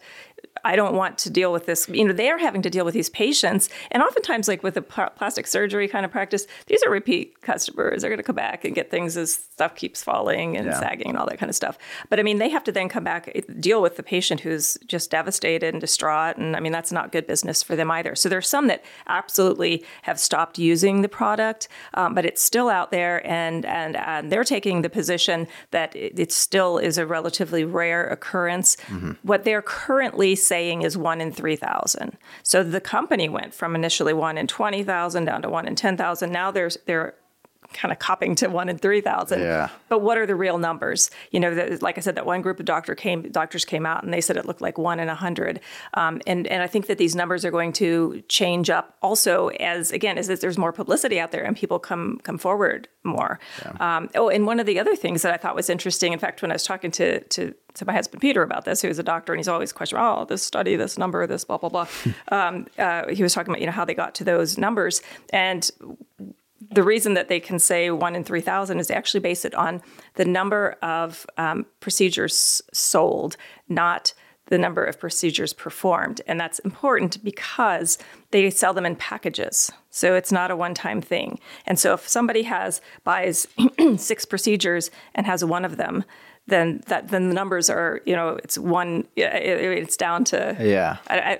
I 0.69 0.77
don't 0.77 0.95
want 0.95 1.17
to 1.19 1.31
deal 1.31 1.51
with 1.51 1.65
this. 1.65 1.89
You 1.89 2.05
know, 2.05 2.13
they 2.13 2.29
are 2.29 2.37
having 2.37 2.61
to 2.61 2.69
deal 2.69 2.85
with 2.85 2.93
these 2.93 3.09
patients, 3.09 3.71
and 3.91 4.03
oftentimes, 4.03 4.49
like 4.49 4.63
with 4.63 4.77
a 4.77 4.83
plastic 4.83 5.47
surgery 5.47 5.89
kind 5.89 6.05
of 6.05 6.13
practice, 6.13 6.47
these 6.67 6.83
are 6.83 6.91
repeat 6.91 7.41
customers. 7.41 8.03
They're 8.03 8.11
going 8.11 8.19
to 8.19 8.23
come 8.23 8.37
back 8.37 8.67
and 8.67 8.75
get 8.75 8.91
things 8.91 9.17
as 9.17 9.33
stuff 9.33 9.75
keeps 9.75 10.03
falling 10.03 10.59
and 10.59 10.67
yeah. 10.67 10.79
sagging 10.79 11.09
and 11.09 11.17
all 11.17 11.25
that 11.27 11.39
kind 11.39 11.49
of 11.49 11.57
stuff. 11.57 11.79
But 12.11 12.21
I 12.21 12.23
mean, 12.23 12.37
they 12.37 12.51
have 12.51 12.65
to 12.65 12.73
then 12.73 12.91
come 12.91 13.03
back 13.03 13.33
eh, 13.35 13.41
deal 13.59 13.81
with 13.81 13.97
the 13.97 14.03
patient 14.03 14.41
who's 14.41 14.77
just 14.87 15.11
devastated 15.11 15.73
and 15.73 15.81
distraught, 15.81 16.37
and 16.37 16.55
I 16.55 16.61
mean, 16.61 16.73
that's 16.73 16.93
not 16.93 17.13
good 17.13 17.27
business 17.27 17.63
for 17.63 17.75
them 17.75 17.91
either. 17.91 18.15
So 18.15 18.29
there's 18.29 18.47
some 18.47 18.67
that 18.67 18.85
absolutely 19.07 19.83
have 20.03 20.21
stopped 20.21 20.59
using 20.59 21.01
the 21.01 21.09
product, 21.09 21.69
um, 21.95 22.15
but 22.15 22.27
it's 22.27 22.43
still 22.43 22.69
out 22.69 22.91
there, 22.91 23.27
and 23.27 23.65
and 23.65 23.97
and 23.97 24.31
they're 24.31 24.45
taking 24.45 24.83
the 24.83 24.91
position 24.91 25.49
that 25.71 25.97
it, 25.97 26.21
it 26.21 26.31
still 26.31 26.77
is 26.77 26.99
a 26.99 27.07
relatively 27.07 27.65
rare 27.65 28.07
occurrence. 28.07 28.77
Mm-hmm. 28.89 29.13
What 29.23 29.45
they're 29.45 29.63
currently 29.63 30.35
saying 30.35 30.58
is 30.67 30.97
one 30.97 31.21
in 31.21 31.33
3,000. 31.33 32.17
So 32.43 32.63
the 32.63 32.81
company 32.81 33.29
went 33.29 33.55
from 33.55 33.75
initially 33.75 34.13
one 34.13 34.39
in 34.39 34.47
20,000 34.47 35.25
down 35.25 35.43
to 35.43 35.49
one 35.49 35.67
in 35.67 35.75
10,000. 35.75 36.31
Now 36.31 36.51
there's 36.51 36.77
they're 36.87 37.15
kind 37.73 37.93
of 37.93 37.99
copping 37.99 38.35
to 38.37 38.49
one 38.49 38.69
in 38.69 38.79
3,000. 38.79 39.41
Yeah. 39.41 39.69
But 39.89 40.01
what 40.01 40.19
are 40.19 40.27
the 40.27 40.35
real 40.35 40.59
numbers? 40.59 41.11
You 41.31 41.41
know, 41.41 41.55
the, 41.55 41.79
like 41.83 41.99
I 41.99 42.01
said, 42.01 42.15
that 42.15 42.27
one 42.27 42.43
group 42.43 42.59
of 42.59 42.67
doctor 42.67 42.95
came, 42.95 43.31
doctors 43.31 43.65
came 43.65 43.87
out 43.87 44.05
and 44.05 44.13
they 44.13 44.21
said 44.21 44.37
it 44.37 44.47
looked 44.47 44.61
like 44.61 44.79
one 44.79 45.01
in 45.01 45.09
a 45.09 45.13
100. 45.13 45.61
Um, 45.95 46.21
and, 46.27 46.47
and 46.47 46.63
I 46.63 46.67
think 46.67 46.87
that 46.87 46.99
these 46.99 47.15
numbers 47.15 47.45
are 47.45 47.51
going 47.51 47.73
to 47.75 48.23
change 48.29 48.71
up 48.71 48.97
also 49.03 49.49
as, 49.49 49.93
again, 49.93 50.19
as 50.19 50.29
there's 50.29 50.59
more 50.59 50.73
publicity 50.73 51.21
out 51.21 51.33
there 51.33 51.45
and 51.45 51.57
people 51.57 51.79
come, 51.79 52.21
come 52.23 52.39
forward 52.39 52.89
more. 53.05 53.39
Yeah. 53.63 53.97
Um, 53.97 54.11
oh, 54.15 54.29
and 54.29 54.47
one 54.47 54.61
of 54.61 54.67
the 54.67 54.79
other 54.79 54.97
things 54.97 55.23
that 55.23 55.33
I 55.33 55.37
thought 55.37 55.55
was 55.55 55.71
interesting, 55.71 56.13
in 56.13 56.19
fact, 56.19 56.43
when 56.43 56.51
I 56.51 56.55
was 56.55 56.65
talking 56.65 56.91
to, 56.93 57.21
to, 57.21 57.55
to 57.75 57.87
my 57.87 57.93
husband 57.93 58.21
Peter 58.21 58.43
about 58.43 58.65
this, 58.65 58.83
who's 58.83 58.99
a 58.99 59.03
doctor, 59.03 59.33
and 59.33 59.39
he's 59.39 59.49
always 59.49 59.73
questioning, 59.73 60.05
oh, 60.05 60.25
this 60.25 60.43
study, 60.43 60.77
this 60.77 60.99
number, 60.99 61.27
this 61.27 61.45
blah 61.45 61.59
blah 61.59 61.69
blah. 61.69 61.87
um, 62.29 62.67
uh, 62.79 63.09
he 63.09 63.23
was 63.23 63.33
talking 63.33 63.53
about 63.53 63.61
you 63.61 63.67
know 63.67 63.73
how 63.73 63.85
they 63.85 63.95
got 63.95 64.15
to 64.17 64.25
those 64.25 64.59
numbers, 64.59 65.01
and 65.33 65.71
the 66.71 66.83
reason 66.83 67.15
that 67.15 67.29
they 67.29 67.41
can 67.41 67.59
say 67.59 67.91
one 67.91 68.15
in 68.15 68.25
3,000 68.25 68.79
is 68.79 68.89
they 68.89 68.95
actually 68.95 69.21
base 69.21 69.45
it 69.45 69.55
on 69.55 69.83
the 70.15 70.25
number 70.25 70.77
of 70.83 71.27
um, 71.37 71.67
procedures 71.81 72.63
sold, 72.73 73.37
not 73.69 74.13
the 74.47 74.59
number 74.59 74.85
of 74.85 74.99
procedures 74.99 75.53
performed. 75.53 76.21
And 76.27 76.41
that's 76.41 76.59
important 76.61 77.23
because 77.23 77.99
they 78.31 78.51
sell 78.51 78.73
them 78.73 78.87
in 78.87 78.97
packages. 78.97 79.71
So 79.91 80.15
it's 80.15 80.33
not 80.33 80.51
a 80.51 80.57
one 80.57 80.75
time 80.75 81.01
thing. 81.01 81.39
And 81.67 81.79
so 81.79 81.95
if 81.95 82.09
somebody 82.09 82.43
has 82.43 82.81
buys 83.05 83.47
six 83.97 84.25
procedures 84.25 84.91
and 85.15 85.27
has 85.27 85.45
one 85.45 85.65
of 85.65 85.77
them, 85.77 86.05
then 86.49 86.83
that 86.87 87.09
then 87.09 87.29
the 87.29 87.35
numbers 87.35 87.71
are 87.71 88.01
you 88.05 88.17
know 88.17 88.39
it's 88.43 88.59
one 88.59 89.07
it's 89.17 89.97
down 89.97 90.25
to 90.25 90.57
yeah. 90.61 90.97
I, 91.09 91.39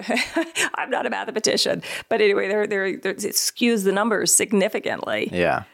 am 0.77 0.91
not 0.91 1.07
a 1.07 1.11
mathematician 1.11 1.83
but 2.09 2.21
anyway 2.21 2.49
they're, 2.49 2.67
they're, 2.67 2.97
they're, 2.97 3.13
it 3.13 3.35
skews 3.35 3.85
the 3.85 3.93
numbers 3.93 4.35
significantly. 4.35 5.29
Yeah 5.33 5.65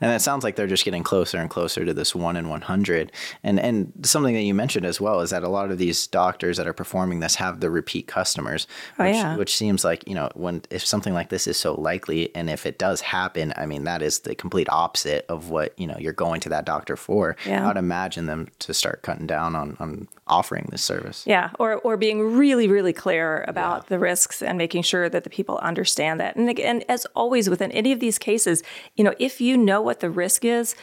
and 0.00 0.12
it 0.12 0.20
sounds 0.20 0.44
like 0.44 0.56
they're 0.56 0.66
just 0.66 0.84
getting 0.84 1.02
closer 1.02 1.38
and 1.38 1.50
closer 1.50 1.84
to 1.84 1.94
this 1.94 2.14
one 2.14 2.36
in 2.36 2.48
100. 2.48 3.12
And 3.42 3.58
and 3.58 3.92
something 4.02 4.34
that 4.34 4.42
you 4.42 4.54
mentioned 4.54 4.86
as 4.86 5.00
well 5.00 5.20
is 5.20 5.30
that 5.30 5.42
a 5.42 5.48
lot 5.48 5.70
of 5.70 5.78
these 5.78 6.06
doctors 6.06 6.56
that 6.56 6.66
are 6.66 6.72
performing 6.72 7.20
this 7.20 7.36
have 7.36 7.60
the 7.60 7.70
repeat 7.70 8.06
customers, 8.06 8.66
oh, 8.98 9.04
which, 9.04 9.14
yeah. 9.14 9.36
which 9.36 9.56
seems 9.56 9.84
like 9.84 10.06
you 10.06 10.14
know 10.14 10.28
when 10.34 10.62
if 10.70 10.84
something 10.86 11.14
like 11.14 11.28
this 11.28 11.46
is 11.46 11.56
so 11.56 11.74
likely, 11.74 12.34
and 12.34 12.48
if 12.50 12.66
it 12.66 12.78
does 12.78 13.00
happen, 13.00 13.52
I 13.56 13.66
mean 13.66 13.84
that 13.84 14.02
is 14.02 14.20
the 14.20 14.34
complete 14.34 14.68
opposite 14.70 15.26
of 15.28 15.50
what 15.50 15.78
you 15.78 15.86
know 15.86 15.96
you're 15.98 16.12
going 16.12 16.40
to 16.42 16.48
that 16.50 16.64
doctor 16.64 16.96
for. 16.96 17.36
Yeah. 17.46 17.64
I 17.64 17.68
would 17.68 17.76
imagine 17.76 18.26
them 18.26 18.48
to 18.60 18.74
start 18.74 19.02
cutting 19.02 19.26
down 19.26 19.54
on 19.54 19.76
on 19.80 20.08
offering 20.28 20.68
this 20.70 20.82
service. 20.82 21.24
Yeah, 21.26 21.50
or 21.58 21.76
or 21.76 21.96
being 21.96 22.36
really 22.36 22.68
really 22.68 22.92
clear 22.92 23.44
about 23.48 23.82
yeah. 23.82 23.88
the 23.88 23.98
risks 23.98 24.42
and 24.42 24.58
making 24.58 24.82
sure 24.82 25.08
that 25.08 25.24
the 25.24 25.30
people 25.30 25.58
understand 25.58 26.20
that. 26.20 26.36
And 26.36 26.48
again, 26.48 26.82
as 26.88 27.06
always 27.14 27.48
within 27.50 27.72
any 27.72 27.92
of 27.92 28.00
these 28.00 28.18
cases, 28.18 28.62
you 28.96 29.04
know, 29.04 29.14
if 29.18 29.40
you 29.40 29.56
know 29.56 29.80
what 29.80 30.00
the 30.00 30.10
risk 30.10 30.44
is, 30.44 30.74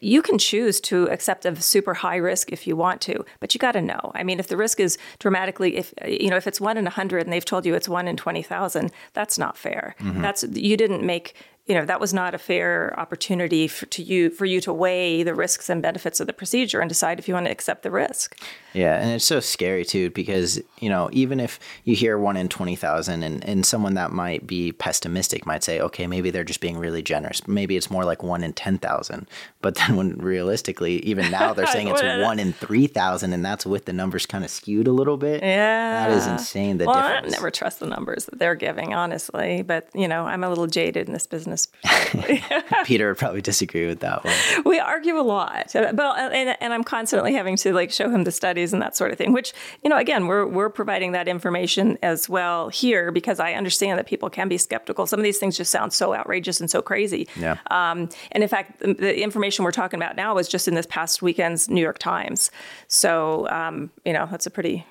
you 0.00 0.20
can 0.20 0.38
choose 0.38 0.80
to 0.80 1.08
accept 1.08 1.46
a 1.46 1.56
super 1.56 1.94
high 1.94 2.16
risk 2.16 2.52
if 2.52 2.66
you 2.66 2.76
want 2.76 3.00
to, 3.02 3.24
but 3.40 3.54
you 3.54 3.58
got 3.58 3.72
to 3.72 3.80
know. 3.80 4.12
I 4.14 4.22
mean, 4.22 4.38
if 4.38 4.48
the 4.48 4.56
risk 4.56 4.80
is 4.80 4.98
dramatically, 5.18 5.76
if 5.76 5.94
you 6.06 6.28
know, 6.28 6.36
if 6.36 6.46
it's 6.46 6.60
one 6.60 6.76
in 6.76 6.86
a 6.86 6.90
hundred 6.90 7.22
and 7.24 7.32
they've 7.32 7.44
told 7.44 7.64
you 7.64 7.74
it's 7.74 7.88
one 7.88 8.06
in 8.06 8.16
twenty 8.16 8.42
thousand, 8.42 8.92
that's 9.14 9.38
not 9.38 9.56
fair. 9.56 9.94
Mm-hmm. 10.00 10.22
That's 10.22 10.44
you 10.52 10.76
didn't 10.76 11.04
make 11.04 11.34
you 11.68 11.74
know 11.74 11.84
that 11.84 12.00
was 12.00 12.14
not 12.14 12.34
a 12.34 12.38
fair 12.38 12.98
opportunity 12.98 13.68
for, 13.68 13.84
to 13.86 14.02
you 14.02 14.30
for 14.30 14.46
you 14.46 14.58
to 14.62 14.72
weigh 14.72 15.22
the 15.22 15.34
risks 15.34 15.68
and 15.68 15.82
benefits 15.82 16.18
of 16.18 16.26
the 16.26 16.32
procedure 16.32 16.80
and 16.80 16.88
decide 16.88 17.18
if 17.18 17.28
you 17.28 17.34
want 17.34 17.44
to 17.44 17.52
accept 17.52 17.82
the 17.82 17.90
risk. 17.90 18.40
Yeah, 18.72 18.98
and 18.98 19.10
it's 19.10 19.24
so 19.24 19.40
scary 19.40 19.84
too 19.84 20.10
because 20.10 20.60
you 20.78 20.88
know 20.88 21.10
even 21.12 21.40
if 21.40 21.60
you 21.84 21.94
hear 21.94 22.18
one 22.18 22.38
in 22.38 22.48
twenty 22.48 22.74
thousand, 22.74 23.22
and 23.22 23.44
and 23.44 23.66
someone 23.66 23.94
that 23.94 24.12
might 24.12 24.46
be 24.46 24.72
pessimistic 24.72 25.44
might 25.44 25.62
say, 25.62 25.78
okay, 25.78 26.06
maybe 26.06 26.30
they're 26.30 26.42
just 26.42 26.60
being 26.60 26.78
really 26.78 27.02
generous. 27.02 27.46
Maybe 27.46 27.76
it's 27.76 27.90
more 27.90 28.04
like 28.04 28.22
one 28.22 28.42
in 28.42 28.54
ten 28.54 28.78
thousand. 28.78 29.28
But 29.60 29.74
then 29.74 29.96
when 29.96 30.16
realistically, 30.16 31.04
even 31.04 31.30
now 31.30 31.52
they're 31.52 31.66
saying 31.66 31.88
it's 31.88 32.02
one 32.02 32.38
in 32.38 32.54
three 32.54 32.86
thousand, 32.86 33.34
and 33.34 33.44
that's 33.44 33.66
with 33.66 33.84
the 33.84 33.92
numbers 33.92 34.24
kind 34.24 34.42
of 34.42 34.50
skewed 34.50 34.88
a 34.88 34.92
little 34.92 35.18
bit. 35.18 35.42
Yeah, 35.42 36.08
that 36.08 36.16
is 36.16 36.26
insane. 36.26 36.78
The 36.78 36.86
well, 36.86 36.94
difference. 36.94 37.34
I 37.34 37.36
never 37.36 37.50
trust 37.50 37.80
the 37.80 37.86
numbers 37.86 38.24
that 38.24 38.38
they're 38.38 38.54
giving, 38.54 38.94
honestly. 38.94 39.62
But 39.62 39.90
you 39.94 40.08
know, 40.08 40.24
I'm 40.24 40.42
a 40.44 40.48
little 40.48 40.66
jaded 40.66 41.08
in 41.08 41.12
this 41.12 41.26
business 41.26 41.57
Peter 42.84 43.08
would 43.08 43.18
probably 43.18 43.40
disagree 43.40 43.86
with 43.86 44.00
that 44.00 44.24
one. 44.24 44.34
We 44.64 44.78
argue 44.78 45.18
a 45.18 45.22
lot, 45.22 45.70
but 45.72 45.98
and, 45.98 46.56
and 46.60 46.72
I'm 46.72 46.84
constantly 46.84 47.32
having 47.34 47.56
to 47.58 47.72
like 47.72 47.90
show 47.90 48.10
him 48.10 48.24
the 48.24 48.32
studies 48.32 48.72
and 48.72 48.82
that 48.82 48.96
sort 48.96 49.10
of 49.12 49.18
thing. 49.18 49.32
Which 49.32 49.52
you 49.82 49.90
know, 49.90 49.96
again, 49.96 50.26
we're 50.26 50.46
we're 50.46 50.70
providing 50.70 51.12
that 51.12 51.28
information 51.28 51.98
as 52.02 52.28
well 52.28 52.68
here 52.68 53.10
because 53.10 53.40
I 53.40 53.54
understand 53.54 53.98
that 53.98 54.06
people 54.06 54.30
can 54.30 54.48
be 54.48 54.58
skeptical. 54.58 55.06
Some 55.06 55.20
of 55.20 55.24
these 55.24 55.38
things 55.38 55.56
just 55.56 55.70
sound 55.70 55.92
so 55.92 56.14
outrageous 56.14 56.60
and 56.60 56.70
so 56.70 56.82
crazy. 56.82 57.28
Yeah. 57.36 57.58
Um, 57.70 58.08
and 58.32 58.42
in 58.42 58.48
fact, 58.48 58.80
the, 58.80 58.94
the, 58.94 59.22
information 59.22 59.64
we're 59.64 59.72
talking 59.72 59.98
about 59.98 60.16
now 60.16 60.34
was 60.34 60.48
just 60.48 60.68
in 60.68 60.74
this 60.74 60.86
past 60.86 61.22
weekend's 61.22 61.68
New 61.68 61.80
York 61.80 61.98
Times. 61.98 62.50
So 62.86 63.48
um, 63.48 63.90
you 64.04 64.12
know, 64.12 64.26
that's 64.30 64.46
a 64.46 64.50
pretty 64.50 64.86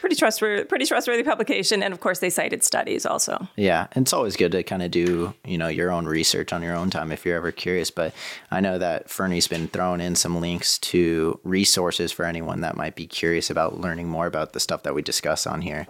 pretty 0.00 0.16
trustworthy, 0.16 0.64
pretty 0.64 0.86
trustworthy 0.86 1.22
publication, 1.22 1.82
and 1.82 1.92
of 1.92 2.00
course 2.00 2.18
they 2.18 2.30
cited 2.30 2.62
studies 2.62 3.06
also. 3.06 3.48
Yeah, 3.56 3.86
and 3.92 4.04
it's 4.04 4.12
always 4.12 4.36
good 4.36 4.52
to 4.52 4.62
kind 4.62 4.82
of 4.82 4.90
do 4.90 5.34
you 5.44 5.58
know 5.58 5.68
your 5.68 5.90
own 5.90 6.06
research 6.06 6.52
on 6.52 6.62
your 6.62 6.74
own 6.74 6.90
time 6.90 7.12
if 7.12 7.24
you're 7.24 7.36
ever 7.36 7.52
curious. 7.52 7.90
But 7.90 8.14
I 8.50 8.60
know 8.60 8.78
that 8.78 9.10
Fernie's 9.10 9.48
been 9.48 9.68
throwing 9.68 10.00
in 10.00 10.14
some 10.14 10.40
links 10.40 10.78
to 10.78 11.40
resources 11.44 12.12
for 12.12 12.24
anyone 12.24 12.60
that 12.60 12.76
might 12.76 12.94
be 12.94 13.06
curious 13.06 13.50
about 13.50 13.80
learning 13.80 14.08
more 14.08 14.26
about 14.26 14.52
the 14.52 14.60
stuff 14.60 14.82
that 14.84 14.94
we 14.94 15.02
discuss 15.02 15.46
on 15.46 15.62
here. 15.62 15.86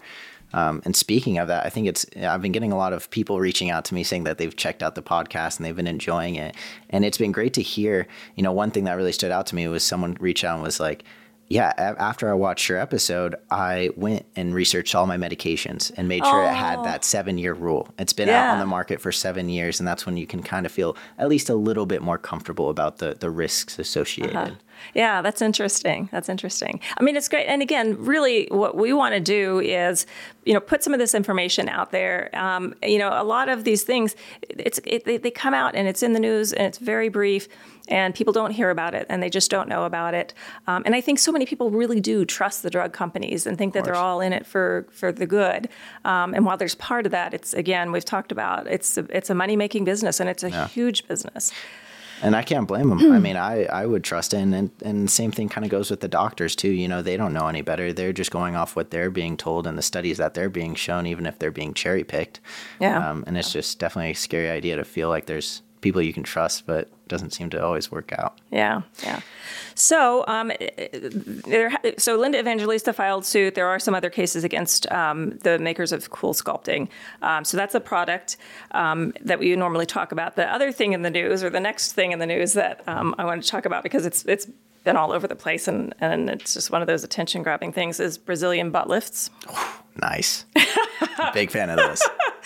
Um, 0.54 0.83
and 0.85 0.94
speaking 0.94 1.38
of 1.38 1.48
that, 1.48 1.66
I 1.66 1.68
think 1.68 1.88
it's 1.88 2.07
I've 2.16 2.40
been 2.40 2.52
getting 2.52 2.70
a 2.70 2.76
lot 2.76 2.92
of 2.92 3.11
people 3.11 3.40
reaching 3.40 3.70
out 3.70 3.85
to 3.87 3.94
me 3.94 4.04
saying 4.04 4.22
that 4.24 4.38
they've 4.38 4.54
checked 4.54 4.85
out 4.85 4.94
the 4.94 5.02
podcast 5.02 5.57
and 5.57 5.66
they've 5.66 5.74
been 5.74 5.88
enjoying 5.88 6.37
it, 6.37 6.54
and 6.90 7.04
it's 7.04 7.18
been 7.18 7.33
great 7.33 7.54
to 7.54 7.62
hear. 7.62 8.07
You 8.37 8.44
know, 8.44 8.52
one 8.52 8.70
thing 8.70 8.85
that 8.85 8.94
really 8.94 9.12
stood 9.12 9.33
out 9.33 9.46
to 9.48 9.57
me 9.57 9.66
was 9.66 9.83
someone 9.83 10.16
reached 10.20 10.44
out 10.44 10.54
and 10.54 10.62
was 10.62 10.78
like 10.78 11.04
yeah, 11.48 11.72
after 11.76 12.30
I 12.30 12.35
watched 12.35 12.68
your 12.68 12.78
episode, 12.78 13.35
I 13.50 13.90
went 13.96 14.24
and 14.35 14.54
researched 14.54 14.94
all 14.94 15.07
my 15.07 15.16
medications 15.16 15.92
and 15.96 16.09
made 16.09 16.24
sure 16.24 16.42
oh. 16.42 16.48
it 16.48 16.54
had 16.54 16.83
that 16.85 17.04
seven 17.04 17.37
year 17.37 17.52
rule. 17.52 17.88
It's 17.98 18.12
been 18.12 18.28
yeah. 18.28 18.48
out 18.48 18.54
on 18.54 18.59
the 18.61 18.66
market 18.66 19.00
for 19.00 19.12
seven 19.12 19.48
years, 19.48 19.78
and 19.78 19.87
that's 19.87 20.07
when 20.07 20.16
you 20.16 20.26
can 20.26 20.42
kind 20.42 20.64
of 20.64 20.72
feel 20.72 20.96
at 21.18 21.28
least 21.28 21.50
a 21.50 21.54
little 21.54 21.87
bit 21.87 22.02
more 22.02 22.18
comfortable 22.18 22.70
about 22.70 22.98
the, 22.98 23.16
the 23.18 23.30
risks 23.30 23.78
associated. 23.78 24.37
Uh-huh. 24.37 24.54
Yeah, 24.94 25.22
that's 25.22 25.42
interesting. 25.42 26.08
That's 26.12 26.28
interesting. 26.28 26.80
I 26.98 27.02
mean, 27.02 27.16
it's 27.16 27.28
great. 27.28 27.46
And 27.46 27.62
again, 27.62 27.96
really, 27.98 28.46
what 28.50 28.76
we 28.76 28.92
want 28.92 29.14
to 29.14 29.20
do 29.20 29.60
is, 29.60 30.06
you 30.44 30.52
know, 30.54 30.60
put 30.60 30.82
some 30.82 30.92
of 30.92 30.98
this 30.98 31.14
information 31.14 31.68
out 31.68 31.90
there. 31.90 32.30
Um, 32.34 32.74
you 32.82 32.98
know, 32.98 33.10
a 33.10 33.24
lot 33.24 33.48
of 33.48 33.64
these 33.64 33.82
things, 33.82 34.14
it's 34.48 34.80
it, 34.84 35.04
they, 35.04 35.16
they 35.16 35.30
come 35.30 35.54
out 35.54 35.74
and 35.74 35.88
it's 35.88 36.02
in 36.02 36.12
the 36.12 36.20
news 36.20 36.52
and 36.52 36.66
it's 36.66 36.78
very 36.78 37.08
brief, 37.08 37.48
and 37.88 38.14
people 38.14 38.32
don't 38.32 38.50
hear 38.52 38.70
about 38.70 38.94
it 38.94 39.06
and 39.08 39.22
they 39.22 39.30
just 39.30 39.50
don't 39.50 39.68
know 39.68 39.84
about 39.84 40.14
it. 40.14 40.32
Um, 40.66 40.82
and 40.87 40.94
I 40.94 41.00
think 41.00 41.18
so 41.18 41.30
many 41.32 41.44
people 41.46 41.70
really 41.70 42.00
do 42.00 42.24
trust 42.24 42.62
the 42.62 42.70
drug 42.70 42.92
companies 42.92 43.46
and 43.46 43.58
think 43.58 43.74
that 43.74 43.84
they're 43.84 43.94
all 43.96 44.20
in 44.20 44.32
it 44.32 44.46
for 44.46 44.87
for 44.90 45.12
the 45.12 45.26
good. 45.26 45.68
Um, 46.04 46.34
and 46.34 46.44
while 46.46 46.56
there's 46.56 46.74
part 46.74 47.06
of 47.06 47.12
that, 47.12 47.34
it's 47.34 47.52
again 47.54 47.92
we've 47.92 48.04
talked 48.04 48.32
about 48.32 48.66
it's 48.66 48.96
a, 48.96 49.06
it's 49.10 49.30
a 49.30 49.34
money 49.34 49.56
making 49.56 49.84
business 49.84 50.20
and 50.20 50.28
it's 50.28 50.42
a 50.42 50.50
Yeah. 50.50 50.68
huge 50.68 51.06
business. 51.08 51.52
And 52.24 52.34
I 52.34 52.42
can't 52.42 52.66
blame 52.66 52.88
them. 52.88 53.12
I 53.12 53.18
mean, 53.18 53.37
I, 53.37 53.64
I 53.64 53.87
would 53.87 54.02
trust. 54.02 54.32
And, 54.32 54.54
and, 54.54 54.70
and 54.82 55.10
same 55.10 55.30
thing 55.30 55.48
kind 55.48 55.64
of 55.64 55.70
goes 55.70 55.90
with 55.90 56.00
the 56.00 56.08
doctors, 56.08 56.56
too. 56.56 56.70
You 56.70 56.88
know, 56.88 57.02
they 57.02 57.16
don't 57.16 57.34
know 57.34 57.46
any 57.48 57.62
better. 57.62 57.92
They're 57.92 58.12
just 58.12 58.30
going 58.30 58.56
off 58.56 58.74
what 58.74 58.90
they're 58.90 59.10
being 59.10 59.37
told 59.37 59.66
and 59.66 59.76
the 59.76 59.82
studies 59.82 60.16
that 60.16 60.34
they're 60.34 60.48
being 60.48 60.74
shown, 60.74 61.06
even 61.06 61.26
if 61.26 61.38
they're 61.38 61.50
being 61.50 61.74
cherry 61.74 62.02
picked. 62.02 62.40
Yeah. 62.80 63.10
Um, 63.10 63.24
and 63.26 63.37
it's 63.37 63.52
just 63.52 63.78
definitely 63.78 64.12
a 64.12 64.14
scary 64.14 64.48
idea 64.48 64.76
to 64.76 64.84
feel 64.84 65.10
like 65.10 65.26
there's 65.26 65.62
people 65.84 66.00
you 66.00 66.14
can 66.14 66.22
trust, 66.22 66.66
but 66.66 66.88
doesn't 67.08 67.34
seem 67.34 67.50
to 67.50 67.62
always 67.62 67.92
work 67.92 68.12
out. 68.18 68.40
Yeah, 68.50 68.80
yeah. 69.02 69.20
So, 69.74 70.24
um, 70.26 70.50
there, 71.46 71.70
so 71.98 72.16
Linda 72.16 72.38
Evangelista 72.38 72.94
filed 72.94 73.26
suit. 73.26 73.54
There 73.54 73.68
are 73.68 73.78
some 73.78 73.94
other 73.94 74.08
cases 74.08 74.44
against 74.44 74.90
um, 74.90 75.38
the 75.42 75.58
makers 75.58 75.92
of 75.92 76.08
Cool 76.08 76.32
Sculpting. 76.32 76.88
Um, 77.20 77.44
so 77.44 77.58
that's 77.58 77.74
a 77.74 77.80
product 77.80 78.38
um, 78.70 79.12
that 79.20 79.38
we 79.38 79.54
normally 79.54 79.84
talk 79.84 80.10
about. 80.10 80.36
The 80.36 80.50
other 80.50 80.72
thing 80.72 80.94
in 80.94 81.02
the 81.02 81.10
news, 81.10 81.44
or 81.44 81.50
the 81.50 81.60
next 81.60 81.92
thing 81.92 82.12
in 82.12 82.18
the 82.18 82.26
news 82.26 82.54
that 82.54 82.82
um, 82.88 83.14
I 83.18 83.26
want 83.26 83.42
to 83.42 83.48
talk 83.48 83.66
about 83.66 83.82
because 83.82 84.06
it's 84.06 84.24
it's 84.24 84.48
been 84.84 84.96
all 84.96 85.12
over 85.12 85.26
the 85.26 85.36
place 85.36 85.66
and, 85.66 85.94
and 86.00 86.28
it's 86.28 86.52
just 86.52 86.70
one 86.70 86.82
of 86.82 86.86
those 86.86 87.04
attention 87.04 87.42
grabbing 87.42 87.72
things 87.72 88.00
is 88.00 88.18
Brazilian 88.18 88.70
butt 88.70 88.86
lifts. 88.86 89.30
Nice. 89.96 90.44
Big 91.34 91.50
fan 91.50 91.70
of 91.70 91.76
this. 91.76 92.02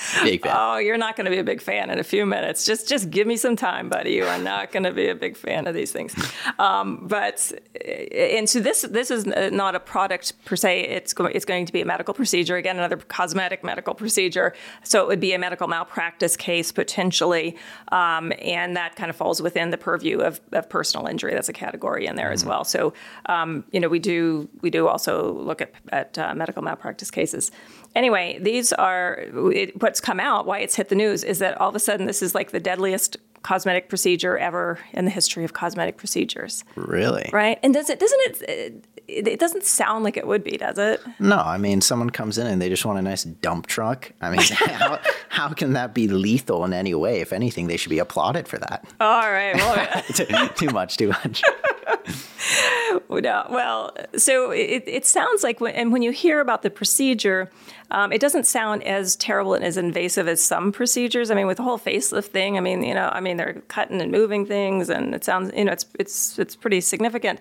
Big 0.23 0.43
fan. 0.43 0.55
Oh, 0.57 0.77
you're 0.77 0.97
not 0.97 1.17
going 1.17 1.25
to 1.25 1.31
be 1.31 1.39
a 1.39 1.45
big 1.45 1.61
fan 1.61 1.91
in 1.91 1.99
a 1.99 2.05
few 2.05 2.25
minutes. 2.25 2.65
Just 2.65 2.89
just 2.89 3.11
give 3.11 3.27
me 3.27 3.37
some 3.37 3.57
time, 3.57 3.89
buddy. 3.89 4.13
You 4.13 4.25
are 4.27 4.39
not 4.39 4.71
going 4.71 4.85
to 4.85 4.93
be 4.93 5.09
a 5.09 5.15
big 5.15 5.37
fan 5.37 5.67
of 5.67 5.75
these 5.75 5.93
things. 5.93 6.15
Um, 6.59 7.07
but 7.07 7.53
and 7.85 8.49
so 8.49 8.59
this 8.59 8.83
this 8.83 9.13
is 9.13 9.27
not 9.27 9.75
a 9.77 9.81
product 9.81 10.33
per 10.45 10.57
se. 10.57 10.81
It's 10.81 11.13
going 11.13 11.33
it's 11.35 11.45
going 11.45 11.67
to 11.67 11.73
be 11.73 11.81
a 11.81 11.85
medical 11.85 12.13
procedure 12.13 12.57
again, 12.57 12.77
another 12.77 12.97
cosmetic 12.97 13.63
medical 13.63 13.95
procedure. 13.95 14.55
So 14.83 15.03
it 15.03 15.09
would 15.09 15.21
be 15.21 15.35
a 15.35 15.39
medical 15.39 15.69
malpractice 15.69 16.37
case 16.37 16.73
potentially, 16.73 17.57
um, 17.93 18.33
and 18.41 18.77
that 18.77 18.97
kind 18.97 19.09
of 19.09 19.17
falls 19.17 19.41
within 19.41 19.71
the 19.71 19.79
purview 19.79 20.19
of, 20.19 20.41
of 20.53 20.69
personal 20.69 21.07
injury. 21.07 21.33
That's 21.33 21.49
a 21.49 21.53
category 21.53 22.07
in 22.07 22.17
there 22.17 22.33
as 22.33 22.45
well. 22.45 22.65
So 22.65 22.93
um, 23.27 23.65
you 23.71 23.79
know 23.79 23.89
we 23.89 24.01
do 24.01 24.49
we 24.61 24.71
do 24.71 24.89
also 24.89 25.33
look 25.33 25.61
at 25.61 25.73
at 25.91 26.19
uh, 26.19 26.35
medical 26.35 26.63
malpractice 26.63 27.11
cases. 27.11 27.53
Anyway, 27.99 28.39
these 28.41 28.73
are 28.75 29.25
it, 29.53 29.83
what's 29.83 30.01
come 30.01 30.21
out. 30.21 30.47
Why 30.47 30.59
it's 30.61 30.77
hit 30.77 30.89
the 30.89 30.95
news 30.95 31.25
is 31.25 31.41
that 31.41 31.61
all 31.61 31.69
of 31.69 31.75
a 31.75 31.81
sudden 31.81 32.07
this 32.07 32.23
is 32.23 32.33
like 32.33 32.53
the 32.53 32.61
deadliest 32.61 33.17
cosmetic 33.43 33.89
procedure 33.89 34.39
ever 34.39 34.79
in 34.93 35.05
the 35.05 35.11
history 35.11 35.45
of 35.45 35.53
cosmetic 35.53 35.97
procedures, 35.97 36.65
Really? 36.77 37.29
right? 37.33 37.59
And 37.63 37.75
does 37.75 37.91
it 37.91 37.99
doesn't 37.99 38.21
it? 38.49 38.85
It, 39.09 39.27
it 39.27 39.41
doesn't 39.41 39.65
sound 39.65 40.05
like 40.05 40.19
it 40.19 40.27
would 40.27 40.45
be, 40.45 40.59
does 40.59 40.77
it? 40.77 41.01
No, 41.19 41.39
I 41.39 41.57
mean, 41.57 41.81
someone 41.81 42.11
comes 42.11 42.37
in 42.37 42.47
and 42.47 42.61
they 42.61 42.69
just 42.69 42.85
want 42.85 42.99
a 42.99 43.03
nice 43.03 43.25
dump 43.25 43.67
truck. 43.67 44.13
I 44.21 44.29
mean, 44.31 44.41
how, 44.53 45.01
how 45.31 45.49
can 45.49 45.73
that 45.73 45.95
be 45.95 46.09
lethal 46.09 46.63
in 46.67 46.75
any 46.75 46.95
way? 46.95 47.21
If 47.23 47.33
anything, 47.33 47.69
they 47.69 47.79
should 47.79 47.89
be 47.89 48.01
applauded 48.01 48.47
for 48.47 48.59
that. 48.59 48.85
All 49.01 49.31
right. 49.33 49.55
Well, 49.57 50.49
too 50.57 50.69
much, 50.71 50.99
too 50.99 51.09
much. 51.09 51.43
No, 53.11 53.47
well, 53.51 53.97
so 54.17 54.51
it, 54.51 54.85
it 54.87 55.05
sounds 55.07 55.43
like, 55.43 55.61
when, 55.61 55.75
and 55.75 55.93
when 55.93 56.03
you 56.03 56.13
hear 56.13 56.41
about 56.41 56.63
the 56.63 56.71
procedure, 56.71 57.51
um, 57.91 58.13
it 58.13 58.21
doesn't 58.21 58.47
sound 58.47 58.83
as 58.85 59.17
terrible 59.17 59.55
and 59.55 59.65
as 59.65 59.77
invasive 59.77 60.29
as 60.29 60.43
some 60.43 60.73
procedures. 60.73 61.31
I 61.31 61.35
mean, 61.35 61.47
with 61.47 61.57
the 61.57 61.63
whole 61.63 61.79
facelift 61.79 62.27
thing, 62.27 62.57
I 62.57 62.61
mean, 62.61 62.83
you 62.83 62.95
know, 62.95 63.09
I 63.13 63.21
mean, 63.21 63.37
they're 63.37 63.63
cutting 63.69 64.01
and 64.01 64.13
moving 64.13 64.47
things, 64.47 64.89
and 64.89 65.15
it 65.15 65.25
sounds, 65.25 65.53
you 65.57 65.65
know, 65.65 65.73
it's 65.73 65.87
it's 65.99 66.39
it's 66.39 66.55
pretty 66.55 66.81
significant. 66.81 67.41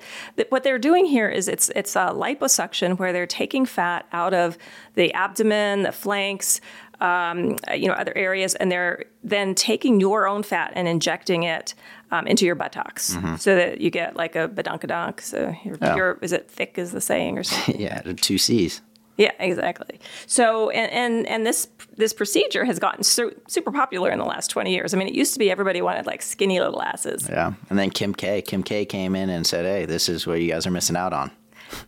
What 0.50 0.64
they're 0.64 0.80
doing 0.80 1.06
here 1.06 1.30
is 1.30 1.48
it's 1.48 1.70
it's 1.76 1.96
a 1.96 2.10
liposuction 2.10 2.98
where 2.98 3.14
they're 3.14 3.28
taking 3.28 3.66
fat 3.66 4.08
out 4.14 4.34
of 4.34 4.58
the 4.96 5.14
abdomen, 5.14 5.84
the 5.84 5.92
flanks, 5.92 6.60
um, 7.00 7.58
you 7.76 7.88
know, 7.88 7.94
other 7.94 8.14
areas, 8.18 8.56
and 8.56 8.72
they're 8.72 9.06
then 9.24 9.54
taking 9.56 10.00
your 10.00 10.28
own 10.28 10.44
fat 10.44 10.72
and 10.76 10.88
injecting 10.88 11.44
it 11.44 11.74
um, 12.12 12.26
into 12.28 12.46
your 12.46 12.56
buttocks, 12.56 13.18
so 13.40 13.56
that 13.56 13.82
you 13.82 13.90
get 13.90 14.16
like 14.16 14.36
a 14.36 14.48
badunkadunk. 14.50 15.22
So 15.22 15.54
your, 15.64 15.78
Oh. 15.82 15.96
your 15.96 16.18
is 16.22 16.32
it 16.32 16.50
thick 16.50 16.78
is 16.78 16.92
the 16.92 17.02
saying 17.02 17.38
or 17.38 17.44
something? 17.44 17.80
yeah, 17.80 18.02
two 18.02 18.38
C's. 18.38 18.82
yeah, 19.18 19.32
exactly. 19.40 20.00
So 20.26 20.70
and 20.72 20.92
and 20.92 21.28
and 21.28 21.46
this 21.46 21.68
this 21.98 22.14
procedure 22.14 22.66
has 22.66 22.80
gotten 22.80 23.04
su- 23.04 23.36
super 23.48 23.72
popular 23.72 24.10
in 24.10 24.18
the 24.20 24.26
last 24.26 24.50
twenty 24.50 24.74
years. 24.74 24.94
I 24.94 24.98
mean, 24.98 25.08
it 25.08 25.14
used 25.16 25.34
to 25.34 25.40
be 25.40 25.52
everybody 25.52 25.82
wanted 25.82 26.06
like 26.08 26.22
skinny 26.22 26.60
little 26.60 26.82
asses. 26.82 27.28
Yeah. 27.30 27.54
And 27.70 27.78
then 27.78 27.90
Kim 27.92 28.14
K. 28.16 28.42
Kim 28.42 28.64
K. 28.64 28.86
came 28.86 29.16
in 29.16 29.30
and 29.30 29.46
said, 29.46 29.66
hey, 29.66 29.86
this 29.86 30.08
is 30.10 30.26
what 30.26 30.40
you 30.42 30.50
guys 30.50 30.66
are 30.66 30.72
missing 30.72 30.96
out 30.96 31.14
on. 31.14 31.32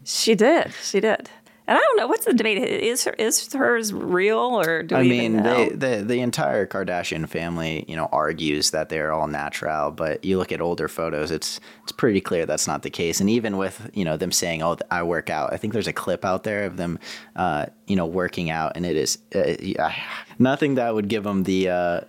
She 0.03 0.35
did, 0.35 0.73
she 0.83 0.99
did. 0.99 1.29
And 1.69 1.77
I 1.77 1.81
don't 1.81 1.97
know 1.97 2.07
what's 2.07 2.25
the 2.25 2.33
debate. 2.33 2.57
Is 2.57 3.03
her 3.03 3.11
is 3.11 3.53
hers 3.53 3.93
real 3.93 4.39
or 4.39 4.81
do 4.81 4.95
I 4.95 5.01
we 5.01 5.09
mean, 5.09 5.43
they, 5.43 5.69
the 5.69 6.03
the 6.03 6.19
entire 6.19 6.65
Kardashian 6.65 7.29
family, 7.29 7.85
you 7.87 7.95
know, 7.95 8.09
argues 8.11 8.71
that 8.71 8.89
they're 8.89 9.11
all 9.11 9.27
natural, 9.27 9.91
but 9.91 10.25
you 10.25 10.39
look 10.39 10.51
at 10.51 10.61
older 10.61 10.87
photos, 10.87 11.29
it's 11.29 11.59
it's 11.83 11.91
pretty 11.91 12.21
clear 12.21 12.47
that's 12.47 12.65
not 12.65 12.81
the 12.81 12.89
case. 12.89 13.19
And 13.19 13.29
even 13.29 13.57
with 13.57 13.87
you 13.93 14.03
know 14.03 14.17
them 14.17 14.31
saying, 14.31 14.63
"Oh, 14.63 14.77
I 14.89 15.03
work 15.03 15.29
out," 15.29 15.53
I 15.53 15.57
think 15.57 15.73
there's 15.73 15.85
a 15.85 15.93
clip 15.93 16.25
out 16.25 16.43
there 16.43 16.65
of 16.65 16.75
them, 16.77 16.97
uh, 17.35 17.67
you 17.85 17.95
know, 17.95 18.07
working 18.07 18.49
out, 18.49 18.71
and 18.75 18.83
it 18.83 18.97
is 18.97 19.19
uh, 19.35 19.91
nothing 20.39 20.73
that 20.73 20.95
would 20.95 21.07
give 21.07 21.23
them 21.23 21.43
the 21.43 21.69
uh, 21.69 22.01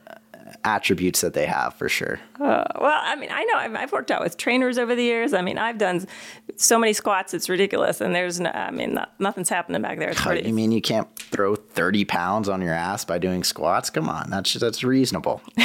attributes 0.65 1.21
that 1.21 1.35
they 1.35 1.47
have 1.47 1.75
for 1.75 1.89
sure. 1.89 2.21
Uh, 2.39 2.65
well, 2.81 3.01
I 3.03 3.17
mean, 3.17 3.31
I 3.33 3.45
know 3.45 3.55
I've, 3.55 3.75
I've 3.75 3.93
worked 3.93 4.11
out 4.11 4.23
with 4.23 4.37
trainers 4.37 4.79
over 4.79 4.95
the 4.95 5.03
years. 5.03 5.35
I 5.35 5.43
mean, 5.43 5.59
I've 5.59 5.79
done 5.79 6.07
so 6.57 6.79
many 6.79 6.93
squats, 6.93 7.35
it's 7.35 7.49
ridiculous. 7.49 8.01
And 8.01 8.15
there's, 8.15 8.41
no, 8.41 8.51
I 8.51 8.71
mean, 8.71 8.95
not, 8.95 9.13
nothing's 9.19 9.49
happening 9.49 9.83
back 9.83 9.99
there. 9.99 10.11
It's 10.11 10.21
pretty, 10.21 10.49
You 10.49 10.55
mean 10.55 10.73
you 10.73 10.81
can't 10.81 11.09
throw 11.17 11.55
30 11.57 12.05
pounds 12.05 12.49
on 12.49 12.63
your 12.63 12.75
ass 12.75 13.05
by 13.05 13.19
doing 13.19 13.45
squats? 13.45 13.91
Come 13.91 14.09
on, 14.09 14.31
that's 14.31 14.55
that's 14.55 14.83
reasonable. 14.83 15.41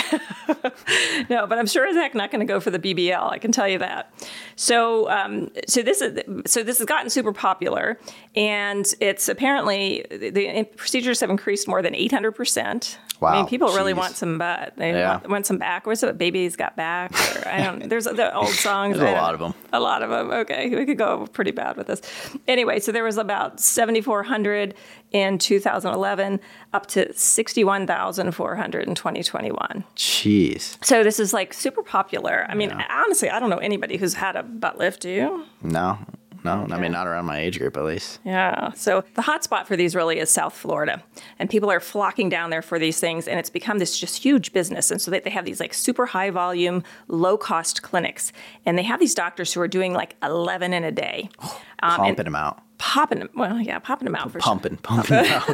no, 1.30 1.48
but 1.48 1.58
I'm 1.58 1.68
sure 1.68 1.86
as 1.88 1.96
heck 1.96 2.16
not 2.16 2.32
going 2.32 2.46
to 2.46 2.52
go 2.52 2.60
for 2.60 2.72
the 2.72 2.80
BBL. 2.80 3.32
I 3.32 3.38
can 3.38 3.52
tell 3.52 3.68
you 3.68 3.80
that. 3.80 4.14
So, 4.58 5.10
um, 5.10 5.52
so 5.68 5.82
this 5.82 6.02
is 6.02 6.20
so 6.46 6.64
this 6.64 6.78
has 6.78 6.86
gotten 6.86 7.10
super 7.10 7.34
popular, 7.34 8.00
and 8.36 8.86
it's 9.02 9.28
apparently 9.28 10.06
the 10.10 10.64
procedures 10.78 11.20
have 11.20 11.30
increased 11.30 11.68
more 11.68 11.82
than 11.82 11.94
800 11.94 12.32
percent. 12.32 12.98
I 13.22 13.32
mean, 13.34 13.44
Wow, 13.44 13.48
people 13.48 13.68
really 13.70 13.94
want 13.94 14.16
some 14.16 14.38
butt. 14.38 14.74
They 14.76 14.92
Yeah. 14.92 15.12
want, 15.18 15.30
want 15.30 15.46
some 15.46 15.58
back. 15.58 15.88
What's 15.88 16.04
it? 16.04 16.18
Baby's 16.18 16.56
got 16.58 16.76
back. 16.76 17.12
Or, 17.14 17.48
I 17.48 17.64
don't. 17.64 17.88
There's 17.90 18.04
the 18.06 18.34
old 18.36 18.50
songs. 18.50 18.98
There's 18.98 19.10
a 19.10 19.14
lot 19.14 19.34
of 19.34 19.42
'em. 19.42 19.54
A 19.74 19.80
lot 19.80 20.04
of 20.04 20.10
them. 20.10 20.32
Okay, 20.32 20.70
we 20.76 20.86
could 20.86 20.98
go 20.98 21.26
pretty 21.28 21.52
bad 21.52 21.76
with 21.78 21.88
this. 21.88 22.02
Anyway, 22.48 22.80
so 22.80 22.92
there 22.92 23.04
was 23.06 23.18
about 23.18 23.60
7,400 23.62 24.74
in 25.16 25.38
2011, 25.38 26.42
up 26.74 26.88
to 26.88 27.14
61,400 27.14 28.86
in 28.86 28.96
2021. 28.96 29.86
Jeez. 29.96 30.78
So 30.84 31.06
this 31.06 31.22
is 31.22 31.32
like 31.32 31.54
super 31.54 31.82
popular. 31.82 32.46
I 32.50 32.54
mean, 32.54 32.70
honestly, 32.72 33.30
I 33.30 33.40
don't 33.40 33.50
know 33.50 33.60
anybody 33.60 33.96
who's 33.96 34.16
had 34.16 34.36
a 34.36 34.44
butt 34.44 34.78
lift. 34.78 35.04
Do 35.04 35.10
you? 35.10 35.46
No, 35.64 35.98
no, 36.44 36.68
I 36.70 36.78
mean 36.78 36.92
not 36.92 37.08
around 37.08 37.26
my 37.26 37.40
age 37.40 37.60
group 37.60 37.78
at 37.78 37.86
least. 37.86 38.20
Yeah. 38.26 38.74
So 38.74 39.06
the 39.14 39.22
hot 39.22 39.46
spot 39.46 39.70
for 39.70 39.78
these 39.78 39.96
really 39.96 40.20
is 40.20 40.30
South 40.30 40.54
Florida, 40.54 41.02
and 41.40 41.50
people 41.50 41.72
are 41.72 41.80
flocking 41.80 42.28
down 42.28 42.50
there 42.50 42.62
for 42.62 42.78
these 42.78 43.00
things, 43.00 43.26
and 43.28 43.40
it's 43.40 43.50
become 43.50 43.80
this 43.80 43.98
just 43.98 44.22
huge 44.22 44.52
business. 44.52 44.92
And 44.92 45.02
so 45.02 45.12
they, 45.12 45.22
they 45.22 45.30
have 45.30 45.46
these 45.46 45.62
like 45.62 45.74
super 45.74 46.06
high 46.06 46.30
volume, 46.30 46.84
low 47.08 47.38
cost 47.38 47.84
clinics, 47.84 48.34
and 48.66 48.78
they 48.78 48.84
have 48.84 49.00
these 49.00 49.16
doctors 49.16 49.54
who 49.54 49.62
are 49.62 49.68
doing 49.70 49.94
like 49.94 50.18
11 50.22 50.74
in 50.74 50.84
a 50.84 50.92
day, 50.92 51.30
um, 51.42 51.50
and 51.82 52.04
Pumping 52.04 52.26
them 52.26 52.36
out, 52.36 52.62
popping 52.78 53.20
them. 53.20 53.30
Well, 53.36 53.60
yeah, 53.60 53.80
popping 53.80 54.06
them 54.06 54.16
out 54.16 54.32
for 54.32 54.40
sure. 54.40 54.42
pumping, 54.42 54.78
pumping 54.78 55.26
out. 55.28 55.50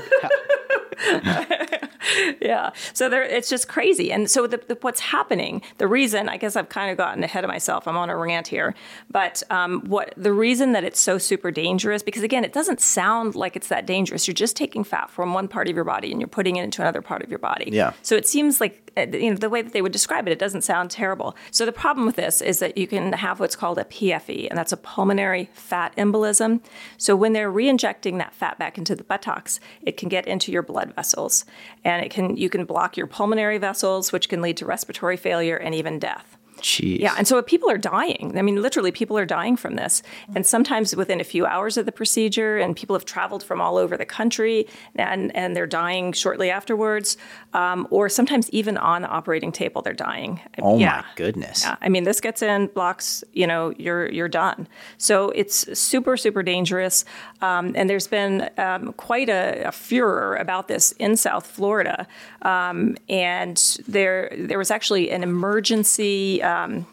yeah. 2.41 2.71
So 2.93 3.09
there, 3.09 3.23
it's 3.23 3.49
just 3.49 3.67
crazy. 3.67 4.11
And 4.11 4.29
so 4.29 4.47
the, 4.47 4.57
the, 4.57 4.77
what's 4.81 4.99
happening, 4.99 5.61
the 5.77 5.87
reason, 5.87 6.29
I 6.29 6.37
guess 6.37 6.55
I've 6.55 6.69
kind 6.69 6.91
of 6.91 6.97
gotten 6.97 7.23
ahead 7.23 7.43
of 7.43 7.47
myself. 7.49 7.87
I'm 7.87 7.97
on 7.97 8.09
a 8.09 8.17
rant 8.17 8.47
here. 8.47 8.75
But 9.09 9.43
um, 9.49 9.81
what 9.81 10.13
the 10.17 10.33
reason 10.33 10.73
that 10.73 10.83
it's 10.83 10.99
so 10.99 11.17
super 11.17 11.51
dangerous, 11.51 12.03
because 12.03 12.23
again, 12.23 12.43
it 12.43 12.53
doesn't 12.53 12.81
sound 12.81 13.35
like 13.35 13.55
it's 13.55 13.67
that 13.69 13.85
dangerous. 13.85 14.27
You're 14.27 14.33
just 14.33 14.55
taking 14.55 14.83
fat 14.83 15.09
from 15.09 15.33
one 15.33 15.47
part 15.47 15.67
of 15.67 15.75
your 15.75 15.85
body 15.85 16.11
and 16.11 16.19
you're 16.19 16.27
putting 16.27 16.55
it 16.57 16.63
into 16.63 16.81
another 16.81 17.01
part 17.01 17.23
of 17.23 17.29
your 17.29 17.39
body. 17.39 17.69
Yeah. 17.71 17.93
So 18.01 18.15
it 18.15 18.27
seems 18.27 18.59
like, 18.61 18.90
Uh, 18.97 19.05
you 19.11 19.29
know, 19.29 19.37
the 19.37 19.49
way 19.49 19.61
that 19.61 19.71
they 19.71 19.81
would 19.81 19.91
describe 19.91 20.27
it, 20.27 20.31
it 20.31 20.39
doesn't 20.39 20.63
sound 20.63 20.91
terrible. 20.91 21.35
So 21.49 21.65
the 21.65 21.71
problem 21.71 22.05
with 22.05 22.17
this 22.17 22.41
is 22.41 22.59
that 22.59 22.77
you 22.77 22.87
can 22.87 23.13
have 23.13 23.39
what's 23.39 23.55
called 23.55 23.77
a 23.77 23.85
PFE, 23.85 24.49
and 24.49 24.57
that's 24.57 24.73
a 24.73 24.77
pulmonary 24.77 25.49
fat 25.53 25.95
embolism. 25.95 26.61
So 26.97 27.15
when 27.15 27.33
they're 27.33 27.51
re-injecting 27.51 28.17
that 28.17 28.33
fat 28.33 28.59
back 28.59 28.77
into 28.77 28.95
the 28.95 29.03
buttocks, 29.03 29.59
it 29.81 29.95
can 29.95 30.09
get 30.09 30.27
into 30.27 30.51
your 30.51 30.61
blood 30.61 30.93
vessels, 30.93 31.45
and 31.83 32.03
it 32.05 32.11
can 32.11 32.35
you 32.35 32.49
can 32.49 32.65
block 32.65 32.97
your 32.97 33.07
pulmonary 33.07 33.57
vessels, 33.57 34.11
which 34.11 34.27
can 34.27 34.41
lead 34.41 34.57
to 34.57 34.65
respiratory 34.65 35.17
failure 35.17 35.55
and 35.55 35.73
even 35.73 35.97
death. 35.97 36.37
Jeez. 36.61 36.99
Yeah, 36.99 37.15
and 37.17 37.27
so 37.27 37.41
people 37.41 37.69
are 37.69 37.77
dying. 37.77 38.37
I 38.37 38.41
mean, 38.41 38.61
literally, 38.61 38.91
people 38.91 39.17
are 39.17 39.25
dying 39.25 39.57
from 39.57 39.75
this, 39.75 40.03
and 40.35 40.45
sometimes 40.45 40.95
within 40.95 41.19
a 41.19 41.23
few 41.23 41.45
hours 41.45 41.77
of 41.77 41.85
the 41.85 41.91
procedure. 41.91 42.57
And 42.57 42.75
people 42.75 42.95
have 42.95 43.05
traveled 43.05 43.43
from 43.43 43.59
all 43.61 43.77
over 43.77 43.97
the 43.97 44.05
country, 44.05 44.67
and 44.95 45.35
and 45.35 45.55
they're 45.55 45.67
dying 45.67 46.13
shortly 46.13 46.49
afterwards, 46.49 47.17
um, 47.53 47.87
or 47.89 48.09
sometimes 48.09 48.49
even 48.51 48.77
on 48.77 49.01
the 49.01 49.07
operating 49.07 49.51
table, 49.51 49.81
they're 49.81 49.93
dying. 49.93 50.39
Oh 50.61 50.77
yeah. 50.77 51.01
my 51.01 51.05
goodness. 51.15 51.63
Yeah, 51.63 51.75
I 51.81 51.89
mean, 51.89 52.03
this 52.03 52.21
gets 52.21 52.41
in, 52.41 52.67
blocks. 52.67 53.23
You 53.33 53.47
know, 53.47 53.73
you're 53.77 54.09
you're 54.11 54.29
done. 54.29 54.67
So 54.97 55.31
it's 55.31 55.77
super 55.77 56.17
super 56.17 56.43
dangerous, 56.43 57.05
um, 57.41 57.73
and 57.75 57.89
there's 57.89 58.07
been 58.07 58.49
um, 58.57 58.93
quite 58.93 59.29
a, 59.29 59.63
a, 59.67 59.71
furor 59.71 60.35
about 60.35 60.67
this 60.67 60.91
in 60.93 61.17
South 61.17 61.45
Florida, 61.45 62.07
um, 62.43 62.97
and 63.09 63.57
there 63.87 64.31
there 64.37 64.57
was 64.57 64.71
actually 64.71 65.11
an 65.11 65.23
emergency 65.23 66.41
um, 66.51 66.85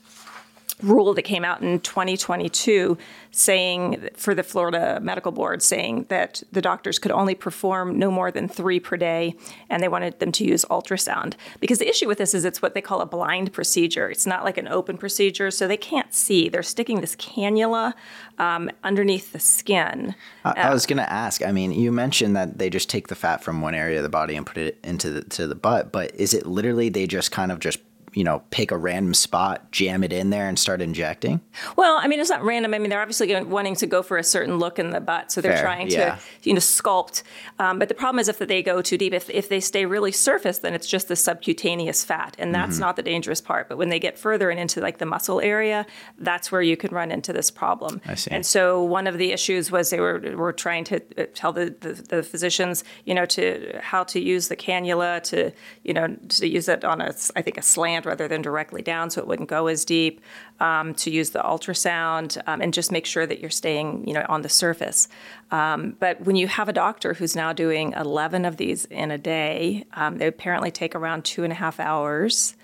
rule 0.82 1.12
that 1.14 1.22
came 1.22 1.44
out 1.44 1.60
in 1.60 1.80
2022 1.80 2.96
saying 3.30 4.08
for 4.14 4.34
the 4.34 4.42
Florida 4.42 4.98
Medical 5.02 5.32
Board 5.32 5.62
saying 5.62 6.06
that 6.08 6.42
the 6.52 6.62
doctors 6.62 6.98
could 6.98 7.10
only 7.10 7.34
perform 7.34 7.98
no 7.98 8.10
more 8.10 8.30
than 8.30 8.48
3 8.48 8.80
per 8.80 8.96
day 8.96 9.34
and 9.68 9.82
they 9.82 9.88
wanted 9.88 10.18
them 10.20 10.32
to 10.32 10.44
use 10.44 10.64
ultrasound. 10.70 11.34
Because 11.60 11.78
the 11.78 11.88
issue 11.88 12.06
with 12.06 12.18
this 12.18 12.32
is 12.32 12.44
it's 12.44 12.62
what 12.62 12.74
they 12.74 12.80
call 12.80 13.00
a 13.00 13.06
blind 13.06 13.52
procedure. 13.52 14.08
It's 14.08 14.26
not 14.26 14.44
like 14.44 14.56
an 14.56 14.68
open 14.68 14.96
procedure 14.98 15.50
so 15.50 15.66
they 15.66 15.76
can't 15.76 16.14
see. 16.14 16.48
They're 16.48 16.62
sticking 16.62 17.00
this 17.00 17.16
cannula 17.16 17.94
um, 18.38 18.70
underneath 18.84 19.32
the 19.32 19.40
skin. 19.40 20.14
I, 20.44 20.52
I 20.52 20.72
was 20.72 20.86
going 20.86 20.98
to 20.98 21.12
ask 21.12 21.44
I 21.44 21.52
mean 21.52 21.72
you 21.72 21.90
mentioned 21.90 22.36
that 22.36 22.58
they 22.58 22.70
just 22.70 22.88
take 22.88 23.08
the 23.08 23.16
fat 23.16 23.42
from 23.42 23.60
one 23.60 23.74
area 23.74 23.98
of 23.98 24.04
the 24.04 24.08
body 24.08 24.36
and 24.36 24.46
put 24.46 24.58
it 24.58 24.78
into 24.84 25.10
the, 25.10 25.22
to 25.22 25.46
the 25.46 25.54
butt 25.54 25.90
but 25.92 26.14
is 26.14 26.34
it 26.34 26.46
literally 26.46 26.88
they 26.88 27.06
just 27.06 27.32
kind 27.32 27.50
of 27.50 27.58
just 27.58 27.80
you 28.18 28.24
know, 28.24 28.42
pick 28.50 28.72
a 28.72 28.76
random 28.76 29.14
spot, 29.14 29.70
jam 29.70 30.02
it 30.02 30.12
in 30.12 30.30
there, 30.30 30.48
and 30.48 30.58
start 30.58 30.80
injecting? 30.82 31.40
Well, 31.76 31.98
I 32.02 32.08
mean, 32.08 32.18
it's 32.18 32.30
not 32.30 32.42
random. 32.42 32.74
I 32.74 32.78
mean, 32.78 32.90
they're 32.90 33.00
obviously 33.00 33.28
wanting 33.44 33.76
to 33.76 33.86
go 33.86 34.02
for 34.02 34.18
a 34.18 34.24
certain 34.24 34.58
look 34.58 34.78
in 34.78 34.90
the 34.90 35.00
butt, 35.00 35.30
so 35.30 35.40
they're 35.40 35.52
Fair, 35.52 35.62
trying 35.62 35.88
yeah. 35.88 36.16
to, 36.16 36.20
you 36.42 36.52
know, 36.52 36.58
sculpt. 36.58 37.22
Um, 37.60 37.78
but 37.78 37.88
the 37.88 37.94
problem 37.94 38.18
is 38.18 38.28
if 38.28 38.38
they 38.38 38.62
go 38.62 38.82
too 38.82 38.98
deep, 38.98 39.12
if, 39.12 39.30
if 39.30 39.48
they 39.48 39.60
stay 39.60 39.86
really 39.86 40.10
surface, 40.10 40.58
then 40.58 40.74
it's 40.74 40.88
just 40.88 41.06
the 41.08 41.16
subcutaneous 41.16 42.04
fat, 42.04 42.34
and 42.38 42.52
that's 42.54 42.68
Mm-hmm. 42.68 42.80
not 42.80 42.96
the 42.96 43.02
dangerous 43.02 43.40
part. 43.40 43.68
But 43.68 43.78
when 43.78 43.88
they 43.88 44.00
get 44.00 44.18
further 44.18 44.50
and 44.50 44.58
into 44.60 44.80
like 44.80 44.98
the 44.98 45.06
muscle 45.06 45.40
area, 45.40 45.86
that's 46.18 46.50
where 46.52 46.60
you 46.60 46.76
can 46.76 46.94
run 46.94 47.10
into 47.12 47.32
this 47.32 47.50
problem. 47.50 48.00
I 48.04 48.14
see. 48.14 48.30
And 48.30 48.44
so 48.44 48.82
one 48.82 49.06
of 49.06 49.16
the 49.16 49.32
issues 49.32 49.70
was 49.70 49.90
they 49.90 50.00
were 50.00 50.18
were 50.36 50.52
trying 50.52 50.84
to 50.84 50.96
uh, 51.16 51.26
tell 51.34 51.52
the, 51.52 51.74
the, 51.80 51.92
the 51.92 52.22
physicians, 52.22 52.84
you 53.04 53.14
know, 53.14 53.26
to 53.26 53.78
how 53.80 54.04
to 54.04 54.18
use 54.20 54.48
the 54.48 54.56
cannula 54.56 55.22
to, 55.30 55.52
you 55.82 55.94
know, 55.94 56.16
to 56.28 56.46
use 56.46 56.68
it 56.68 56.84
on 56.84 57.00
a, 57.00 57.14
I 57.36 57.42
think, 57.42 57.56
a 57.58 57.62
slant 57.62 58.06
rather 58.08 58.26
than 58.26 58.42
directly 58.42 58.82
down, 58.82 59.10
so 59.10 59.20
it 59.20 59.28
wouldn't 59.28 59.48
go 59.48 59.68
as 59.68 59.84
deep. 59.84 60.20
Um, 60.60 60.94
to 60.94 61.10
use 61.10 61.30
the 61.30 61.38
ultrasound 61.38 62.36
um, 62.48 62.60
and 62.60 62.74
just 62.74 62.90
make 62.90 63.06
sure 63.06 63.26
that 63.26 63.38
you're 63.40 63.48
staying, 63.48 64.08
you 64.08 64.14
know, 64.14 64.26
on 64.28 64.42
the 64.42 64.48
surface. 64.48 65.06
Um, 65.52 65.96
but 66.00 66.20
when 66.22 66.34
you 66.34 66.48
have 66.48 66.68
a 66.68 66.72
doctor 66.72 67.14
who's 67.14 67.36
now 67.36 67.52
doing 67.52 67.92
11 67.96 68.44
of 68.44 68.56
these 68.56 68.84
in 68.86 69.12
a 69.12 69.18
day, 69.18 69.84
um, 69.92 70.18
they 70.18 70.26
apparently 70.26 70.72
take 70.72 70.96
around 70.96 71.24
two 71.24 71.44
and 71.44 71.52
a 71.52 71.56
half 71.56 71.78
hours. 71.78 72.56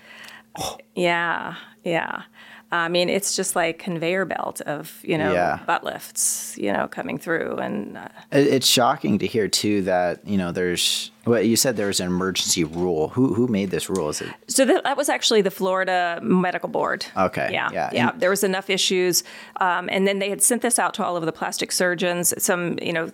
Yeah, 0.93 1.55
yeah. 1.83 2.23
I 2.71 2.89
mean, 2.89 3.09
it's 3.09 3.35
just 3.35 3.55
like 3.55 3.79
conveyor 3.79 4.25
belt 4.25 4.59
of 4.61 4.99
you 5.03 5.17
know 5.17 5.31
Yeah. 5.33 5.59
butt 5.65 5.83
lifts, 5.83 6.57
you 6.57 6.73
know, 6.73 6.87
coming 6.87 7.17
through, 7.17 7.57
and 7.57 7.97
uh, 7.97 8.07
It- 8.31 8.47
It's 8.47 8.67
shocking 8.67 9.19
to 9.19 9.27
hear 9.27 9.47
too 9.47 9.81
that 9.83 10.27
you 10.27 10.37
know 10.37 10.51
there's. 10.51 11.11
Well, 11.25 11.41
you 11.41 11.55
said 11.55 11.75
there 11.77 11.87
was 11.87 11.99
an 11.99 12.07
emergency 12.07 12.63
rule. 12.63 13.09
Who 13.09 13.33
who 13.33 13.47
made 13.47 13.69
this 13.71 13.89
rule? 13.89 14.09
Is 14.09 14.21
it 14.21 14.29
so 14.47 14.65
that, 14.65 14.83
that 14.83 14.97
was 14.97 15.09
actually 15.09 15.41
the 15.41 15.51
Florida 15.51 16.19
Medical 16.21 16.69
Board. 16.69 17.05
Okay, 17.15 17.49
Yeah, 17.51 17.69
yeah, 17.71 17.89
yeah. 17.93 18.09
and- 18.09 18.19
there 18.21 18.29
was 18.29 18.43
enough 18.43 18.69
issues, 18.69 19.23
um, 19.61 19.87
and 19.91 20.07
then 20.07 20.19
they 20.19 20.29
had 20.29 20.41
sent 20.41 20.61
this 20.61 20.77
out 20.79 20.93
to 20.95 21.03
all 21.05 21.15
of 21.17 21.25
the 21.25 21.31
plastic 21.31 21.71
surgeons. 21.71 22.33
Some, 22.43 22.77
you 22.81 22.93
know. 22.93 23.09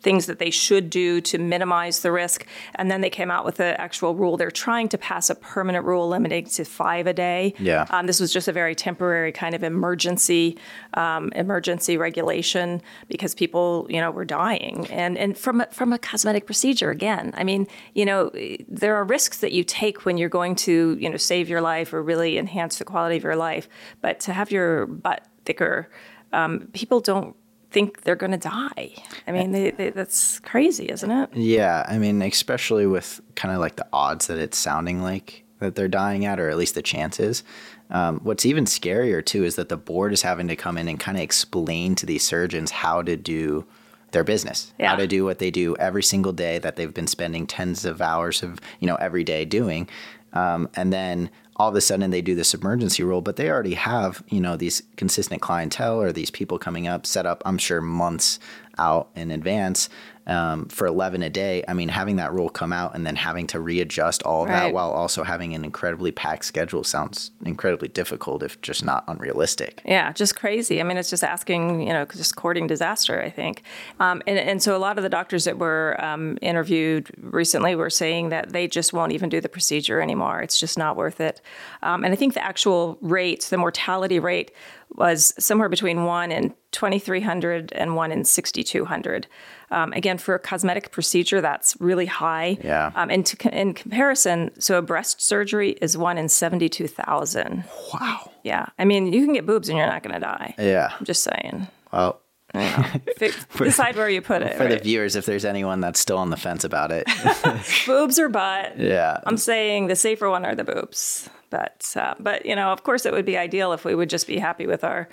Things 0.00 0.26
that 0.26 0.38
they 0.38 0.50
should 0.50 0.90
do 0.90 1.20
to 1.22 1.38
minimize 1.38 2.00
the 2.00 2.12
risk, 2.12 2.46
and 2.76 2.90
then 2.90 3.00
they 3.00 3.10
came 3.10 3.30
out 3.30 3.44
with 3.44 3.56
the 3.56 3.80
actual 3.80 4.14
rule. 4.14 4.36
They're 4.36 4.50
trying 4.50 4.88
to 4.90 4.98
pass 4.98 5.30
a 5.30 5.34
permanent 5.34 5.84
rule 5.84 6.08
limiting 6.08 6.46
to 6.46 6.64
five 6.64 7.06
a 7.06 7.12
day. 7.12 7.54
Yeah. 7.58 7.86
Um, 7.90 8.06
this 8.06 8.20
was 8.20 8.32
just 8.32 8.48
a 8.48 8.52
very 8.52 8.74
temporary 8.74 9.32
kind 9.32 9.54
of 9.54 9.62
emergency 9.62 10.58
um, 10.94 11.32
emergency 11.34 11.96
regulation 11.96 12.80
because 13.08 13.34
people, 13.34 13.86
you 13.88 14.00
know, 14.00 14.10
were 14.10 14.24
dying, 14.24 14.86
and 14.90 15.18
and 15.18 15.36
from 15.36 15.62
a, 15.62 15.66
from 15.66 15.92
a 15.92 15.98
cosmetic 15.98 16.46
procedure 16.46 16.90
again. 16.90 17.32
I 17.36 17.44
mean, 17.44 17.66
you 17.94 18.04
know, 18.04 18.30
there 18.68 18.96
are 18.96 19.04
risks 19.04 19.38
that 19.38 19.52
you 19.52 19.64
take 19.64 20.04
when 20.04 20.18
you're 20.18 20.28
going 20.28 20.54
to, 20.56 20.96
you 21.00 21.10
know, 21.10 21.16
save 21.16 21.48
your 21.48 21.60
life 21.60 21.92
or 21.92 22.02
really 22.02 22.38
enhance 22.38 22.78
the 22.78 22.84
quality 22.84 23.16
of 23.16 23.24
your 23.24 23.36
life. 23.36 23.68
But 24.00 24.20
to 24.20 24.32
have 24.32 24.50
your 24.50 24.86
butt 24.86 25.26
thicker, 25.44 25.88
um, 26.32 26.68
people 26.72 27.00
don't 27.00 27.34
think 27.70 28.02
they're 28.02 28.16
going 28.16 28.32
to 28.32 28.38
die. 28.38 28.94
I 29.26 29.32
mean, 29.32 29.52
they, 29.52 29.70
they, 29.70 29.90
that's 29.90 30.40
crazy, 30.40 30.86
isn't 30.86 31.10
it? 31.10 31.30
Yeah, 31.34 31.84
I 31.88 31.98
mean, 31.98 32.22
especially 32.22 32.86
with 32.86 33.20
kind 33.34 33.54
of 33.54 33.60
like 33.60 33.76
the 33.76 33.86
odds 33.92 34.26
that 34.28 34.38
it's 34.38 34.56
sounding 34.58 35.02
like 35.02 35.44
that 35.60 35.74
they're 35.74 35.88
dying 35.88 36.24
at, 36.24 36.38
or 36.40 36.48
at 36.48 36.56
least 36.56 36.74
the 36.74 36.82
chances. 36.82 37.42
Um, 37.90 38.20
what's 38.22 38.46
even 38.46 38.64
scarier 38.64 39.24
too 39.24 39.44
is 39.44 39.56
that 39.56 39.68
the 39.70 39.76
board 39.76 40.12
is 40.12 40.22
having 40.22 40.48
to 40.48 40.56
come 40.56 40.78
in 40.78 40.88
and 40.88 41.00
kind 41.00 41.16
of 41.16 41.22
explain 41.22 41.94
to 41.96 42.06
these 42.06 42.22
surgeons 42.24 42.70
how 42.70 43.02
to 43.02 43.16
do 43.16 43.66
their 44.12 44.24
business, 44.24 44.72
Yeah. 44.78 44.88
how 44.90 44.96
to 44.96 45.06
do 45.06 45.24
what 45.24 45.38
they 45.38 45.50
do 45.50 45.74
every 45.76 46.02
single 46.02 46.32
day 46.32 46.58
that 46.58 46.76
they've 46.76 46.92
been 46.94 47.06
spending 47.06 47.46
tens 47.46 47.84
of 47.84 48.00
hours 48.00 48.42
of 48.42 48.58
you 48.80 48.86
know 48.86 48.96
every 48.96 49.24
day 49.24 49.44
doing, 49.44 49.88
um, 50.32 50.68
and 50.74 50.92
then 50.92 51.28
all 51.58 51.68
of 51.68 51.74
a 51.74 51.80
sudden 51.80 52.10
they 52.10 52.22
do 52.22 52.34
this 52.34 52.54
emergency 52.54 53.02
rule, 53.02 53.20
but 53.20 53.36
they 53.36 53.50
already 53.50 53.74
have 53.74 54.22
you 54.28 54.40
know 54.40 54.56
these 54.56 54.82
consistent 54.96 55.42
clientele 55.42 56.00
or 56.00 56.12
these 56.12 56.30
people 56.30 56.58
coming 56.58 56.86
up 56.86 57.06
set 57.06 57.26
up. 57.26 57.42
I'm 57.44 57.58
sure 57.58 57.80
months 57.80 58.38
out 58.78 59.10
in 59.16 59.30
advance 59.30 59.88
um, 60.28 60.66
for 60.66 60.86
11 60.86 61.22
a 61.22 61.30
day. 61.30 61.64
I 61.66 61.74
mean, 61.74 61.88
having 61.88 62.16
that 62.16 62.32
rule 62.32 62.48
come 62.50 62.72
out 62.72 62.94
and 62.94 63.06
then 63.06 63.16
having 63.16 63.46
to 63.48 63.60
readjust 63.60 64.22
all 64.22 64.42
of 64.42 64.48
that 64.48 64.72
while 64.72 64.90
also 64.90 65.24
having 65.24 65.54
an 65.54 65.64
incredibly 65.64 66.12
packed 66.12 66.44
schedule 66.44 66.84
sounds 66.84 67.30
incredibly 67.44 67.88
difficult, 67.88 68.42
if 68.42 68.60
just 68.60 68.84
not 68.84 69.04
unrealistic. 69.08 69.80
Yeah, 69.84 70.12
just 70.12 70.36
crazy. 70.36 70.80
I 70.80 70.84
mean, 70.84 70.98
it's 70.98 71.10
just 71.10 71.24
asking, 71.24 71.80
you 71.80 71.92
know, 71.92 72.04
just 72.04 72.36
courting 72.36 72.66
disaster, 72.66 73.22
I 73.22 73.30
think. 73.30 73.62
Um, 74.00 74.22
and, 74.26 74.38
and 74.38 74.62
so 74.62 74.76
a 74.76 74.78
lot 74.78 74.98
of 74.98 75.02
the 75.02 75.08
doctors 75.08 75.44
that 75.44 75.58
were 75.58 75.96
um, 75.98 76.38
interviewed 76.42 77.10
recently 77.20 77.74
were 77.74 77.90
saying 77.90 78.28
that 78.28 78.50
they 78.50 78.68
just 78.68 78.92
won't 78.92 79.12
even 79.12 79.30
do 79.30 79.40
the 79.40 79.48
procedure 79.48 80.00
anymore. 80.00 80.42
It's 80.42 80.60
just 80.60 80.76
not 80.76 80.96
worth 80.96 81.20
it. 81.20 81.40
Um, 81.82 82.04
and 82.04 82.12
I 82.12 82.16
think 82.16 82.34
the 82.34 82.44
actual 82.44 82.98
rate, 83.00 83.46
the 83.48 83.56
mortality 83.56 84.18
rate, 84.18 84.52
was 84.96 85.32
somewhere 85.38 85.68
between 85.68 86.04
1 86.04 86.32
in 86.32 86.54
2,300 86.72 87.72
and 87.72 87.94
1 87.96 88.12
in 88.12 88.24
6,200. 88.24 89.26
Um, 89.70 89.92
again, 89.92 90.18
for 90.18 90.34
a 90.34 90.38
cosmetic 90.38 90.90
procedure, 90.92 91.40
that's 91.40 91.76
really 91.78 92.06
high. 92.06 92.56
Yeah. 92.64 92.90
Um, 92.94 93.10
and 93.10 93.24
to, 93.26 93.58
in 93.60 93.74
comparison, 93.74 94.50
so 94.60 94.78
a 94.78 94.82
breast 94.82 95.20
surgery 95.20 95.72
is 95.82 95.96
1 95.98 96.16
in 96.18 96.28
72,000. 96.28 97.64
Wow. 97.94 98.30
Yeah. 98.44 98.66
I 98.78 98.84
mean, 98.84 99.12
you 99.12 99.24
can 99.24 99.34
get 99.34 99.46
boobs 99.46 99.68
and 99.68 99.76
you're 99.78 99.86
not 99.86 100.02
going 100.02 100.14
to 100.14 100.20
die. 100.20 100.54
Yeah. 100.58 100.92
I'm 100.98 101.04
just 101.04 101.22
saying. 101.22 101.68
Well, 101.92 102.20
Fi- 102.54 103.30
Decide 103.58 103.96
where 103.96 104.08
you 104.08 104.22
put 104.22 104.40
it. 104.40 104.56
for 104.56 104.66
the 104.66 104.78
viewers, 104.78 105.16
if 105.16 105.26
there's 105.26 105.44
anyone 105.44 105.80
that's 105.80 106.00
still 106.00 106.16
on 106.16 106.30
the 106.30 106.36
fence 106.38 106.64
about 106.64 106.90
it, 106.90 107.06
boobs 107.86 108.18
or 108.18 108.30
butt. 108.30 108.78
yeah. 108.78 109.20
I'm 109.26 109.36
saying 109.36 109.88
the 109.88 109.96
safer 109.96 110.30
one 110.30 110.46
are 110.46 110.54
the 110.54 110.64
boobs. 110.64 111.28
But 111.50 111.92
uh, 111.96 112.14
but 112.20 112.46
you 112.46 112.54
know, 112.56 112.70
of 112.72 112.82
course, 112.84 113.06
it 113.06 113.12
would 113.12 113.24
be 113.26 113.36
ideal 113.36 113.72
if 113.72 113.84
we 113.84 113.94
would 113.94 114.10
just 114.10 114.26
be 114.26 114.38
happy 114.38 114.66
with 114.66 114.84
our 114.84 115.08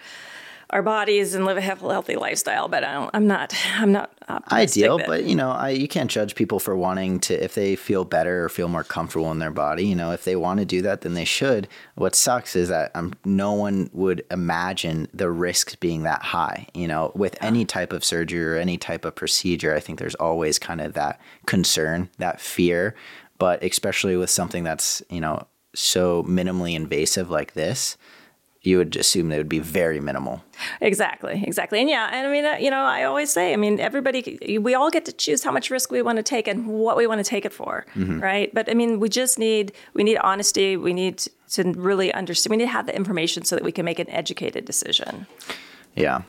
our 0.72 0.82
bodies 0.82 1.36
and 1.36 1.46
live 1.46 1.58
a 1.58 1.62
healthy 1.62 2.16
lifestyle. 2.16 2.68
But 2.68 2.84
I 2.84 2.94
don't, 2.94 3.12
I'm 3.14 3.28
not. 3.28 3.54
I'm 3.78 3.92
not 3.92 4.12
optimistic 4.28 4.82
ideal, 4.84 4.98
that- 4.98 5.08
but 5.08 5.24
you 5.26 5.36
know, 5.36 5.52
I, 5.52 5.70
you 5.70 5.88
can't 5.88 6.10
judge 6.10 6.34
people 6.34 6.60
for 6.60 6.76
wanting 6.76 7.20
to 7.22 7.36
if 7.36 7.54
they 7.54 7.76
feel 7.76 8.04
better 8.04 8.44
or 8.44 8.50
feel 8.50 8.68
more 8.68 8.84
comfortable 8.84 9.32
in 9.32 9.38
their 9.38 9.52
body. 9.52 9.86
You 9.86 9.96
know, 9.96 10.12
if 10.12 10.24
they 10.24 10.36
want 10.36 10.60
to 10.60 10.66
do 10.66 10.82
that, 10.82 11.02
then 11.02 11.14
they 11.14 11.24
should. 11.24 11.68
What 11.94 12.16
sucks 12.16 12.56
is 12.56 12.70
that 12.70 12.90
um, 12.96 13.14
no 13.24 13.54
one 13.54 13.92
would 13.94 14.26
imagine 14.32 15.08
the 15.14 15.30
risks 15.30 15.76
being 15.76 16.02
that 16.04 16.24
high. 16.24 16.68
You 16.74 16.88
know, 16.88 17.12
with 17.16 17.38
any 17.42 17.64
type 17.64 17.94
of 17.94 18.04
surgery 18.04 18.44
or 18.44 18.56
any 18.58 18.78
type 18.78 19.06
of 19.06 19.14
procedure, 19.14 19.76
I 19.76 19.80
think 19.80 20.00
there's 20.00 20.16
always 20.16 20.58
kind 20.58 20.82
of 20.82 20.94
that 20.94 21.22
concern, 21.46 22.10
that 22.18 22.42
fear. 22.42 22.96
But 23.38 23.64
especially 23.64 24.16
with 24.18 24.30
something 24.32 24.64
that's 24.64 25.04
you 25.12 25.22
know 25.22 25.46
so 25.76 26.24
minimally 26.24 26.76
invasive 26.76 27.30
like 27.30 27.54
this, 27.54 27.98
you 28.62 28.80
would 28.80 28.96
assume 28.96 29.32
it 29.32 29.38
would 29.38 29.48
be 29.48 29.60
very 29.60 30.00
minimal. 30.00 30.44
Exactly, 30.82 31.44
exactly. 31.46 31.80
And 31.82 31.88
yeah, 31.88 32.10
and 32.12 32.26
I 32.26 32.32
mean, 32.32 32.46
uh, 32.46 32.56
you 32.60 32.72
know, 32.72 32.80
I 32.80 33.04
always 33.04 33.32
say, 33.32 33.54
I 33.54 33.58
mean, 33.58 33.80
everybody, 33.80 34.58
we 34.60 34.74
all 34.74 34.90
get 34.90 35.06
to 35.06 35.12
choose 35.12 35.44
how 35.44 35.52
much 35.52 35.70
risk 35.70 35.92
we 35.92 36.02
want 36.02 36.18
to 36.18 36.24
take 36.24 36.48
and 36.48 36.66
what 36.66 36.98
we 36.98 37.06
want 37.06 37.20
to 37.24 37.30
take 37.30 37.46
it 37.46 37.54
for, 37.54 37.86
Mm-hmm. 37.96 38.20
right? 38.22 38.52
But 38.54 38.68
I 38.68 38.74
mean, 38.74 39.00
we 39.00 39.08
just 39.08 39.38
need, 39.38 39.72
we 39.94 40.04
need 40.04 40.18
honesty. 40.18 40.78
We 40.78 40.94
need 40.94 41.24
to 41.52 41.64
really 41.74 42.12
understand, 42.12 42.52
we 42.52 42.58
need 42.58 42.66
to 42.66 42.72
have 42.72 42.88
the 42.88 42.96
information 42.96 43.44
so 43.46 43.56
that 43.56 43.64
we 43.64 43.72
can 43.72 43.86
make 43.86 44.00
an 44.00 44.10
educated 44.10 44.66
decision. 44.66 45.28
Yeah. 45.96 46.24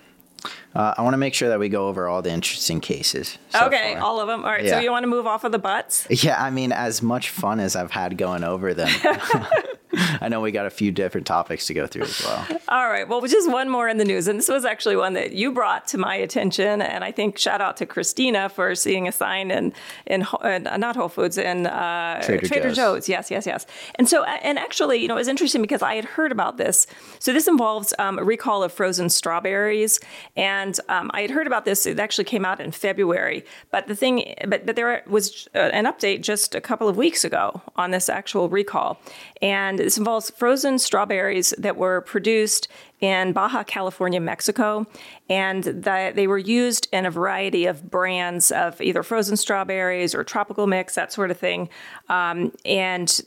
Uh, 0.74 0.94
I 0.96 1.02
want 1.02 1.14
to 1.14 1.18
make 1.18 1.34
sure 1.34 1.48
that 1.48 1.58
we 1.58 1.68
go 1.68 1.88
over 1.88 2.06
all 2.06 2.22
the 2.22 2.30
interesting 2.30 2.80
cases. 2.80 3.38
so 3.50 3.66
okay, 3.66 3.94
far. 3.94 4.02
all 4.02 4.20
of 4.20 4.28
them. 4.28 4.44
All 4.44 4.50
right, 4.50 4.64
Yeah. 4.64 4.72
so 4.72 4.80
you 4.80 4.90
want 4.90 5.02
to 5.04 5.08
move 5.08 5.26
off 5.26 5.44
of 5.44 5.52
the 5.52 5.58
butts? 5.58 6.06
Yeah, 6.22 6.40
I 6.42 6.50
mean, 6.50 6.72
as 6.72 7.02
much 7.02 7.30
fun 7.30 7.58
as 7.60 7.74
I've 7.76 7.90
had 7.90 8.16
going 8.18 8.44
over 8.44 8.74
them, 8.74 8.88
I 10.20 10.28
know 10.28 10.40
we 10.40 10.52
got 10.52 10.66
a 10.66 10.70
few 10.70 10.92
different 10.92 11.26
topics 11.26 11.66
to 11.66 11.74
go 11.74 11.86
through 11.86 12.02
as 12.02 12.22
well. 12.24 12.46
All 12.68 12.88
right. 12.88 13.08
Well, 13.08 13.20
just 13.22 13.50
one 13.50 13.68
more 13.68 13.88
in 13.88 13.96
the 13.96 14.04
news. 14.04 14.28
And 14.28 14.38
this 14.38 14.48
was 14.48 14.64
actually 14.64 14.96
one 14.96 15.14
that 15.14 15.32
you 15.32 15.52
brought 15.52 15.86
to 15.88 15.98
my 15.98 16.14
attention. 16.14 16.82
And 16.82 17.02
I 17.02 17.12
think 17.12 17.38
shout 17.38 17.60
out 17.60 17.76
to 17.78 17.86
Christina 17.86 18.48
for 18.48 18.74
seeing 18.74 19.08
a 19.08 19.12
sign 19.12 19.50
in, 19.50 19.72
in, 20.06 20.22
uh, 20.22 20.58
not 20.76 20.96
Whole 20.96 21.08
Foods, 21.08 21.38
in 21.38 21.66
uh, 21.66 22.22
Trader 22.22 22.46
Trader 22.46 22.68
Joe's. 22.68 22.76
Joe's. 22.76 23.08
Yes, 23.08 23.30
yes, 23.30 23.46
yes. 23.46 23.66
And 23.96 24.08
so, 24.08 24.24
and 24.24 24.58
actually, 24.58 24.98
you 24.98 25.08
know, 25.08 25.14
it 25.14 25.18
was 25.18 25.28
interesting 25.28 25.62
because 25.62 25.82
I 25.82 25.94
had 25.94 26.04
heard 26.04 26.32
about 26.32 26.56
this. 26.56 26.86
So 27.18 27.32
this 27.32 27.48
involves 27.48 27.94
um, 27.98 28.18
a 28.18 28.24
recall 28.24 28.62
of 28.62 28.72
frozen 28.72 29.08
strawberries. 29.08 29.98
And 30.36 30.78
um, 30.88 31.10
I 31.14 31.22
had 31.22 31.30
heard 31.30 31.46
about 31.46 31.64
this. 31.64 31.86
It 31.86 31.98
actually 31.98 32.24
came 32.24 32.44
out 32.44 32.60
in 32.60 32.70
February. 32.70 33.44
But 33.70 33.86
the 33.86 33.96
thing, 33.96 34.34
but, 34.46 34.66
but 34.66 34.76
there 34.76 35.02
was 35.06 35.48
uh, 35.54 35.58
an 35.58 35.86
update 35.86 36.20
just 36.20 36.54
a 36.54 36.60
couple 36.60 36.88
of 36.88 36.96
weeks 36.96 37.24
ago 37.24 37.62
on 37.76 37.90
this 37.90 38.08
actual 38.08 38.48
recall. 38.48 39.00
And 39.40 39.85
this 39.86 39.98
involves 39.98 40.30
frozen 40.30 40.80
strawberries 40.80 41.54
that 41.58 41.76
were 41.76 42.00
produced 42.00 42.66
in 42.98 43.32
Baja 43.32 43.62
California, 43.62 44.20
Mexico, 44.20 44.84
and 45.30 45.62
that 45.62 46.16
they 46.16 46.26
were 46.26 46.38
used 46.38 46.88
in 46.92 47.06
a 47.06 47.10
variety 47.10 47.66
of 47.66 47.88
brands 47.88 48.50
of 48.50 48.80
either 48.80 49.04
frozen 49.04 49.36
strawberries 49.36 50.12
or 50.12 50.24
tropical 50.24 50.66
mix, 50.66 50.96
that 50.96 51.12
sort 51.12 51.30
of 51.30 51.38
thing. 51.38 51.68
Um, 52.08 52.52
and 52.64 53.20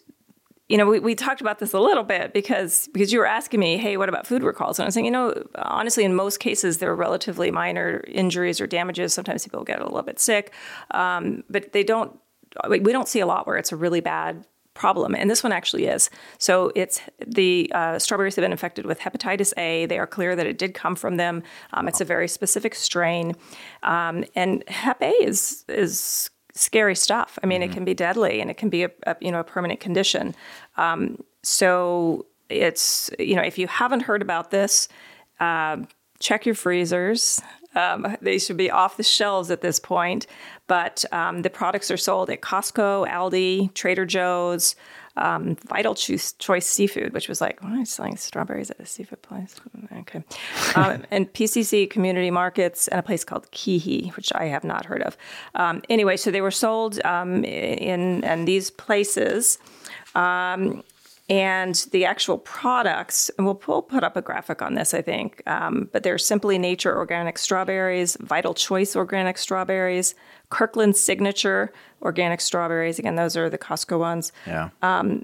you 0.67 0.77
know, 0.77 0.85
we, 0.85 0.99
we 0.99 1.15
talked 1.15 1.39
about 1.39 1.59
this 1.59 1.71
a 1.71 1.79
little 1.79 2.03
bit 2.03 2.33
because 2.33 2.89
because 2.91 3.13
you 3.13 3.19
were 3.19 3.25
asking 3.25 3.61
me, 3.61 3.77
hey, 3.77 3.95
what 3.95 4.09
about 4.09 4.27
food 4.27 4.43
recalls? 4.43 4.79
And 4.79 4.83
I 4.83 4.87
was 4.87 4.95
saying, 4.95 5.05
you 5.05 5.11
know, 5.11 5.41
honestly, 5.55 6.03
in 6.03 6.13
most 6.13 6.41
cases, 6.41 6.79
there 6.79 6.91
are 6.91 6.95
relatively 6.95 7.51
minor 7.51 8.03
injuries 8.09 8.59
or 8.59 8.67
damages. 8.67 9.13
Sometimes 9.13 9.45
people 9.45 9.63
get 9.63 9.79
a 9.79 9.85
little 9.85 10.01
bit 10.01 10.19
sick, 10.19 10.53
um, 10.91 11.45
but 11.49 11.71
they 11.71 11.85
don't. 11.85 12.19
We 12.67 12.79
don't 12.79 13.07
see 13.07 13.21
a 13.21 13.25
lot 13.25 13.47
where 13.47 13.55
it's 13.55 13.71
a 13.71 13.77
really 13.77 14.01
bad 14.01 14.45
problem, 14.79 15.13
and 15.13 15.29
this 15.29 15.43
one 15.43 15.51
actually 15.51 15.85
is. 15.85 16.09
So 16.37 16.71
it's 16.73 17.01
the 17.25 17.69
uh, 17.75 17.99
strawberries 17.99 18.35
have 18.37 18.43
been 18.43 18.51
infected 18.51 18.85
with 18.85 18.99
hepatitis 18.99 19.53
A. 19.57 19.85
They 19.85 19.99
are 19.99 20.07
clear 20.07 20.35
that 20.35 20.47
it 20.47 20.57
did 20.57 20.73
come 20.73 20.95
from 20.95 21.17
them. 21.17 21.43
Um, 21.73 21.87
it's 21.87 22.01
a 22.01 22.05
very 22.05 22.27
specific 22.27 22.73
strain, 22.73 23.35
um, 23.83 24.23
and 24.35 24.63
Hep 24.69 25.01
A 25.01 25.11
is 25.11 25.65
is 25.67 26.29
scary 26.55 26.95
stuff. 26.95 27.37
I 27.43 27.45
mean, 27.45 27.61
it 27.61 27.71
can 27.71 27.85
be 27.85 27.93
deadly, 27.93 28.41
and 28.41 28.49
it 28.49 28.57
can 28.57 28.69
be 28.69 28.83
a, 28.83 28.91
a 29.05 29.15
you 29.19 29.31
know 29.31 29.41
a 29.41 29.43
permanent 29.43 29.81
condition. 29.81 30.33
Um, 30.77 31.21
so 31.43 32.25
it's 32.49 33.11
you 33.19 33.35
know 33.35 33.43
if 33.43 33.57
you 33.57 33.67
haven't 33.67 34.01
heard 34.01 34.21
about 34.21 34.49
this, 34.49 34.87
uh, 35.41 35.77
check 36.19 36.45
your 36.45 36.55
freezers. 36.55 37.41
Um, 37.75 38.17
they 38.21 38.39
should 38.39 38.57
be 38.57 38.71
off 38.71 38.97
the 38.97 39.03
shelves 39.03 39.51
at 39.51 39.61
this 39.61 39.79
point. 39.79 40.27
But 40.67 41.05
um, 41.11 41.41
the 41.41 41.49
products 41.49 41.89
are 41.91 41.97
sold 41.97 42.29
at 42.29 42.41
Costco, 42.41 43.07
Aldi, 43.07 43.73
Trader 43.73 44.05
Joe's, 44.05 44.75
um, 45.17 45.57
Vital 45.67 45.95
Choice, 45.95 46.33
Choice 46.33 46.65
Seafood, 46.65 47.13
which 47.13 47.27
was 47.27 47.41
like, 47.41 47.61
why 47.61 47.71
am 47.71 47.81
I 47.81 47.83
selling 47.83 48.17
strawberries 48.17 48.71
at 48.71 48.79
a 48.79 48.85
seafood 48.85 49.21
place? 49.21 49.55
Okay. 49.99 50.23
Um, 50.75 51.05
and 51.11 51.31
PCC 51.33 51.89
Community 51.89 52.31
Markets 52.31 52.87
and 52.87 52.99
a 52.99 53.03
place 53.03 53.23
called 53.23 53.49
KeHE, 53.51 54.15
which 54.15 54.31
I 54.33 54.45
have 54.45 54.63
not 54.63 54.85
heard 54.85 55.01
of. 55.01 55.17
Um, 55.55 55.81
anyway, 55.89 56.17
so 56.17 56.31
they 56.31 56.41
were 56.41 56.51
sold 56.51 57.03
um, 57.03 57.43
in, 57.43 58.23
in 58.23 58.45
these 58.45 58.69
places. 58.69 59.57
Um, 60.15 60.83
and 61.29 61.87
the 61.91 62.05
actual 62.05 62.39
products, 62.39 63.29
and 63.37 63.45
we'll, 63.45 63.61
we'll 63.67 63.83
put 63.83 64.03
up 64.03 64.17
a 64.17 64.21
graphic 64.21 64.61
on 64.63 64.73
this, 64.73 64.93
I 64.95 65.01
think, 65.01 65.43
um, 65.45 65.87
but 65.93 66.01
they're 66.01 66.17
Simply 66.17 66.57
Nature 66.57 66.97
organic 66.97 67.37
strawberries, 67.37 68.17
Vital 68.19 68.55
Choice 68.55 68.95
organic 68.95 69.37
strawberries, 69.37 70.15
Kirkland 70.49 70.95
Signature 70.95 71.71
organic 72.01 72.41
strawberries. 72.41 72.97
Again, 72.97 73.15
those 73.15 73.37
are 73.37 73.49
the 73.49 73.59
Costco 73.59 73.99
ones. 73.99 74.31
Yeah. 74.47 74.69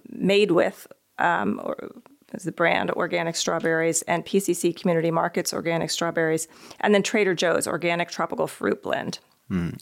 Made 0.10 0.52
with, 0.52 0.88
um, 1.18 1.60
or, 1.64 1.92
is 2.34 2.44
the 2.44 2.52
brand 2.52 2.92
organic 2.92 3.36
strawberries, 3.36 4.02
and 4.04 4.26
PCC 4.26 4.76
Community 4.76 5.10
Markets 5.10 5.54
organic 5.54 5.90
strawberries, 5.90 6.48
and 6.82 6.94
then 6.94 7.02
Trader 7.02 7.34
Joe's 7.34 7.68
organic 7.68 8.10
tropical 8.10 8.46
fruit 8.48 8.84
blend. 8.84 9.20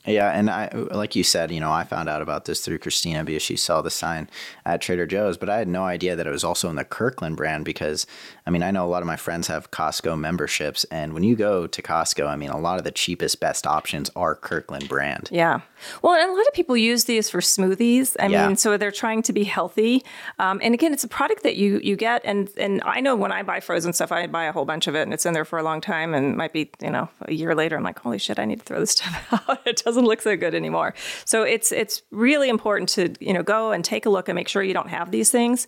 Yeah, 0.05 0.29
and 0.31 0.49
I 0.49 0.69
like 0.73 1.15
you 1.15 1.23
said, 1.23 1.49
you 1.51 1.59
know, 1.61 1.71
I 1.71 1.83
found 1.85 2.09
out 2.09 2.21
about 2.21 2.45
this 2.45 2.59
through 2.65 2.79
Christina 2.79 3.23
because 3.23 3.41
she 3.41 3.55
saw 3.55 3.81
the 3.81 3.89
sign 3.89 4.29
at 4.65 4.81
Trader 4.81 5.05
Joe's, 5.05 5.37
but 5.37 5.49
I 5.49 5.57
had 5.57 5.67
no 5.69 5.83
idea 5.85 6.15
that 6.17 6.27
it 6.27 6.31
was 6.31 6.43
also 6.43 6.69
in 6.69 6.75
the 6.75 6.83
Kirkland 6.83 7.37
brand 7.37 7.63
because 7.63 8.05
I 8.45 8.49
mean, 8.51 8.61
I 8.61 8.71
know 8.71 8.85
a 8.85 8.89
lot 8.91 9.01
of 9.01 9.07
my 9.07 9.15
friends 9.15 9.47
have 9.47 9.71
Costco 9.71 10.19
memberships 10.19 10.83
and 10.91 11.13
when 11.13 11.23
you 11.23 11.35
go 11.37 11.65
to 11.65 11.81
Costco, 11.81 12.27
I 12.27 12.35
mean, 12.35 12.49
a 12.49 12.59
lot 12.59 12.77
of 12.77 12.83
the 12.83 12.91
cheapest 12.91 13.39
best 13.39 13.65
options 13.65 14.09
are 14.17 14.35
Kirkland 14.35 14.89
brand. 14.89 15.29
Yeah. 15.31 15.61
Well, 16.01 16.13
and 16.13 16.29
a 16.29 16.33
lot 16.33 16.45
of 16.47 16.53
people 16.53 16.75
use 16.75 17.05
these 17.05 17.29
for 17.29 17.39
smoothies. 17.39 18.17
I 18.19 18.27
Yeah. 18.27 18.47
mean, 18.47 18.57
so 18.57 18.75
they're 18.77 18.91
trying 18.91 19.21
to 19.23 19.33
be 19.33 19.45
healthy. 19.45 20.03
Um, 20.39 20.59
and 20.61 20.73
again, 20.73 20.91
it's 20.93 21.05
a 21.05 21.07
product 21.09 21.43
that 21.43 21.55
you 21.55 21.79
you 21.81 21.95
get, 21.95 22.21
and 22.25 22.49
and 22.57 22.81
I 22.85 22.99
know 22.99 23.15
when 23.15 23.31
I 23.31 23.43
buy 23.43 23.59
frozen 23.61 23.93
stuff, 23.93 24.11
I 24.11 24.27
buy 24.27 24.43
a 24.45 24.51
whole 24.51 24.65
bunch 24.65 24.87
of 24.87 24.95
it, 24.95 25.03
and 25.03 25.13
it's 25.13 25.25
in 25.25 25.33
there 25.33 25.45
for 25.45 25.57
a 25.59 25.63
long 25.63 25.79
time, 25.81 26.13
and 26.13 26.35
might 26.35 26.51
be 26.53 26.69
you 26.81 26.89
know 26.89 27.07
a 27.21 27.33
year 27.33 27.55
later, 27.55 27.75
I'm 27.77 27.83
like, 27.83 27.99
holy 27.99 28.17
shit, 28.17 28.39
I 28.39 28.45
need 28.45 28.59
to 28.59 28.65
throw 28.65 28.79
this 28.79 28.91
stuff 28.97 29.27
out. 29.31 29.52
it 29.65 29.81
doesn't 29.83 30.05
look 30.05 30.21
so 30.21 30.35
good 30.35 30.55
anymore. 30.55 30.93
So 31.25 31.43
it's 31.43 31.71
it's 31.71 32.01
really 32.11 32.49
important 32.49 32.89
to 32.89 33.13
you 33.19 33.33
know 33.33 33.43
go 33.43 33.71
and 33.71 33.83
take 33.83 34.05
a 34.05 34.09
look 34.09 34.29
and 34.29 34.35
make 34.35 34.47
sure 34.47 34.63
you 34.63 34.73
don't 34.73 34.89
have 34.89 35.11
these 35.11 35.31
things. 35.31 35.67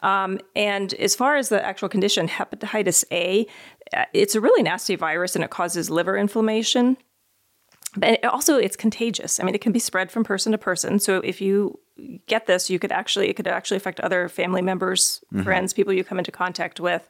Um, 0.00 0.40
and 0.54 0.94
as 0.94 1.14
far 1.14 1.36
as 1.36 1.48
the 1.48 1.64
actual 1.64 1.88
condition, 1.88 2.28
hepatitis 2.28 3.04
A, 3.10 3.46
uh, 3.96 4.04
it's 4.12 4.34
a 4.34 4.40
really 4.40 4.62
nasty 4.62 4.96
virus, 4.96 5.34
and 5.34 5.44
it 5.44 5.50
causes 5.50 5.90
liver 5.90 6.16
inflammation 6.16 6.96
but 7.96 8.10
it 8.10 8.24
also 8.24 8.58
it's 8.58 8.76
contagious. 8.76 9.40
I 9.40 9.44
mean, 9.44 9.54
it 9.54 9.60
can 9.60 9.72
be 9.72 9.78
spread 9.78 10.10
from 10.10 10.24
person 10.24 10.52
to 10.52 10.58
person. 10.58 10.98
So 10.98 11.18
if 11.18 11.40
you 11.40 11.78
get 12.26 12.46
this, 12.46 12.70
you 12.70 12.78
could 12.78 12.92
actually 12.92 13.28
it 13.28 13.34
could 13.34 13.46
actually 13.46 13.76
affect 13.76 14.00
other 14.00 14.28
family 14.28 14.62
members, 14.62 15.24
friends, 15.42 15.72
people 15.72 15.92
you 15.92 16.04
come 16.04 16.18
into 16.18 16.32
contact 16.32 16.80
with, 16.80 17.08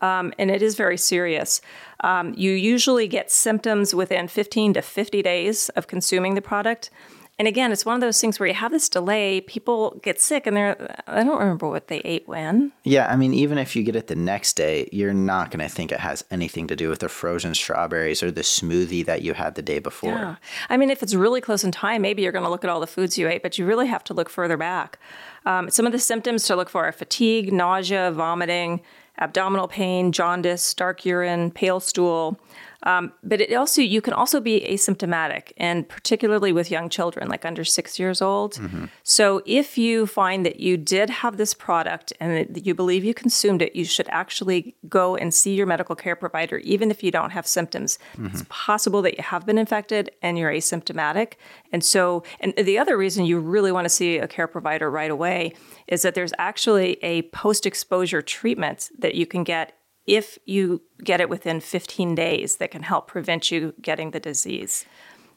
um, 0.00 0.32
and 0.38 0.50
it 0.50 0.62
is 0.62 0.74
very 0.74 0.96
serious. 0.96 1.60
Um, 2.00 2.34
you 2.36 2.52
usually 2.52 3.08
get 3.08 3.30
symptoms 3.30 3.94
within 3.94 4.28
15 4.28 4.74
to 4.74 4.82
50 4.82 5.22
days 5.22 5.68
of 5.70 5.86
consuming 5.86 6.34
the 6.34 6.42
product. 6.42 6.90
And 7.38 7.48
again, 7.48 7.72
it's 7.72 7.86
one 7.86 7.94
of 7.94 8.00
those 8.02 8.20
things 8.20 8.38
where 8.38 8.46
you 8.46 8.54
have 8.54 8.72
this 8.72 8.88
delay. 8.88 9.40
People 9.40 9.98
get 10.02 10.20
sick, 10.20 10.46
and 10.46 10.56
they're 10.56 11.02
I 11.06 11.24
don't 11.24 11.38
remember 11.38 11.68
what 11.68 11.88
they 11.88 11.98
ate 12.00 12.28
when. 12.28 12.72
Yeah, 12.84 13.10
I 13.10 13.16
mean, 13.16 13.32
even 13.32 13.58
if 13.58 13.74
you 13.74 13.82
get 13.82 13.96
it 13.96 14.06
the 14.06 14.14
next 14.14 14.54
day, 14.54 14.88
you're 14.92 15.14
not 15.14 15.50
going 15.50 15.66
to 15.66 15.74
think 15.74 15.92
it 15.92 16.00
has 16.00 16.24
anything 16.30 16.66
to 16.68 16.76
do 16.76 16.88
with 16.88 17.00
the 17.00 17.08
frozen 17.08 17.54
strawberries 17.54 18.22
or 18.22 18.30
the 18.30 18.42
smoothie 18.42 19.04
that 19.06 19.22
you 19.22 19.34
had 19.34 19.54
the 19.54 19.62
day 19.62 19.78
before. 19.78 20.10
Yeah. 20.10 20.36
I 20.68 20.76
mean, 20.76 20.90
if 20.90 21.02
it's 21.02 21.14
really 21.14 21.40
close 21.40 21.64
in 21.64 21.72
time, 21.72 22.02
maybe 22.02 22.22
you're 22.22 22.32
going 22.32 22.44
to 22.44 22.50
look 22.50 22.64
at 22.64 22.70
all 22.70 22.80
the 22.80 22.86
foods 22.86 23.16
you 23.16 23.28
ate, 23.28 23.42
but 23.42 23.58
you 23.58 23.64
really 23.64 23.86
have 23.86 24.04
to 24.04 24.14
look 24.14 24.28
further 24.28 24.56
back. 24.56 24.98
Um, 25.46 25.70
some 25.70 25.86
of 25.86 25.92
the 25.92 25.98
symptoms 25.98 26.44
to 26.46 26.54
look 26.54 26.68
for 26.68 26.84
are 26.84 26.92
fatigue, 26.92 27.52
nausea, 27.52 28.12
vomiting, 28.12 28.82
abdominal 29.18 29.68
pain, 29.68 30.12
jaundice, 30.12 30.74
dark 30.74 31.04
urine, 31.04 31.50
pale 31.50 31.80
stool. 31.80 32.38
Um, 32.84 33.12
but 33.22 33.40
it 33.40 33.54
also 33.54 33.82
you 33.82 34.00
can 34.00 34.12
also 34.12 34.40
be 34.40 34.60
asymptomatic, 34.68 35.52
and 35.56 35.88
particularly 35.88 36.52
with 36.52 36.70
young 36.70 36.88
children, 36.88 37.28
like 37.28 37.44
under 37.44 37.64
six 37.64 37.98
years 37.98 38.20
old. 38.20 38.58
So 39.02 39.42
if 39.46 39.78
you 39.78 40.06
find 40.06 40.44
that 40.46 40.60
you 40.60 40.76
did 40.76 41.10
have 41.10 41.36
this 41.36 41.54
product 41.54 42.12
and 42.20 42.54
that 42.54 42.66
you 42.66 42.74
believe 42.74 43.04
you 43.04 43.14
consumed 43.14 43.62
it, 43.62 43.76
you 43.76 43.84
should 43.84 44.08
actually 44.08 44.74
go 44.88 45.16
and 45.16 45.32
see 45.32 45.54
your 45.54 45.66
medical 45.66 45.94
care 45.94 46.16
provider, 46.16 46.58
even 46.58 46.90
if 46.90 47.02
you 47.02 47.10
don't 47.10 47.30
have 47.30 47.46
symptoms. 47.46 47.98
It's 48.18 48.44
possible 48.48 49.02
that 49.02 49.16
you 49.16 49.22
have 49.22 49.46
been 49.46 49.58
infected 49.58 50.10
and 50.22 50.38
you're 50.38 50.50
asymptomatic. 50.50 51.34
And 51.72 51.84
so, 51.84 52.24
and 52.40 52.54
the 52.56 52.78
other 52.78 52.96
reason 52.96 53.24
you 53.24 53.38
really 53.38 53.72
want 53.72 53.84
to 53.84 53.88
see 53.90 54.18
a 54.18 54.28
care 54.28 54.46
provider 54.46 54.90
right 54.90 55.10
away 55.10 55.54
is 55.86 56.02
that 56.02 56.14
there's 56.14 56.32
actually 56.38 57.02
a 57.02 57.22
post-exposure 57.22 58.22
treatment 58.22 58.90
that 58.98 59.14
you 59.14 59.26
can 59.26 59.44
get 59.44 59.74
if 60.06 60.38
you 60.44 60.82
get 61.02 61.20
it 61.20 61.28
within 61.28 61.60
15 61.60 62.14
days 62.14 62.56
that 62.56 62.70
can 62.70 62.82
help 62.82 63.06
prevent 63.06 63.50
you 63.50 63.74
getting 63.80 64.10
the 64.10 64.20
disease. 64.20 64.84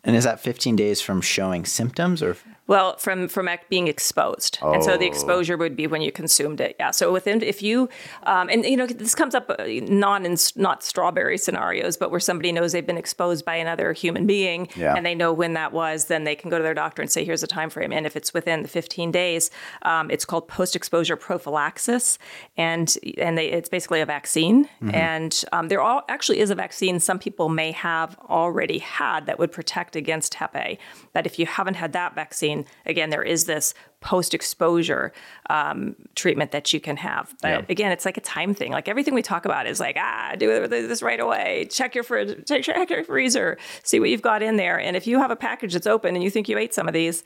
And 0.06 0.16
is 0.16 0.24
that 0.24 0.40
15 0.40 0.76
days 0.76 1.02
from 1.02 1.20
showing 1.22 1.66
symptoms 1.66 2.22
or? 2.24 2.38
Well, 2.68 2.98
from 2.98 3.28
from 3.28 3.48
being 3.70 3.88
exposed, 3.88 4.58
and 4.64 4.84
so 4.84 4.98
the 4.98 5.06
Oh. 5.06 5.08
exposure 5.08 5.56
would 5.56 5.76
be 5.76 5.86
when 5.86 6.02
you 6.02 6.12
consumed 6.12 6.60
it. 6.60 6.76
Yeah. 6.80 6.90
So 6.92 7.12
within, 7.14 7.44
if 7.44 7.62
you, 7.62 7.90
um, 8.24 8.50
and 8.50 8.66
you 8.66 8.76
know, 8.76 8.88
this 8.88 9.14
comes 9.14 9.36
up 9.36 9.52
uh, 9.52 9.66
not 9.68 10.26
in 10.26 10.36
not 10.56 10.84
strawberry 10.84 11.38
scenarios, 11.38 11.96
but 11.96 12.10
where 12.10 12.20
somebody 12.20 12.52
knows 12.52 12.72
they've 12.72 12.86
been 12.86 12.98
exposed 12.98 13.46
by 13.46 13.56
another 13.56 13.94
human 13.94 14.26
being, 14.26 14.68
Yeah. 14.76 14.96
and 14.96 15.06
they 15.06 15.14
know 15.14 15.32
when 15.32 15.54
that 15.54 15.74
was, 15.74 16.06
then 16.06 16.24
they 16.24 16.36
can 16.36 16.50
go 16.50 16.58
to 16.58 16.64
their 16.64 16.74
doctor 16.74 17.04
and 17.04 17.12
say, 17.12 17.24
"Here's 17.24 17.44
a 17.44 17.48
time 17.48 17.70
frame." 17.70 17.94
And 17.94 18.08
if 18.08 18.16
it's 18.16 18.34
within 18.34 18.64
the 18.64 18.68
15 18.68 19.12
days, 19.12 19.52
um, 19.84 20.10
it's 20.10 20.26
called 20.26 20.48
post-exposure 20.48 21.18
prophylaxis, 21.18 22.18
and 22.58 22.98
and 23.20 23.38
they, 23.38 23.48
it's 23.52 23.70
basically 23.70 24.02
a 24.02 24.06
vaccine. 24.08 24.68
And 24.92 25.44
um, 25.52 25.68
there 25.68 25.82
all, 25.82 26.04
actually 26.10 26.40
is 26.40 26.50
a 26.50 26.56
vaccine 26.56 27.00
some 27.00 27.20
people 27.20 27.48
may 27.50 27.72
have 27.74 28.18
already 28.30 28.80
had 28.80 29.26
that 29.28 29.38
would 29.40 29.52
protect 29.52 29.95
against 29.96 30.36
Hep 30.36 30.56
A. 30.56 30.78
But 31.14 31.26
if 31.26 31.40
you 31.40 31.46
haven't 31.46 31.76
had 31.76 31.94
that 31.94 32.16
vaccine, 32.16 32.66
again, 32.86 33.10
there 33.10 33.24
is 33.24 33.46
this 33.46 33.74
post 34.06 34.36
exposure 34.36 35.12
um, 35.50 35.96
treatment 36.14 36.52
that 36.52 36.72
you 36.72 36.80
can 36.80 36.96
have. 36.96 37.34
But 37.42 37.50
Yeah. 37.50 37.62
again, 37.70 37.92
it's 37.92 38.06
like 38.06 38.18
a 38.18 38.22
time 38.22 38.54
thing. 38.54 38.72
Like 38.72 38.88
everything 38.88 39.16
we 39.16 39.24
talk 39.24 39.46
about 39.46 39.66
is 39.66 39.80
like, 39.80 39.98
ah, 40.00 40.36
do 40.38 40.68
this 40.68 41.02
right 41.02 41.20
away. 41.20 41.68
Check 41.72 41.96
your 41.96 42.04
fridge, 42.04 42.46
check 42.48 42.90
your 42.92 43.04
freezer, 43.04 43.58
see 43.82 44.00
what 44.00 44.12
you've 44.12 44.22
got 44.22 44.44
in 44.44 44.58
there. 44.58 44.80
And 44.80 44.96
if 44.96 45.08
you 45.08 45.18
have 45.18 45.32
a 45.32 45.36
package 45.36 45.74
that's 45.74 45.88
open 45.88 46.14
and 46.14 46.24
you 46.24 46.30
think 46.30 46.48
you 46.48 46.56
ate 46.60 46.72
some 46.72 46.88
of 46.88 46.94
these, 46.94 47.24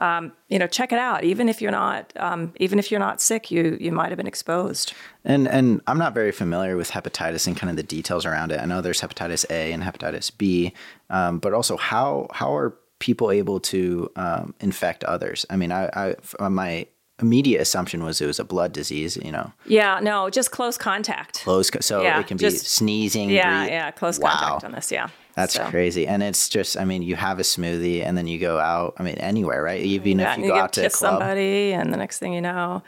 um, 0.00 0.32
you 0.48 0.58
know, 0.58 0.66
check 0.66 0.92
it 0.92 0.98
out. 0.98 1.24
Even 1.24 1.48
if 1.48 1.62
you're 1.62 1.72
not, 1.72 2.12
um, 2.16 2.52
even 2.56 2.78
if 2.78 2.90
you're 2.90 3.00
not 3.00 3.22
sick, 3.22 3.50
you 3.50 3.78
you 3.80 3.90
might 3.90 4.10
have 4.10 4.18
been 4.18 4.26
exposed. 4.28 4.92
And 5.24 5.48
and 5.48 5.80
I'm 5.86 5.98
not 5.98 6.12
very 6.12 6.30
familiar 6.30 6.76
with 6.76 6.90
hepatitis 6.90 7.46
and 7.46 7.56
kind 7.56 7.70
of 7.70 7.76
the 7.76 7.82
details 7.82 8.26
around 8.26 8.52
it. 8.52 8.60
I 8.60 8.66
know 8.66 8.82
there's 8.82 9.00
hepatitis 9.00 9.46
A 9.50 9.72
and 9.72 9.82
hepatitis 9.82 10.30
B, 10.36 10.74
um, 11.08 11.38
but 11.38 11.54
also 11.54 11.78
how 11.78 12.28
how 12.32 12.54
are 12.54 12.74
people 12.98 13.30
able 13.30 13.60
to 13.60 14.10
um, 14.16 14.54
infect 14.60 15.04
others? 15.04 15.46
I 15.50 15.56
mean, 15.56 15.72
I, 15.72 15.86
I 15.94 16.08
f- 16.10 16.34
my 16.40 16.86
immediate 17.20 17.60
assumption 17.60 18.04
was 18.04 18.20
it 18.20 18.26
was 18.26 18.38
a 18.38 18.44
blood 18.44 18.72
disease. 18.72 19.16
You 19.16 19.32
know, 19.32 19.52
Yeah, 19.66 19.98
no, 20.00 20.30
just 20.30 20.50
close 20.50 20.78
contact. 20.78 21.40
close. 21.44 21.70
So 21.80 22.02
Yeah, 22.02 22.20
it 22.20 22.26
can 22.26 22.36
be 22.36 22.44
just- 22.44 22.66
sneezing. 22.68 23.30
Yeah, 23.30 23.60
breathe- 23.62 23.72
yeah, 23.72 23.90
close 23.90 24.18
Wow. 24.18 24.30
contact 24.30 24.64
on 24.64 24.72
this. 24.72 24.92
Yeah, 24.92 25.08
That's 25.38 25.54
So- 25.54 25.70
crazy. 25.70 26.04
And 26.04 26.20
it's 26.20 26.48
just, 26.48 26.76
I 26.76 26.84
mean, 26.84 27.02
you 27.02 27.14
have 27.14 27.38
a 27.38 27.42
smoothie 27.42 28.04
and 28.04 28.18
then 28.18 28.26
you 28.26 28.40
go 28.40 28.58
out, 28.58 28.94
I 28.98 29.04
mean, 29.04 29.14
anywhere, 29.18 29.62
right? 29.62 29.80
Even 29.80 30.18
Yeah, 30.18 30.32
if 30.32 30.34
and 30.38 30.44
you 30.44 30.50
go 30.50 30.58
out 30.58 30.72
to 30.72 30.82
kiss 30.82 30.96
somebody, 30.96 31.72
and 31.72 31.92
the 31.92 31.96
next 31.96 32.18
thing 32.18 32.32
you 32.32 32.40
know, 32.40 32.82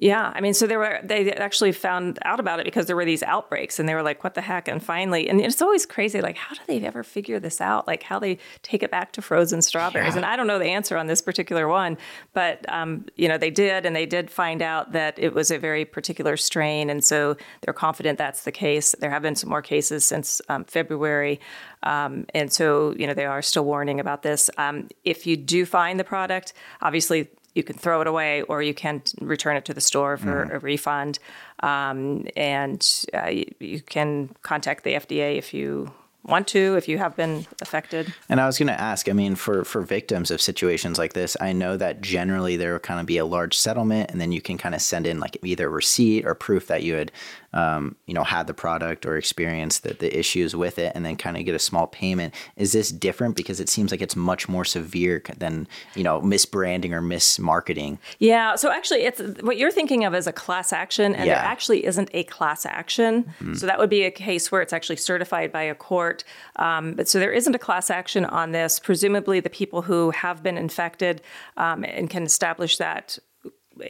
yeah. 0.00 0.32
I 0.32 0.40
mean, 0.40 0.54
so 0.54 0.68
there 0.68 0.78
were 0.78 1.00
they 1.02 1.32
actually 1.32 1.72
found 1.72 2.20
out 2.24 2.38
about 2.38 2.60
it 2.60 2.64
because 2.64 2.86
there 2.86 2.94
were 2.94 3.04
these 3.04 3.24
outbreaks, 3.24 3.80
and 3.80 3.88
they 3.88 3.94
were 3.94 4.02
like, 4.04 4.22
"What 4.22 4.34
the 4.34 4.40
heck?" 4.40 4.68
And 4.68 4.80
finally, 4.80 5.28
and 5.28 5.40
it's 5.40 5.60
always 5.60 5.84
crazy, 5.84 6.20
like 6.20 6.36
how 6.36 6.54
do 6.54 6.60
they 6.68 6.86
ever 6.86 7.02
figure 7.02 7.40
this 7.40 7.60
out? 7.60 7.88
Like 7.88 8.04
how 8.04 8.20
they 8.20 8.38
take 8.62 8.84
it 8.84 8.90
back 8.92 9.10
to 9.12 9.20
frozen 9.22 9.60
strawberries? 9.60 10.14
Yeah. 10.14 10.18
And 10.18 10.24
I 10.26 10.36
don't 10.36 10.46
know 10.46 10.60
the 10.60 10.66
answer 10.66 10.96
on 10.96 11.08
this 11.08 11.20
particular 11.20 11.66
one, 11.66 11.98
but 12.34 12.64
um, 12.72 13.06
you 13.16 13.26
know 13.26 13.36
they 13.36 13.50
did, 13.50 13.84
and 13.84 13.96
they 13.96 14.06
did 14.06 14.30
find 14.30 14.62
out 14.62 14.92
that 14.92 15.18
it 15.18 15.34
was 15.34 15.50
a 15.50 15.58
very 15.58 15.84
particular 15.84 16.36
strain, 16.36 16.88
and 16.88 17.02
so 17.02 17.36
they're 17.62 17.74
confident 17.74 18.16
that's 18.16 18.44
the 18.44 18.52
case. 18.52 18.94
There 19.00 19.10
have 19.10 19.22
been 19.22 19.34
some 19.34 19.50
more 19.50 19.62
cases 19.62 20.04
since 20.04 20.40
um, 20.48 20.64
February. 20.64 21.40
Um, 21.82 22.26
and 22.34 22.52
so, 22.52 22.94
you 22.96 23.06
know, 23.06 23.14
they 23.14 23.26
are 23.26 23.42
still 23.42 23.64
warning 23.64 24.00
about 24.00 24.22
this. 24.22 24.50
Um, 24.58 24.88
if 25.04 25.26
you 25.26 25.36
do 25.36 25.64
find 25.66 26.00
the 26.00 26.04
product, 26.04 26.52
obviously 26.80 27.28
you 27.54 27.62
can 27.62 27.76
throw 27.76 28.00
it 28.02 28.06
away 28.06 28.42
or 28.42 28.62
you 28.62 28.74
can 28.74 29.02
return 29.20 29.56
it 29.56 29.64
to 29.64 29.74
the 29.74 29.80
store 29.80 30.16
for 30.18 30.42
a 30.42 30.58
refund. 30.58 31.18
Um, 31.60 32.26
and 32.36 32.86
uh, 33.14 33.28
you, 33.28 33.46
you 33.60 33.80
can 33.80 34.30
contact 34.42 34.84
the 34.84 34.92
FDA 34.92 35.38
if 35.38 35.54
you 35.54 35.90
want 36.26 36.48
to, 36.48 36.76
if 36.76 36.88
you 36.88 36.98
have 36.98 37.16
been 37.16 37.46
affected. 37.62 38.12
And 38.28 38.40
I 38.40 38.46
was 38.46 38.58
going 38.58 38.66
to 38.66 38.80
ask, 38.80 39.08
I 39.08 39.12
mean, 39.12 39.36
for, 39.36 39.64
for 39.64 39.80
victims 39.80 40.30
of 40.30 40.40
situations 40.40 40.98
like 40.98 41.12
this, 41.12 41.36
I 41.40 41.52
know 41.52 41.76
that 41.76 42.00
generally 42.00 42.56
there 42.56 42.72
will 42.72 42.80
kind 42.80 43.00
of 43.00 43.06
be 43.06 43.18
a 43.18 43.24
large 43.24 43.56
settlement 43.56 44.10
and 44.10 44.20
then 44.20 44.32
you 44.32 44.40
can 44.40 44.58
kind 44.58 44.74
of 44.74 44.82
send 44.82 45.06
in 45.06 45.20
like 45.20 45.38
either 45.42 45.70
receipt 45.70 46.26
or 46.26 46.34
proof 46.34 46.66
that 46.66 46.82
you 46.82 46.94
had, 46.94 47.12
um, 47.56 47.96
you 48.06 48.14
know, 48.14 48.24
had 48.24 48.46
the 48.46 48.54
product 48.54 49.06
or 49.06 49.16
experienced 49.16 49.82
the, 49.82 49.94
the 49.94 50.10
issues 50.16 50.54
with 50.54 50.78
it 50.78 50.92
and 50.94 51.04
then 51.06 51.16
kind 51.16 51.36
of 51.36 51.44
get 51.44 51.54
a 51.54 51.58
small 51.58 51.86
payment. 51.86 52.34
Is 52.56 52.72
this 52.72 52.90
different? 52.90 53.34
Because 53.34 53.60
it 53.60 53.68
seems 53.68 53.90
like 53.90 54.02
it's 54.02 54.14
much 54.16 54.48
more 54.48 54.64
severe 54.64 55.22
than, 55.38 55.66
you 55.94 56.04
know, 56.04 56.20
misbranding 56.20 56.92
or 56.92 57.00
mismarketing. 57.00 57.98
Yeah. 58.18 58.56
So 58.56 58.70
actually, 58.70 59.02
it's 59.08 59.20
what 59.40 59.56
you're 59.56 59.70
thinking 59.70 60.04
of 60.04 60.14
as 60.14 60.26
a 60.26 60.32
class 60.32 60.72
action, 60.72 61.14
and 61.14 61.26
Yeah. 61.26 61.36
there 61.36 61.44
actually 61.44 61.86
isn't 61.86 62.10
a 62.12 62.24
class 62.24 62.66
action. 62.66 63.32
So 63.54 63.66
that 63.66 63.78
would 63.78 63.90
be 63.90 64.02
a 64.04 64.10
case 64.10 64.52
where 64.52 64.60
it's 64.60 64.72
actually 64.72 64.96
certified 64.96 65.50
by 65.50 65.62
a 65.62 65.74
court. 65.74 66.24
Um, 66.56 66.92
but 66.94 67.08
so 67.08 67.18
there 67.18 67.32
isn't 67.32 67.54
a 67.54 67.58
class 67.58 67.90
action 67.90 68.24
on 68.26 68.52
this. 68.52 68.78
Presumably, 68.78 69.40
the 69.40 69.50
people 69.50 69.82
who 69.82 70.10
have 70.10 70.42
been 70.42 70.58
infected 70.58 71.22
um, 71.56 71.84
and 71.84 72.10
can 72.10 72.24
establish 72.24 72.76
that 72.76 73.18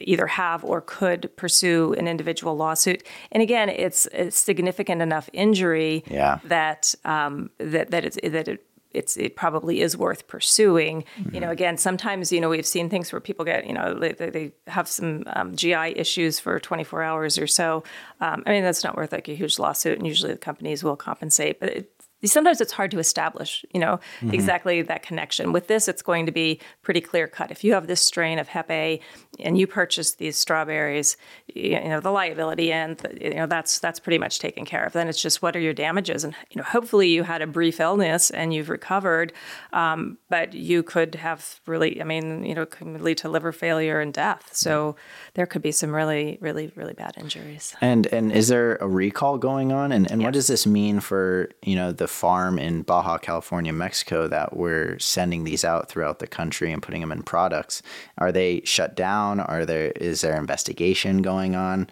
either 0.01 0.27
have 0.27 0.63
or 0.63 0.81
could 0.81 1.29
pursue 1.35 1.93
an 1.93 2.07
individual 2.07 2.55
lawsuit. 2.57 3.03
And 3.31 3.41
again, 3.43 3.69
it's 3.69 4.07
a 4.07 4.31
significant 4.31 5.01
enough 5.01 5.29
injury 5.33 6.03
Yeah. 6.09 6.39
that 6.45 6.93
um, 7.05 7.49
that 7.57 7.91
that 7.91 8.05
it's 8.05 8.17
that 8.23 8.47
it 8.47 8.63
it's 8.91 9.17
it 9.17 9.35
probably 9.35 9.81
is 9.81 9.97
worth 9.97 10.27
pursuing. 10.27 11.03
You 11.31 11.39
know, 11.41 11.49
again, 11.51 11.77
sometimes 11.77 12.31
you 12.31 12.39
know 12.41 12.49
we've 12.49 12.65
seen 12.65 12.89
things 12.89 13.11
where 13.11 13.19
people 13.19 13.43
get 13.45 13.67
you 13.67 13.73
know 13.73 13.93
they, 13.93 14.13
they 14.13 14.29
they 14.29 14.51
have 14.67 14.87
some 14.87 15.23
um, 15.27 15.55
GI 15.55 15.93
issues 15.97 16.39
for 16.39 16.59
24 16.59 17.03
hours 17.03 17.37
or 17.37 17.47
so. 17.47 17.83
Um, 18.21 18.43
I 18.45 18.51
mean, 18.51 18.63
that's 18.63 18.83
not 18.83 18.95
worth 18.95 19.11
like 19.11 19.27
a 19.27 19.35
huge 19.35 19.59
lawsuit, 19.59 19.97
and 19.97 20.07
usually 20.07 20.31
the 20.31 20.37
companies 20.39 20.83
will 20.83 20.95
compensate, 20.95 21.59
but. 21.59 21.69
It, 21.69 21.91
Sometimes 22.25 22.61
it's 22.61 22.73
hard 22.73 22.91
to 22.91 22.99
establish, 22.99 23.63
you 23.73 23.79
know, 23.79 23.99
exactly 24.31 24.81
that 24.81 25.03
connection. 25.03 25.53
With 25.53 25.67
this, 25.67 25.87
it's 25.87 26.01
going 26.01 26.25
to 26.25 26.31
be 26.31 26.59
pretty 26.81 26.99
clear 26.99 27.27
cut. 27.27 27.51
If 27.51 27.63
you 27.63 27.73
have 27.73 27.85
this 27.85 28.01
strain 28.01 28.39
of 28.39 28.47
Hep 28.47 28.71
A 28.71 28.99
and 29.39 29.57
you 29.57 29.67
purchase 29.67 30.15
these 30.15 30.37
strawberries, 30.37 31.15
you 31.53 31.79
know, 31.79 31.99
the 31.99 32.09
liability 32.09 32.71
end, 32.73 33.05
you 33.21 33.35
know, 33.35 33.45
that's 33.45 33.77
that's 33.79 33.99
pretty 33.99 34.17
much 34.17 34.39
taken 34.39 34.65
care 34.65 34.83
of. 34.83 34.93
Then 34.93 35.07
it's 35.07 35.21
just 35.21 35.43
what 35.43 35.55
are 35.55 35.59
your 35.59 35.73
damages, 35.73 36.23
and 36.23 36.33
you 36.49 36.57
know, 36.57 36.63
hopefully 36.63 37.07
you 37.09 37.23
had 37.23 37.41
a 37.41 37.47
brief 37.47 37.79
illness 37.79 38.31
and 38.31 38.53
you've 38.53 38.69
recovered, 38.69 39.31
um, 39.73 40.17
but 40.29 40.53
you 40.53 40.81
could 40.81 41.15
have 41.15 41.59
really, 41.67 42.01
I 42.01 42.03
mean, 42.03 42.43
you 42.43 42.55
know, 42.55 42.63
it 42.63 42.71
could 42.71 42.99
lead 43.01 43.19
to 43.19 43.29
liver 43.29 43.51
failure 43.51 43.99
and 43.99 44.11
death. 44.11 44.49
So 44.53 44.95
there 45.35 45.45
could 45.45 45.61
be 45.61 45.71
some 45.71 45.93
really, 45.93 46.39
really, 46.41 46.71
really 46.75 46.93
bad 46.93 47.13
injuries. 47.17 47.75
And 47.79 48.07
and 48.07 48.31
is 48.31 48.47
there 48.47 48.77
a 48.77 48.87
recall 48.87 49.37
going 49.37 49.71
on? 49.71 49.91
And 49.91 50.09
and 50.09 50.23
what 50.23 50.33
does 50.33 50.47
this 50.47 50.65
mean 50.65 50.99
for 50.99 51.49
you 51.61 51.75
know 51.75 51.91
the 51.91 52.06
farm 52.07 52.57
in 52.59 52.81
Baja 52.81 53.17
California, 53.17 53.73
Mexico 53.73 54.27
that 54.27 54.55
we're 54.55 54.97
sending 54.99 55.43
these 55.43 55.63
out 55.63 55.89
throughout 55.89 56.19
the 56.19 56.27
country 56.27 56.71
and 56.71 56.81
putting 56.81 57.01
them 57.01 57.11
in 57.11 57.23
products? 57.23 57.81
Are 58.17 58.31
they 58.31 58.61
shut 58.63 58.95
down? 58.95 59.39
Are 59.39 59.65
there 59.65 59.91
is 59.91 60.21
there 60.21 60.37
investigation 60.37 61.21
going 61.21 61.55
on? 61.55 61.89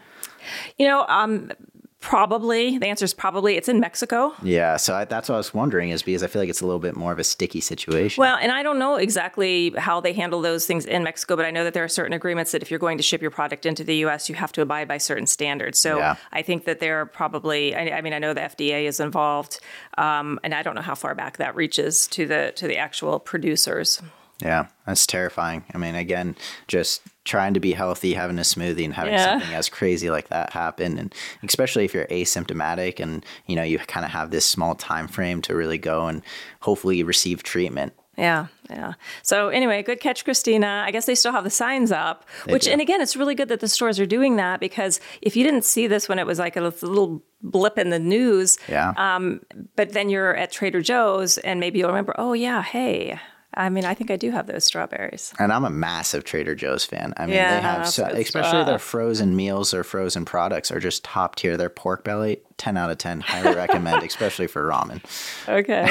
You 0.78 0.88
know, 0.88 1.06
um, 1.08 1.52
probably 2.06 2.78
the 2.78 2.86
answer 2.86 3.04
is 3.04 3.16
probably 3.16 3.58
it's 3.58 3.68
in 3.68 3.80
Mexico. 3.80 4.32
Yeah, 4.44 4.78
so 4.78 4.94
I, 4.94 5.06
that's 5.06 5.28
what 5.28 5.36
I 5.36 5.38
was 5.40 5.56
wondering 5.56 5.90
is 5.90 6.04
because 6.04 6.22
I 6.22 6.28
feel 6.28 6.40
like 6.40 6.50
it's 6.50 6.62
a 6.62 6.66
little 6.66 6.80
bit 6.80 6.96
more 6.96 7.12
of 7.12 7.18
a 7.18 7.24
sticky 7.24 7.62
situation. 7.62 8.22
Well, 8.22 8.38
and 8.40 8.52
I 8.52 8.62
don't 8.62 8.78
know 8.78 8.98
exactly 8.98 9.72
how 9.76 10.02
they 10.02 10.14
handle 10.14 10.40
those 10.40 10.68
things 10.68 10.86
in 10.86 11.04
Mexico, 11.04 11.36
but 11.36 11.46
I 11.46 11.52
know 11.52 11.64
that 11.64 11.74
there 11.74 11.84
are 11.84 11.88
certain 11.88 12.14
agreements 12.14 12.52
that 12.52 12.62
if 12.62 12.70
you're 12.70 12.80
going 12.80 12.98
to 12.98 13.04
ship 13.04 13.24
your 13.24 13.32
product 13.32 13.66
into 13.66 13.84
the 13.84 13.96
U.S., 13.98 14.30
you 14.30 14.36
have 14.36 14.52
to 14.52 14.62
abide 14.62 14.88
by 14.88 15.00
certain 15.00 15.26
standards. 15.26 15.80
So 15.80 15.98
Yeah. 15.98 16.16
I 16.32 16.44
think 16.44 16.66
that 16.66 16.80
there 16.80 17.02
are 17.02 17.08
probably. 17.08 17.74
I, 17.74 17.98
I 17.98 18.02
mean, 18.02 18.14
I 18.14 18.20
know 18.20 18.36
the 18.36 18.42
FDA 18.42 18.84
is 18.84 19.00
involved, 19.00 19.60
um, 19.98 20.40
and 20.44 20.54
I 20.54 20.62
don't 20.62 20.76
know 20.76 20.84
how 20.84 20.96
far 20.96 21.16
back 21.16 21.38
that 21.38 21.56
reaches 21.56 22.06
to 22.10 22.28
the 22.28 22.54
to 22.58 22.68
the 22.68 22.78
actual 22.78 23.20
producers. 23.20 24.00
Yeah, 24.42 24.68
that's 24.86 25.08
terrifying. 25.08 25.64
I 25.74 25.78
mean, 25.78 25.96
again, 25.96 26.36
just 26.68 27.02
trying 27.24 27.54
to 27.54 27.60
be 27.60 27.72
healthy, 27.72 28.14
having 28.14 28.38
a 28.38 28.42
smoothie, 28.42 28.84
and 28.86 28.94
having 28.94 29.14
Yeah. 29.14 29.40
something 29.40 29.56
as 29.56 29.70
crazy 29.70 30.10
like 30.10 30.28
that 30.28 30.52
happen, 30.52 30.98
and 30.98 31.14
especially 31.44 31.86
if 31.86 31.94
you're 31.94 32.06
asymptomatic 32.08 33.00
and 33.00 33.26
you 33.48 33.56
know 33.56 33.64
you 33.64 33.80
kind 33.80 34.06
of 34.06 34.12
have 34.12 34.32
this 34.32 34.46
small 34.46 34.76
time 34.76 35.08
frame 35.08 35.42
to 35.44 35.56
really 35.56 35.78
go 35.78 36.08
and 36.08 36.22
hopefully 36.62 37.02
receive 37.04 37.44
treatment. 37.44 37.94
Yeah, 38.18 38.48
yeah. 38.70 38.94
So 39.24 39.50
anyway, 39.50 39.84
good 39.84 40.00
catch, 40.00 40.24
Christina. 40.24 40.84
I 40.86 40.92
guess 40.92 41.06
they 41.06 41.16
still 41.16 41.34
have 41.34 41.44
the 41.44 41.50
signs 41.50 41.92
up, 41.92 42.24
which, 42.48 42.64
do. 42.64 42.72
and 42.72 42.80
again, 42.80 43.02
it's 43.02 43.18
really 43.18 43.36
good 43.36 43.50
that 43.50 43.60
the 43.60 43.68
stores 43.68 44.00
are 44.00 44.06
doing 44.06 44.38
that 44.38 44.62
because 44.62 45.02
if 45.22 45.36
you 45.36 45.44
didn't 45.44 45.66
see 45.66 45.86
this 45.88 46.08
when 46.08 46.18
it 46.18 46.26
was 46.26 46.40
like 46.40 46.56
a 46.56 46.62
little 46.62 47.22
blip 47.42 47.78
in 47.78 47.90
the 47.90 48.00
news, 48.00 48.58
Yeah, 48.70 48.94
Um, 48.96 49.42
but 49.76 49.92
then 49.92 50.10
you're 50.10 50.34
at 50.36 50.50
Trader 50.52 50.82
Joe's 50.82 51.38
and 51.40 51.60
maybe 51.60 51.80
you'll 51.80 51.90
remember, 51.90 52.16
oh 52.18 52.32
yeah, 52.32 52.62
hey, 52.64 53.20
I 53.58 53.70
mean, 53.70 53.86
I 53.86 53.94
think 53.94 54.12
I 54.12 54.18
do 54.18 54.32
have 54.32 54.48
those 54.48 54.64
strawberries. 54.66 55.34
and 55.40 55.52
I'm 55.54 55.64
a 55.66 55.70
massive 55.70 56.24
Trader 56.24 56.56
Joe's 56.56 56.84
fan. 56.86 57.14
I 57.18 57.26
mean, 57.26 57.36
Yeah, 57.36 57.56
they 57.56 57.62
have 57.62 57.88
so, 57.88 58.06
especially 58.06 58.64
their 58.66 58.80
frozen 58.80 59.36
meals 59.36 59.74
or 59.74 59.84
frozen 59.84 60.26
products 60.26 60.72
are 60.72 60.80
just 60.80 61.04
top 61.04 61.36
tier. 61.36 61.56
Their 61.56 61.70
pork 61.70 62.04
belly, 62.04 62.40
ten 62.58 62.76
out 62.78 62.90
of 62.92 62.98
ten, 62.98 63.22
highly 63.22 63.56
recommend, 63.56 64.04
especially 64.08 64.48
for 64.48 64.64
ramen. 64.70 65.02
Okay. 65.48 65.86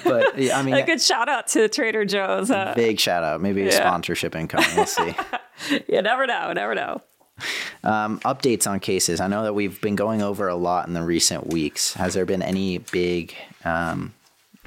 But 0.04 0.38
yeah, 0.38 0.58
I 0.58 0.62
mean, 0.64 0.74
a 0.74 0.82
good 0.82 1.00
shout 1.02 1.28
out 1.28 1.46
to 1.48 1.68
Trader 1.68 2.04
Joe's. 2.04 2.50
Uh, 2.50 2.72
big 2.74 2.98
shout 3.00 3.22
out, 3.22 3.40
maybe 3.40 3.62
a 3.62 3.66
Yeah. 3.66 3.70
sponsorship 3.78 4.34
incoming. 4.34 4.68
We'll 4.76 4.86
see. 4.86 5.14
you 5.88 6.00
never 6.02 6.26
know, 6.26 6.52
never 6.52 6.74
know. 6.74 7.02
updates 7.84 8.66
on 8.70 8.80
cases. 8.80 9.20
I 9.20 9.26
know 9.28 9.42
that 9.44 9.54
we've 9.54 9.80
been 9.80 9.96
going 9.96 10.22
over 10.22 10.48
a 10.48 10.56
lot 10.56 10.88
in 10.88 10.94
the 10.94 11.02
recent 11.02 11.48
weeks. 11.48 11.94
Has 11.94 12.14
there 12.14 12.26
been 12.26 12.42
any 12.42 12.78
big, 12.78 13.34
um, 13.64 14.14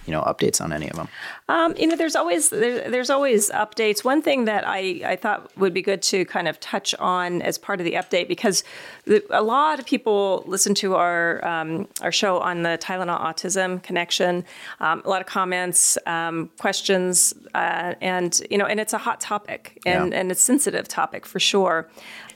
you 0.05 0.11
know, 0.11 0.21
updates 0.21 0.59
on 0.61 0.73
any 0.73 0.89
of 0.89 0.95
them? 0.95 1.07
Um, 1.47 1.75
you 1.77 1.87
know, 1.87 1.95
there's 1.95 2.15
always 2.15 2.49
there, 2.49 2.89
there's 2.89 3.09
always 3.09 3.49
updates. 3.51 4.03
One 4.03 4.21
thing 4.21 4.45
that 4.45 4.63
I, 4.67 5.01
I 5.05 5.15
thought 5.15 5.55
would 5.57 5.73
be 5.73 5.81
good 5.81 6.01
to 6.03 6.25
kind 6.25 6.47
of 6.47 6.59
touch 6.59 6.95
on 6.95 7.41
as 7.41 7.57
part 7.57 7.79
of 7.79 7.85
the 7.85 7.93
update 7.93 8.27
because 8.27 8.63
the, 9.05 9.23
a 9.29 9.43
lot 9.43 9.79
of 9.79 9.85
people 9.85 10.43
listen 10.47 10.73
to 10.75 10.95
our 10.95 11.43
um, 11.45 11.87
our 12.01 12.11
show 12.11 12.39
on 12.39 12.63
the 12.63 12.77
Tylenol 12.81 13.19
autism 13.21 13.81
connection. 13.83 14.43
Um, 14.79 15.01
a 15.05 15.09
lot 15.09 15.21
of 15.21 15.27
comments, 15.27 15.97
um, 16.05 16.49
questions, 16.59 17.33
uh, 17.53 17.93
and 18.01 18.41
you 18.49 18.57
know, 18.57 18.65
and 18.65 18.79
it's 18.79 18.93
a 18.93 18.97
hot 18.97 19.19
topic 19.21 19.79
and 19.85 20.11
Yeah. 20.11 20.19
and 20.19 20.31
a 20.31 20.35
sensitive 20.35 20.87
topic 20.87 21.25
for 21.25 21.39
sure. 21.39 21.89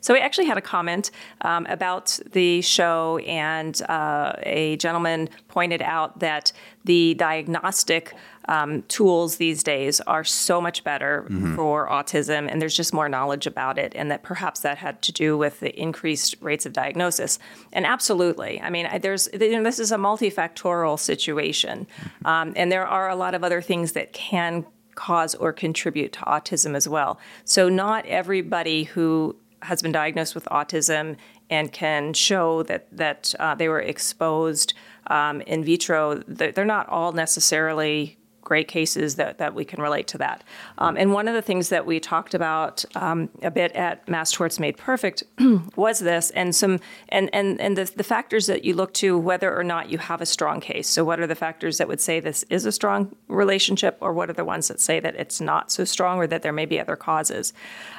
So 0.05 0.13
we 0.13 0.19
actually 0.19 0.45
had 0.45 0.59
a 0.59 0.61
comment 0.61 1.09
um, 1.41 1.65
about 1.65 2.19
the 2.31 2.61
show, 2.61 3.17
and 3.25 3.81
uh, 3.89 4.33
a 4.43 4.77
gentleman 4.77 5.29
pointed 5.47 5.81
out 5.81 6.19
that 6.19 6.51
the 6.83 7.15
diagnostic 7.15 8.13
um, 8.47 8.83
tools 8.83 9.37
these 9.37 9.63
days 9.63 10.01
are 10.01 10.23
so 10.23 10.61
much 10.61 10.83
better 10.83 11.23
mm-hmm. 11.23 11.55
for 11.55 11.89
autism, 11.89 12.47
and 12.47 12.61
there's 12.61 12.77
just 12.77 12.93
more 12.93 13.09
knowledge 13.09 13.47
about 13.47 13.79
it, 13.79 13.93
and 13.95 14.11
that 14.11 14.21
perhaps 14.21 14.59
that 14.59 14.77
had 14.77 15.01
to 15.01 15.11
do 15.11 15.39
with 15.39 15.59
the 15.59 15.75
increased 15.75 16.35
rates 16.39 16.67
of 16.67 16.73
diagnosis. 16.73 17.39
And 17.73 17.83
absolutely, 17.83 18.61
I 18.61 18.69
mean, 18.69 18.87
there's 19.01 19.27
you 19.33 19.53
know, 19.53 19.63
this 19.63 19.79
is 19.79 19.91
a 19.91 19.97
multifactorial 19.97 20.99
situation, 20.99 21.87
mm-hmm. 21.87 22.27
um, 22.27 22.53
and 22.55 22.71
there 22.71 22.85
are 22.85 23.09
a 23.09 23.15
lot 23.15 23.33
of 23.33 23.43
other 23.43 23.59
things 23.59 23.93
that 23.93 24.13
can 24.13 24.67
cause 24.93 25.33
or 25.35 25.51
contribute 25.51 26.13
to 26.13 26.19
autism 26.21 26.75
as 26.75 26.87
well. 26.87 27.19
So 27.43 27.69
not 27.69 28.05
everybody 28.05 28.83
who 28.83 29.35
has 29.65 29.81
been 29.81 29.91
diagnosed 29.91 30.35
with 30.35 30.45
autism 30.45 31.17
and 31.49 31.71
can 31.71 32.13
show 32.13 32.63
that 32.63 32.87
that 32.91 33.33
uh, 33.39 33.55
they 33.55 33.69
were 33.69 33.81
exposed 33.81 34.73
um, 35.07 35.41
in 35.41 35.63
vitro, 35.63 36.15
they're 36.27 36.65
not 36.65 36.89
all 36.89 37.11
necessarily 37.11 38.17
great 38.45 38.69
cases 38.69 39.15
that, 39.15 39.39
that 39.39 39.53
we 39.53 39.65
can 39.65 39.81
relate 39.81 40.07
to 40.07 40.17
that. 40.19 40.43
Um, 40.77 40.95
and 40.95 41.11
one 41.11 41.27
of 41.27 41.33
the 41.33 41.41
things 41.41 41.67
that 41.69 41.85
we 41.85 41.99
talked 41.99 42.33
about 42.33 42.85
um, 42.95 43.27
a 43.41 43.51
bit 43.51 43.73
at 43.73 44.07
Mass 44.07 44.31
Torts 44.31 44.59
Made 44.59 44.77
Perfect 44.77 45.23
was 45.75 45.99
this, 45.99 46.29
and 46.29 46.55
some 46.55 46.79
and 47.09 47.29
and 47.33 47.59
and 47.59 47.77
the, 47.77 47.91
the 47.95 48.03
factors 48.03 48.45
that 48.45 48.63
you 48.63 48.73
look 48.73 48.93
to 48.93 49.17
whether 49.17 49.53
or 49.53 49.63
not 49.63 49.89
you 49.89 49.97
have 49.97 50.21
a 50.21 50.25
strong 50.25 50.61
case. 50.61 50.87
So, 50.87 51.03
what 51.03 51.19
are 51.19 51.27
the 51.27 51.35
factors 51.35 51.77
that 51.79 51.89
would 51.89 51.99
say 51.99 52.21
this 52.21 52.43
is 52.49 52.65
a 52.65 52.71
strong 52.71 53.13
relationship, 53.27 53.97
or 53.99 54.13
what 54.13 54.29
are 54.29 54.33
the 54.33 54.45
ones 54.45 54.69
that 54.69 54.79
say 54.79 55.01
that 55.01 55.15
it's 55.15 55.41
not 55.41 55.71
so 55.71 55.83
strong, 55.83 56.19
or 56.19 56.27
that 56.27 56.43
there 56.43 56.53
may 56.53 56.65
be 56.65 56.79
other 56.79 56.95
causes? 56.95 57.51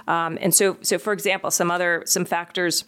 Um, 0.09 0.39
and 0.41 0.55
so, 0.55 0.79
so 0.81 0.97
for 0.99 1.13
example, 1.13 1.51
some 1.51 1.71
other 1.71 2.05
some 2.07 2.25
factors 2.25 2.85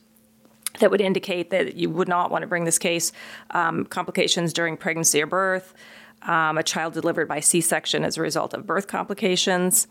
that 0.80 0.90
would 0.90 1.00
indicate 1.00 1.50
that 1.50 1.74
you 1.74 1.90
would 1.90 2.08
not 2.08 2.30
want 2.30 2.42
to 2.42 2.46
bring 2.46 2.64
this 2.64 2.78
case 2.78 3.10
um, 3.50 3.84
complications 3.86 4.52
during 4.52 4.76
pregnancy 4.76 5.20
or 5.20 5.26
birth 5.26 5.74
um, 6.22 6.58
a 6.58 6.62
child 6.62 6.94
delivered 6.94 7.28
by 7.28 7.40
C 7.40 7.60
section 7.60 8.04
as 8.04 8.16
a 8.16 8.22
result 8.22 8.54
of 8.54 8.66
birth 8.66 8.86
complications, 8.86 9.86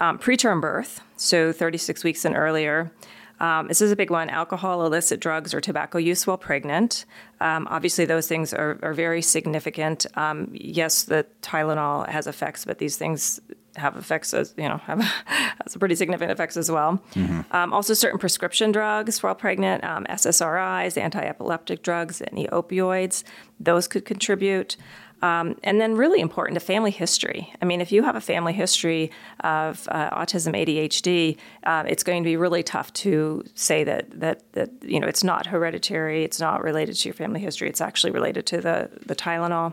um, 0.00 0.18
preterm 0.18 0.60
birth, 0.60 1.00
so 1.16 1.52
36 1.52 2.04
weeks 2.04 2.24
and 2.24 2.36
earlier. 2.36 2.92
Um, 3.40 3.68
this 3.68 3.82
is 3.82 3.90
a 3.90 3.96
big 3.96 4.10
one 4.10 4.30
alcohol, 4.30 4.86
illicit 4.86 5.20
drugs, 5.20 5.52
or 5.52 5.60
tobacco 5.60 5.98
use 5.98 6.26
while 6.26 6.38
pregnant. 6.38 7.04
Um, 7.40 7.66
obviously, 7.68 8.04
those 8.04 8.28
things 8.28 8.54
are, 8.54 8.78
are 8.82 8.94
very 8.94 9.22
significant. 9.22 10.06
Um, 10.14 10.48
yes, 10.52 11.04
the 11.04 11.26
Tylenol 11.42 12.08
has 12.08 12.26
effects, 12.26 12.64
but 12.64 12.78
these 12.78 12.96
things 12.96 13.40
have 13.76 13.96
effects 13.96 14.32
as 14.32 14.54
you 14.56 14.68
know 14.68 14.76
have 14.86 15.00
has 15.00 15.76
pretty 15.76 15.96
significant 15.96 16.30
effects 16.30 16.56
as 16.56 16.70
well. 16.70 17.02
Mm-hmm. 17.14 17.40
Um, 17.50 17.72
also, 17.72 17.92
certain 17.92 18.18
prescription 18.18 18.70
drugs 18.70 19.22
while 19.22 19.34
pregnant, 19.34 19.82
um, 19.84 20.06
SSRIs, 20.08 20.96
anti-epileptic 20.96 21.82
drugs, 21.82 22.22
any 22.30 22.46
opioids, 22.46 23.24
those 23.58 23.88
could 23.88 24.04
contribute. 24.04 24.76
Um, 25.22 25.56
and 25.62 25.80
then, 25.80 25.96
really 25.96 26.20
important, 26.20 26.56
a 26.56 26.60
family 26.60 26.90
history. 26.90 27.52
I 27.62 27.64
mean, 27.64 27.80
if 27.80 27.92
you 27.92 28.02
have 28.02 28.16
a 28.16 28.20
family 28.20 28.52
history 28.52 29.10
of 29.40 29.88
uh, 29.90 30.10
autism, 30.10 30.54
ADHD, 30.54 31.36
uh, 31.64 31.84
it's 31.86 32.02
going 32.02 32.22
to 32.22 32.28
be 32.28 32.36
really 32.36 32.62
tough 32.62 32.92
to 32.94 33.44
say 33.54 33.84
that 33.84 34.20
that 34.20 34.42
that 34.52 34.70
you 34.82 35.00
know 35.00 35.06
it's 35.06 35.24
not 35.24 35.46
hereditary, 35.46 36.24
it's 36.24 36.40
not 36.40 36.62
related 36.62 36.96
to 36.96 37.08
your 37.08 37.14
family 37.14 37.40
history. 37.40 37.68
It's 37.68 37.80
actually 37.80 38.10
related 38.10 38.46
to 38.46 38.60
the 38.60 38.90
the 39.06 39.14
Tylenol 39.14 39.72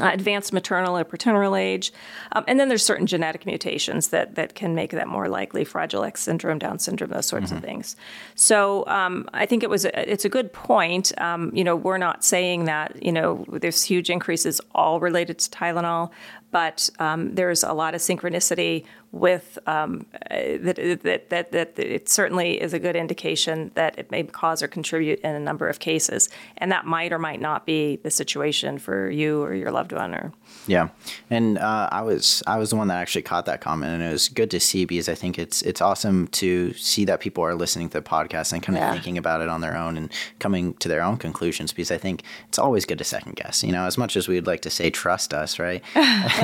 advanced 0.00 0.52
maternal 0.52 0.96
or 0.96 1.04
paternal 1.04 1.56
age. 1.56 1.92
Um, 2.32 2.44
and 2.46 2.58
then 2.58 2.68
there's 2.68 2.84
certain 2.84 3.06
genetic 3.06 3.46
mutations 3.46 4.08
that, 4.08 4.34
that 4.34 4.54
can 4.54 4.74
make 4.74 4.90
that 4.92 5.08
more 5.08 5.28
likely, 5.28 5.64
Fragile 5.64 6.04
X 6.04 6.22
syndrome, 6.22 6.58
Down 6.58 6.78
syndrome, 6.78 7.10
those 7.10 7.26
sorts 7.26 7.46
mm-hmm. 7.46 7.56
of 7.56 7.62
things. 7.62 7.96
So 8.34 8.86
um, 8.86 9.28
I 9.32 9.46
think 9.46 9.62
it 9.62 9.70
was 9.70 9.84
a, 9.84 10.10
it's 10.10 10.24
a 10.24 10.28
good 10.28 10.52
point. 10.52 11.12
Um, 11.20 11.50
you 11.54 11.64
know, 11.64 11.76
we're 11.76 11.98
not 11.98 12.24
saying 12.24 12.64
that, 12.64 13.02
you 13.02 13.12
know, 13.12 13.44
there's 13.48 13.82
huge 13.82 14.10
increases 14.10 14.60
all 14.74 15.00
related 15.00 15.38
to 15.38 15.50
Tylenol, 15.50 16.10
but 16.50 16.90
um, 16.98 17.34
there's 17.34 17.62
a 17.62 17.72
lot 17.72 17.94
of 17.94 18.00
synchronicity 18.00 18.84
with 19.12 19.58
um, 19.66 20.06
that, 20.30 21.00
that, 21.02 21.30
that, 21.30 21.52
that 21.52 21.78
it 21.78 22.08
certainly 22.08 22.60
is 22.60 22.72
a 22.72 22.78
good 22.78 22.94
indication 22.94 23.72
that 23.74 23.98
it 23.98 24.10
may 24.10 24.22
cause 24.22 24.62
or 24.62 24.68
contribute 24.68 25.18
in 25.20 25.34
a 25.34 25.40
number 25.40 25.68
of 25.68 25.80
cases. 25.80 26.28
And 26.58 26.70
that 26.70 26.86
might 26.86 27.12
or 27.12 27.18
might 27.18 27.40
not 27.40 27.66
be 27.66 27.96
the 27.96 28.10
situation 28.10 28.78
for 28.78 29.10
you 29.10 29.42
or 29.42 29.54
your 29.54 29.72
loved 29.72 29.92
one 29.92 30.14
or 30.14 30.32
yeah, 30.66 30.88
and 31.30 31.58
uh, 31.58 31.88
I 31.90 32.02
was 32.02 32.42
I 32.46 32.58
was 32.58 32.70
the 32.70 32.76
one 32.76 32.88
that 32.88 33.00
actually 33.00 33.22
caught 33.22 33.46
that 33.46 33.60
comment, 33.60 33.92
and 33.92 34.02
it 34.02 34.12
was 34.12 34.28
good 34.28 34.50
to 34.50 34.60
see 34.60 34.84
because 34.84 35.08
I 35.08 35.14
think 35.14 35.38
it's 35.38 35.62
it's 35.62 35.80
awesome 35.80 36.28
to 36.28 36.72
see 36.74 37.04
that 37.06 37.20
people 37.20 37.44
are 37.44 37.54
listening 37.54 37.88
to 37.90 38.00
the 38.00 38.08
podcast 38.08 38.52
and 38.52 38.62
kind 38.62 38.76
of 38.76 38.82
yeah. 38.82 38.92
thinking 38.92 39.16
about 39.16 39.40
it 39.40 39.48
on 39.48 39.62
their 39.62 39.76
own 39.76 39.96
and 39.96 40.12
coming 40.38 40.74
to 40.74 40.88
their 40.88 41.02
own 41.02 41.16
conclusions. 41.16 41.72
Because 41.72 41.90
I 41.90 41.98
think 41.98 42.22
it's 42.48 42.58
always 42.58 42.84
good 42.84 42.98
to 42.98 43.04
second 43.04 43.36
guess. 43.36 43.64
You 43.64 43.72
know, 43.72 43.84
as 43.84 43.96
much 43.96 44.16
as 44.16 44.28
we'd 44.28 44.46
like 44.46 44.60
to 44.62 44.70
say 44.70 44.90
trust 44.90 45.32
us, 45.32 45.58
right? 45.58 45.82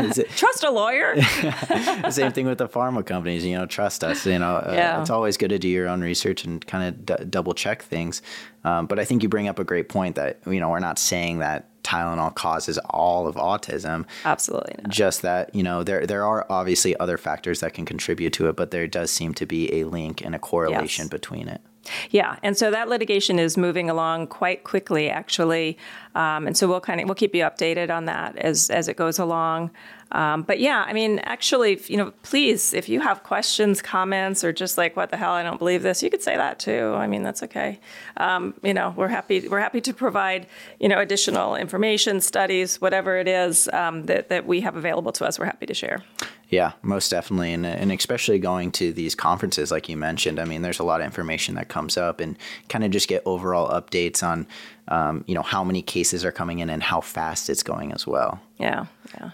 trust 0.37 0.65
a 0.65 0.71
lawyer. 0.71 1.21
Same 2.11 2.33
thing 2.33 2.47
with 2.47 2.59
the 2.59 2.69
pharma 2.69 3.05
companies. 3.05 3.45
You 3.45 3.57
know, 3.57 3.67
trust 3.67 4.05
us. 4.05 4.27
You 4.27 4.39
know, 4.39 4.57
uh, 4.57 4.99
it's 5.01 5.11
always 5.11 5.37
good 5.37 5.51
to 5.51 5.59
do 5.59 5.69
your 5.69 5.89
own 5.89 6.01
research 6.01 6.45
and 6.45 6.65
kind 6.67 6.89
of 6.89 7.07
d- 7.07 7.25
double 7.29 7.55
check 7.55 7.83
things. 7.83 8.23
Um, 8.65 8.87
but 8.87 8.99
I 8.99 9.05
think 9.05 9.23
you 9.23 9.29
bring 9.29 9.49
up 9.49 9.59
a 9.59 9.65
great 9.65 9.89
point 9.89 10.17
that 10.17 10.41
you 10.47 10.61
know 10.61 10.71
we're 10.71 10.79
not 10.81 10.99
saying 10.99 11.39
that 11.39 11.69
Tylenol 11.87 12.35
causes 12.35 12.79
all 12.91 13.29
of 13.29 13.37
autism. 13.37 14.05
Absolutely 14.25 14.75
not. 14.83 14.91
Just 14.91 15.23
that, 15.23 15.55
you 15.55 15.63
know, 15.63 15.85
there 15.85 16.05
there 16.05 16.25
are 16.25 16.45
obviously 16.51 16.97
other 16.99 17.17
factors 17.17 17.61
that 17.61 17.75
can 17.75 17.85
contribute 17.85 18.33
to 18.35 18.49
it, 18.49 18.57
but 18.57 18.73
there 18.73 18.89
does 18.89 19.11
seem 19.11 19.35
to 19.35 19.47
be 19.47 19.73
a 19.73 19.85
link 19.85 20.21
and 20.21 20.35
a 20.35 20.39
correlation 20.39 21.05
yes. 21.05 21.11
between 21.11 21.49
it. 21.49 21.61
Yeah, 22.11 22.37
and 22.43 22.57
so 22.57 22.71
that 22.71 22.89
litigation 22.89 23.39
is 23.39 23.57
moving 23.57 23.91
along 23.91 24.29
quite 24.29 24.65
quickly, 24.65 25.11
actually, 25.11 25.79
um, 26.15 26.47
and 26.47 26.57
so 26.57 26.69
we'll 26.69 26.81
kind 26.81 27.01
of 27.01 27.07
we'll 27.07 27.15
keep 27.15 27.35
you 27.35 27.43
updated 27.43 27.91
on 27.91 28.07
that 28.07 28.37
as 28.37 28.71
as 28.71 28.89
it 28.89 28.97
goes 28.97 29.19
along. 29.19 29.71
Um, 30.13 30.43
but 30.43 30.61
yeah, 30.61 30.85
I 30.87 30.93
mean, 30.93 31.19
actually, 31.21 31.81
you 31.89 31.97
know, 31.97 32.13
please, 32.23 32.73
if 32.73 32.89
you 32.89 33.01
have 33.01 33.25
questions, 33.25 33.83
comments, 33.83 34.45
or 34.45 34.53
just 34.53 34.79
like, 34.79 34.97
what 34.97 35.11
the 35.11 35.17
hell, 35.17 35.33
I 35.33 35.43
don't 35.43 35.59
believe 35.59 35.83
this, 35.83 36.01
you 36.03 36.11
could 36.11 36.23
say 36.23 36.37
that 36.37 36.61
too. 36.61 36.95
I 36.97 37.09
mean, 37.09 37.25
that's 37.25 37.43
okay. 37.43 37.81
Um, 38.17 38.55
you 38.63 38.73
know, 38.73 38.95
we're 38.97 39.09
happy 39.09 39.49
we're 39.49 39.61
happy 39.61 39.81
to 39.81 39.93
provide 39.93 40.47
you 40.79 40.89
know 40.89 41.01
additional 41.01 41.57
information, 41.57 42.21
studies, 42.21 42.81
whatever 42.81 43.19
it 43.19 43.29
is 43.29 43.69
um, 43.73 44.05
that 44.05 44.29
that 44.29 44.47
we 44.47 44.61
have 44.61 44.77
available 44.77 45.13
to 45.13 45.25
us. 45.25 45.39
We're 45.39 45.47
happy 45.47 45.67
to 45.67 45.75
share. 45.75 46.03
Yeah, 46.49 46.73
most 46.83 47.11
definitely, 47.11 47.53
and 47.53 47.67
and 47.67 47.91
especially 47.91 48.39
going 48.39 48.71
to 48.73 48.93
these 48.93 49.15
conferences, 49.17 49.73
like 49.73 49.89
you 49.89 49.97
mentioned. 49.97 50.39
I 50.39 50.45
mean, 50.45 50.63
there's 50.63 50.79
a 50.79 50.85
lot 50.85 51.01
of 51.01 51.05
information 51.05 51.57
that 51.57 51.69
comes 51.69 51.97
up, 51.97 52.21
and 52.21 52.37
kind 52.69 52.85
of 52.85 52.93
just 52.93 53.09
get 53.09 53.23
overall 53.27 53.69
updates 53.69 54.23
on, 54.23 54.47
um, 54.89 55.25
you 55.27 55.35
know, 55.35 55.43
how 55.43 55.65
many 55.65 55.83
cases 55.83 56.25
are 56.25 56.31
coming 56.31 56.61
in 56.61 56.71
and 56.71 56.83
how 56.83 57.01
fast 57.01 57.51
it's 57.51 57.65
going 57.65 57.93
as 57.93 58.07
well. 58.07 58.41
Yeah, 58.59 58.87
yeah. 59.19 59.31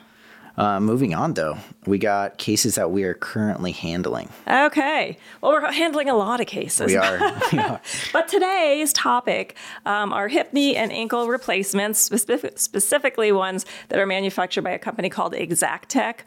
Uh, 0.57 0.79
moving 0.81 1.15
on, 1.15 1.35
though, 1.35 1.57
we 1.87 1.99
got 1.99 2.39
cases 2.39 2.75
that 2.75 2.91
we 2.91 3.05
are 3.05 3.15
currently 3.15 3.73
handling. 3.73 4.29
Okay. 4.47 5.17
Well, 5.41 5.53
we're 5.53 5.73
handling 5.73 6.09
a 6.09 6.15
lot 6.15 6.41
of 6.41 6.47
cases. 6.47 6.89
We 6.89 6.97
are. 6.97 7.19
we 7.53 7.59
are. 7.59 7.81
but 8.13 8.29
today's 8.29 8.93
topic 8.93 9.57
um, 9.87 10.13
are 10.13 10.29
hip, 10.29 10.53
knee, 10.53 10.77
and 10.77 10.93
ankle 10.93 11.27
replacements, 11.29 12.01
specific, 12.01 12.59
specifically 12.59 13.33
ones 13.33 13.65
that 13.89 13.99
are 13.99 14.07
manufactured 14.07 14.63
by 14.63 14.71
a 14.71 14.79
company 14.79 15.09
called 15.09 15.33
Exactech. 15.33 16.21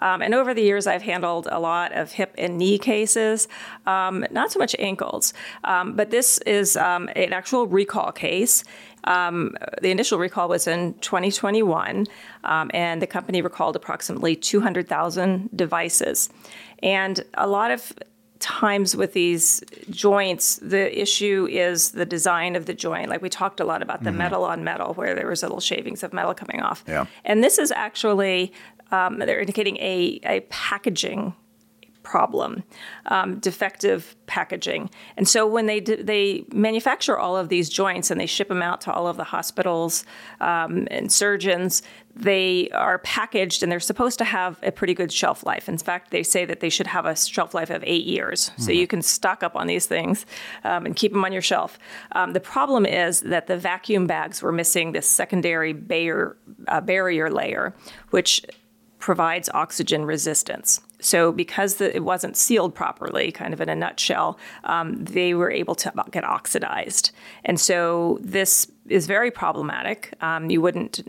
Um, 0.00 0.22
and 0.22 0.34
over 0.34 0.54
the 0.54 0.62
years, 0.62 0.86
I've 0.86 1.02
handled 1.02 1.46
a 1.50 1.60
lot 1.60 1.92
of 1.92 2.12
hip 2.12 2.34
and 2.38 2.58
knee 2.58 2.78
cases, 2.78 3.48
um, 3.86 4.26
not 4.30 4.50
so 4.50 4.58
much 4.58 4.74
ankles. 4.78 5.32
Um, 5.64 5.94
but 5.94 6.10
this 6.10 6.38
is 6.38 6.76
um, 6.76 7.08
an 7.14 7.32
actual 7.32 7.66
recall 7.66 8.10
case. 8.12 8.64
Um, 9.04 9.56
the 9.80 9.90
initial 9.90 10.18
recall 10.18 10.48
was 10.48 10.66
in 10.66 10.94
2021, 10.94 12.06
um, 12.44 12.70
and 12.74 13.00
the 13.00 13.06
company 13.06 13.42
recalled 13.42 13.76
approximately 13.76 14.36
200,000 14.36 15.50
devices. 15.54 16.30
And 16.82 17.24
a 17.34 17.46
lot 17.46 17.70
of 17.70 17.92
times 18.40 18.96
with 18.96 19.12
these 19.12 19.62
joints, 19.90 20.56
the 20.56 21.00
issue 21.00 21.46
is 21.50 21.90
the 21.90 22.06
design 22.06 22.56
of 22.56 22.66
the 22.66 22.74
joint. 22.74 23.10
Like 23.10 23.20
we 23.20 23.28
talked 23.28 23.60
a 23.60 23.64
lot 23.64 23.82
about 23.82 24.02
the 24.02 24.10
mm-hmm. 24.10 24.18
metal 24.18 24.44
on 24.44 24.64
metal, 24.64 24.94
where 24.94 25.14
there 25.14 25.28
was 25.28 25.42
little 25.42 25.60
shavings 25.60 26.02
of 26.02 26.12
metal 26.12 26.34
coming 26.34 26.62
off. 26.62 26.82
Yeah. 26.88 27.06
And 27.24 27.44
this 27.44 27.58
is 27.58 27.70
actually 27.70 28.52
um, 28.90 29.18
they're 29.18 29.40
indicating 29.40 29.76
a, 29.76 30.20
a 30.24 30.40
packaging 30.48 31.34
problem, 32.10 32.64
um, 33.06 33.38
defective 33.38 34.16
packaging. 34.26 34.90
And 35.16 35.28
so 35.28 35.46
when 35.46 35.66
they 35.66 35.78
d- 35.78 36.02
they 36.02 36.44
manufacture 36.52 37.16
all 37.16 37.36
of 37.36 37.48
these 37.48 37.68
joints 37.68 38.10
and 38.10 38.20
they 38.20 38.26
ship 38.26 38.48
them 38.48 38.62
out 38.62 38.80
to 38.80 38.92
all 38.92 39.06
of 39.06 39.16
the 39.16 39.22
hospitals 39.22 40.04
um, 40.40 40.88
and 40.90 41.12
surgeons, 41.12 41.82
they 42.16 42.68
are 42.70 42.98
packaged 42.98 43.62
and 43.62 43.70
they're 43.70 43.78
supposed 43.78 44.18
to 44.18 44.24
have 44.24 44.58
a 44.64 44.72
pretty 44.72 44.92
good 44.92 45.12
shelf 45.12 45.46
life. 45.46 45.68
In 45.68 45.78
fact, 45.78 46.10
they 46.10 46.24
say 46.24 46.44
that 46.44 46.58
they 46.58 46.68
should 46.68 46.88
have 46.88 47.06
a 47.06 47.14
shelf 47.14 47.54
life 47.54 47.70
of 47.70 47.84
eight 47.86 48.06
years. 48.06 48.50
Mm. 48.50 48.62
So 48.64 48.72
you 48.72 48.88
can 48.88 49.02
stock 49.02 49.44
up 49.44 49.54
on 49.54 49.68
these 49.68 49.86
things 49.86 50.26
um, 50.64 50.86
and 50.86 50.96
keep 50.96 51.12
them 51.12 51.24
on 51.24 51.32
your 51.32 51.42
shelf. 51.42 51.78
Um, 52.10 52.32
the 52.32 52.40
problem 52.40 52.86
is 52.86 53.20
that 53.20 53.46
the 53.46 53.56
vacuum 53.56 54.08
bags 54.08 54.42
were 54.42 54.52
missing 54.52 54.90
this 54.90 55.08
secondary 55.08 55.72
barrier, 55.72 56.36
uh, 56.66 56.80
barrier 56.80 57.30
layer, 57.30 57.72
which 58.10 58.44
provides 58.98 59.48
oxygen 59.54 60.04
resistance. 60.04 60.80
So 61.00 61.32
because 61.32 61.76
the, 61.76 61.94
it 61.94 62.04
wasn't 62.04 62.36
sealed 62.36 62.74
properly, 62.74 63.32
kind 63.32 63.52
of 63.52 63.60
in 63.60 63.68
a 63.68 63.76
nutshell, 63.76 64.38
um, 64.64 65.04
they 65.04 65.34
were 65.34 65.50
able 65.50 65.74
to 65.76 65.92
get 66.10 66.24
oxidized. 66.24 67.10
And 67.44 67.58
so 67.60 68.18
this 68.22 68.70
is 68.90 69.06
very 69.06 69.30
problematic. 69.30 70.14
Um, 70.20 70.50
you 70.50 70.60
wouldn't 70.60 71.00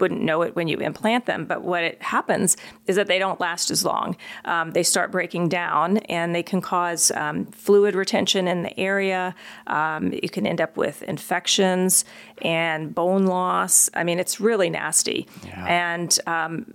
wouldn't 0.00 0.22
know 0.22 0.42
it 0.42 0.54
when 0.56 0.68
you 0.68 0.78
implant 0.78 1.26
them, 1.26 1.44
but 1.44 1.62
what 1.62 1.82
it 1.82 2.00
happens 2.02 2.56
is 2.86 2.96
that 2.96 3.06
they 3.06 3.18
don't 3.18 3.40
last 3.40 3.70
as 3.70 3.84
long. 3.84 4.16
Um, 4.44 4.70
they 4.70 4.82
start 4.82 5.10
breaking 5.10 5.48
down, 5.48 5.98
and 5.98 6.34
they 6.34 6.42
can 6.42 6.60
cause 6.60 7.10
um, 7.12 7.46
fluid 7.46 7.94
retention 7.94 8.46
in 8.48 8.62
the 8.62 8.78
area. 8.78 9.34
Um, 9.66 10.12
you 10.12 10.28
can 10.28 10.46
end 10.46 10.60
up 10.60 10.76
with 10.76 11.02
infections 11.02 12.04
and 12.42 12.94
bone 12.94 13.26
loss. 13.26 13.90
I 13.94 14.04
mean, 14.04 14.18
it's 14.18 14.40
really 14.40 14.70
nasty. 14.70 15.26
Yeah. 15.44 15.66
And 15.66 16.18
um, 16.26 16.72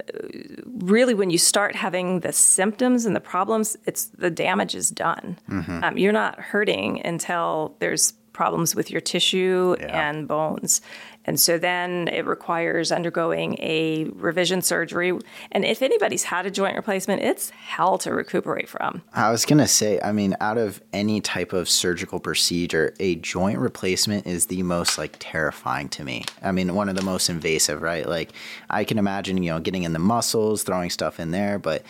really, 0.65 1.13
when 1.13 1.29
you 1.29 1.37
start 1.37 1.75
having 1.75 2.19
the 2.19 2.33
symptoms 2.33 3.05
and 3.05 3.15
the 3.15 3.21
problems, 3.21 3.77
it's 3.85 4.05
the 4.05 4.29
damage 4.29 4.75
is 4.75 4.89
done. 4.89 5.37
Mm-hmm. 5.49 5.83
Um, 5.83 5.97
you're 5.97 6.11
not 6.11 6.39
hurting 6.39 7.05
until 7.05 7.75
there's 7.79 8.13
problems 8.39 8.73
with 8.73 8.89
your 8.89 9.01
tissue 9.01 9.75
yeah. 9.81 10.09
and 10.09 10.25
bones. 10.25 10.79
And 11.25 11.37
so 11.37 11.57
then 11.57 12.07
it 12.07 12.25
requires 12.25 12.89
undergoing 12.89 13.57
a 13.59 14.05
revision 14.13 14.61
surgery. 14.61 15.11
And 15.51 15.65
if 15.65 15.81
anybody's 15.81 16.23
had 16.23 16.45
a 16.45 16.49
joint 16.49 16.77
replacement, 16.77 17.21
it's 17.21 17.49
hell 17.49 17.97
to 17.97 18.13
recuperate 18.13 18.69
from. 18.69 19.01
I 19.13 19.29
was 19.29 19.43
going 19.43 19.57
to 19.57 19.67
say, 19.67 19.99
I 20.01 20.13
mean, 20.13 20.37
out 20.39 20.57
of 20.57 20.81
any 20.93 21.19
type 21.19 21.51
of 21.51 21.67
surgical 21.67 22.21
procedure, 22.21 22.93
a 23.01 23.15
joint 23.15 23.59
replacement 23.59 24.25
is 24.25 24.45
the 24.45 24.63
most 24.63 24.97
like 24.97 25.17
terrifying 25.19 25.89
to 25.89 26.05
me. 26.05 26.23
I 26.41 26.53
mean, 26.53 26.73
one 26.75 26.87
of 26.87 26.95
the 26.95 27.03
most 27.03 27.29
invasive, 27.29 27.81
right? 27.81 28.07
Like 28.07 28.31
I 28.69 28.85
can 28.85 28.97
imagine, 28.97 29.43
you 29.43 29.51
know, 29.51 29.59
getting 29.59 29.83
in 29.83 29.91
the 29.91 29.99
muscles, 29.99 30.63
throwing 30.63 30.91
stuff 30.91 31.19
in 31.19 31.31
there, 31.31 31.59
but 31.59 31.83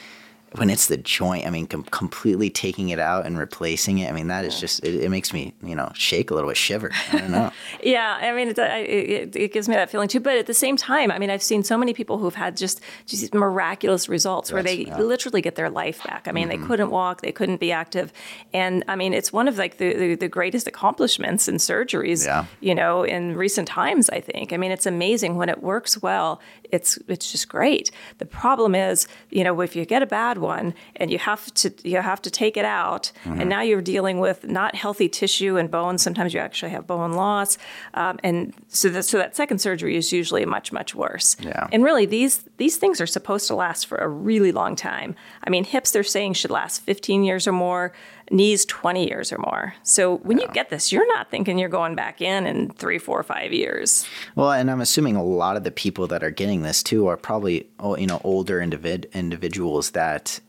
when 0.56 0.70
it's 0.70 0.88
the 0.88 0.98
joint, 0.98 1.46
I 1.46 1.52
mean, 1.52 1.68
com- 1.68 1.84
completely 1.84 2.50
taking 2.50 2.90
it 2.90 3.00
out 3.00 3.26
and 3.26 3.38
replacing 3.38 4.00
it. 4.00 4.10
I 4.10 4.14
mean, 4.14 4.28
that 4.28 4.46
is 4.46 4.60
just 4.60 4.84
it, 4.84 4.96
it 4.96 5.10
makes 5.10 5.32
me, 5.32 5.54
you 5.62 5.76
know, 5.76 5.92
shake 5.94 6.32
a 6.32 6.34
little 6.34 6.50
bit, 6.50 6.58
shiver. 6.58 6.92
I 7.12 7.18
don't 7.20 7.32
know. 7.32 7.52
yeah, 7.84 8.18
I 8.20 8.32
mean, 8.34 8.50
it, 8.50 8.58
it, 8.58 9.36
it, 9.36 9.54
gives 9.54 9.70
me 9.70 9.76
that 9.76 9.92
feeling 9.92 10.08
too. 10.08 10.20
But 10.20 10.38
at 10.38 10.48
the 10.48 10.54
same 10.54 10.76
time, 10.76 11.12
I 11.12 11.20
mean, 11.20 11.30
I've 11.30 11.44
seen 11.44 11.64
so 11.64 11.78
many 11.78 11.94
people 11.94 12.18
who've 12.18 12.34
had 12.34 12.58
just 12.58 12.82
just 13.06 13.34
miraculous 13.34 14.10
results 14.10 14.52
where 14.52 14.64
they 14.64 14.86
yeah. 14.86 14.98
literally 14.98 15.42
get 15.42 15.56
their 15.56 15.70
life 15.70 16.04
back. 16.04 16.28
I 16.28 16.32
mean, 16.32 16.50
mm-hmm. 16.50 16.62
they 16.62 16.68
couldn't 16.68 16.90
walk, 16.90 17.22
they 17.22 17.32
couldn't 17.32 17.60
be 17.60 17.72
active, 17.72 18.12
and 18.52 18.84
I 18.88 18.96
mean, 18.96 19.14
it's 19.14 19.32
one 19.32 19.48
of 19.48 19.58
like 19.58 19.78
the 19.78 19.94
the, 19.94 20.16
the 20.16 20.28
greatest 20.28 20.68
accomplishments 20.68 21.48
in 21.48 21.56
surgeries. 21.56 22.26
Yeah. 22.26 22.46
You 22.60 22.74
know, 22.74 23.04
in 23.04 23.36
recent 23.36 23.68
times, 23.68 24.10
I 24.10 24.20
think. 24.20 24.52
I 24.52 24.58
mean, 24.58 24.72
it's 24.72 24.88
amazing 24.88 25.36
when 25.36 25.50
it 25.50 25.62
works 25.62 26.02
well. 26.02 26.42
It's 26.72 26.98
it's 27.08 27.32
just 27.32 27.50
great. 27.50 27.92
The 28.18 28.26
problem 28.26 28.74
is, 28.74 29.08
you 29.30 29.44
know, 29.44 29.62
if 29.62 29.76
you 29.76 29.86
get 29.86 30.02
a 30.02 30.08
bad 30.08 30.39
one 30.40 30.74
and 30.96 31.12
you 31.12 31.18
have 31.20 31.54
to 31.56 31.74
you 31.84 31.98
have 31.98 32.22
to 32.22 32.32
take 32.32 32.58
it 32.58 32.66
out. 32.66 33.12
Mm-hmm. 33.24 33.42
and 33.42 33.50
now 33.50 33.62
you're 33.62 33.82
dealing 33.82 34.20
with 34.20 34.48
not 34.48 34.76
healthy 34.76 35.10
tissue 35.10 35.58
and 35.58 35.70
bones. 35.70 36.02
Sometimes 36.02 36.34
you 36.34 36.40
actually 36.40 36.72
have 36.72 36.88
bone 36.88 37.14
loss. 37.14 37.58
Um, 37.94 38.20
and 38.24 38.54
so 38.68 38.90
that, 38.90 39.04
so 39.04 39.18
that 39.18 39.36
second 39.36 39.60
surgery 39.60 39.96
is 39.96 40.12
usually 40.12 40.46
much 40.46 40.72
much 40.72 40.96
worse. 40.96 41.36
Yeah. 41.42 41.68
and 41.72 41.84
really 41.84 42.06
these 42.06 42.44
these 42.58 42.78
things 42.78 43.02
are 43.02 43.08
supposed 43.08 43.48
to 43.48 43.56
last 43.56 43.88
for 43.88 43.98
a 43.98 44.08
really 44.08 44.52
long 44.52 44.76
time. 44.76 45.16
I 45.44 45.50
mean 45.50 45.64
hips 45.64 45.92
they're 45.92 46.04
saying 46.04 46.34
should 46.34 46.52
last 46.52 46.82
15 46.82 47.24
years 47.24 47.48
or 47.48 47.52
more 47.52 47.94
knees 48.32 48.66
20 48.66 49.08
years 49.08 49.32
or 49.32 49.38
more. 49.40 49.74
So 49.84 50.18
when 50.18 50.38
yeah. 50.38 50.48
you 50.48 50.54
get 50.54 50.70
this, 50.70 50.92
you're 50.92 51.08
not 51.08 51.30
thinking 51.32 51.58
you're 51.58 51.70
going 51.70 51.96
back 51.96 52.22
in 52.22 52.46
in 52.46 52.70
three, 52.72 52.98
four, 52.98 53.22
five 53.24 53.54
years. 53.54 54.06
Well, 54.36 54.52
and 54.52 54.70
I'm 54.70 54.82
assuming 54.82 55.16
a 55.16 55.24
lot 55.24 55.58
of 55.58 55.64
the 55.64 55.72
people 55.72 56.08
that 56.08 56.24
are 56.24 56.32
getting 56.32 56.62
this 56.62 56.84
too 56.84 57.08
are 57.08 57.18
probably 57.18 57.68
oh, 57.80 57.98
you 57.98 58.08
know 58.08 58.22
older 58.24 58.60
individ- 58.60 59.12
individuals 59.14 59.92
that 59.92 60.40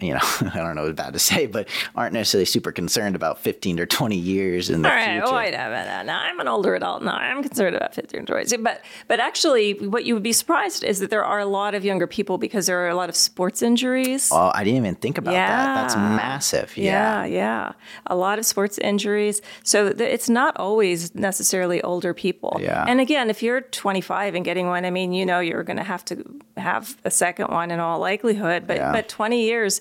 you 0.00 0.12
know, 0.12 0.20
I 0.40 0.58
don't 0.58 0.76
know 0.76 0.84
what 0.84 0.96
bad 0.96 1.14
to 1.14 1.18
say, 1.18 1.46
but 1.46 1.68
aren't 1.94 2.12
necessarily 2.12 2.44
super 2.44 2.72
concerned 2.72 3.16
about 3.16 3.38
15 3.38 3.80
or 3.80 3.86
20 3.86 4.16
years 4.16 4.68
in 4.68 4.82
the 4.82 4.88
All 4.90 4.94
right, 4.94 5.20
future. 5.20 5.34
wait 5.34 5.54
a 5.54 5.68
minute. 5.70 6.06
Now, 6.06 6.20
I'm 6.20 6.38
an 6.38 6.48
older 6.48 6.74
adult. 6.74 7.02
Now, 7.02 7.14
I'm 7.14 7.42
concerned 7.42 7.76
about 7.76 7.94
15 7.94 8.22
or 8.22 8.24
20. 8.24 8.56
But, 8.58 8.84
but 9.08 9.20
actually, 9.20 9.74
what 9.74 10.04
you 10.04 10.14
would 10.14 10.22
be 10.22 10.32
surprised 10.32 10.84
is 10.84 10.98
that 11.00 11.10
there 11.10 11.24
are 11.24 11.38
a 11.38 11.46
lot 11.46 11.74
of 11.74 11.84
younger 11.84 12.06
people 12.06 12.36
because 12.36 12.66
there 12.66 12.84
are 12.84 12.88
a 12.88 12.94
lot 12.94 13.08
of 13.08 13.16
sports 13.16 13.62
injuries. 13.62 14.30
Oh, 14.32 14.50
I 14.54 14.64
didn't 14.64 14.78
even 14.78 14.94
think 14.96 15.18
about 15.18 15.32
yeah. 15.32 15.48
that. 15.48 15.74
That's 15.82 15.96
massive. 15.96 16.76
Yeah. 16.76 17.24
yeah, 17.24 17.26
yeah. 17.26 17.72
A 18.06 18.16
lot 18.16 18.38
of 18.38 18.44
sports 18.44 18.78
injuries. 18.78 19.40
So 19.62 19.86
it's 19.86 20.28
not 20.28 20.56
always 20.58 21.14
necessarily 21.14 21.82
older 21.82 22.12
people. 22.12 22.58
Yeah. 22.60 22.84
And 22.86 23.00
again, 23.00 23.30
if 23.30 23.42
you're 23.42 23.62
25 23.62 24.34
and 24.34 24.44
getting 24.44 24.66
one, 24.66 24.84
I 24.84 24.90
mean, 24.90 25.12
you 25.12 25.24
know, 25.24 25.40
you're 25.40 25.62
going 25.62 25.78
to 25.78 25.84
have 25.84 26.04
to 26.06 26.24
have 26.56 26.96
a 27.04 27.10
second 27.10 27.48
one 27.48 27.70
in 27.70 27.80
all 27.80 27.98
likelihood. 27.98 28.66
But, 28.66 28.76
yeah. 28.76 28.92
but 28.92 29.08
20 29.08 29.42
years, 29.42 29.80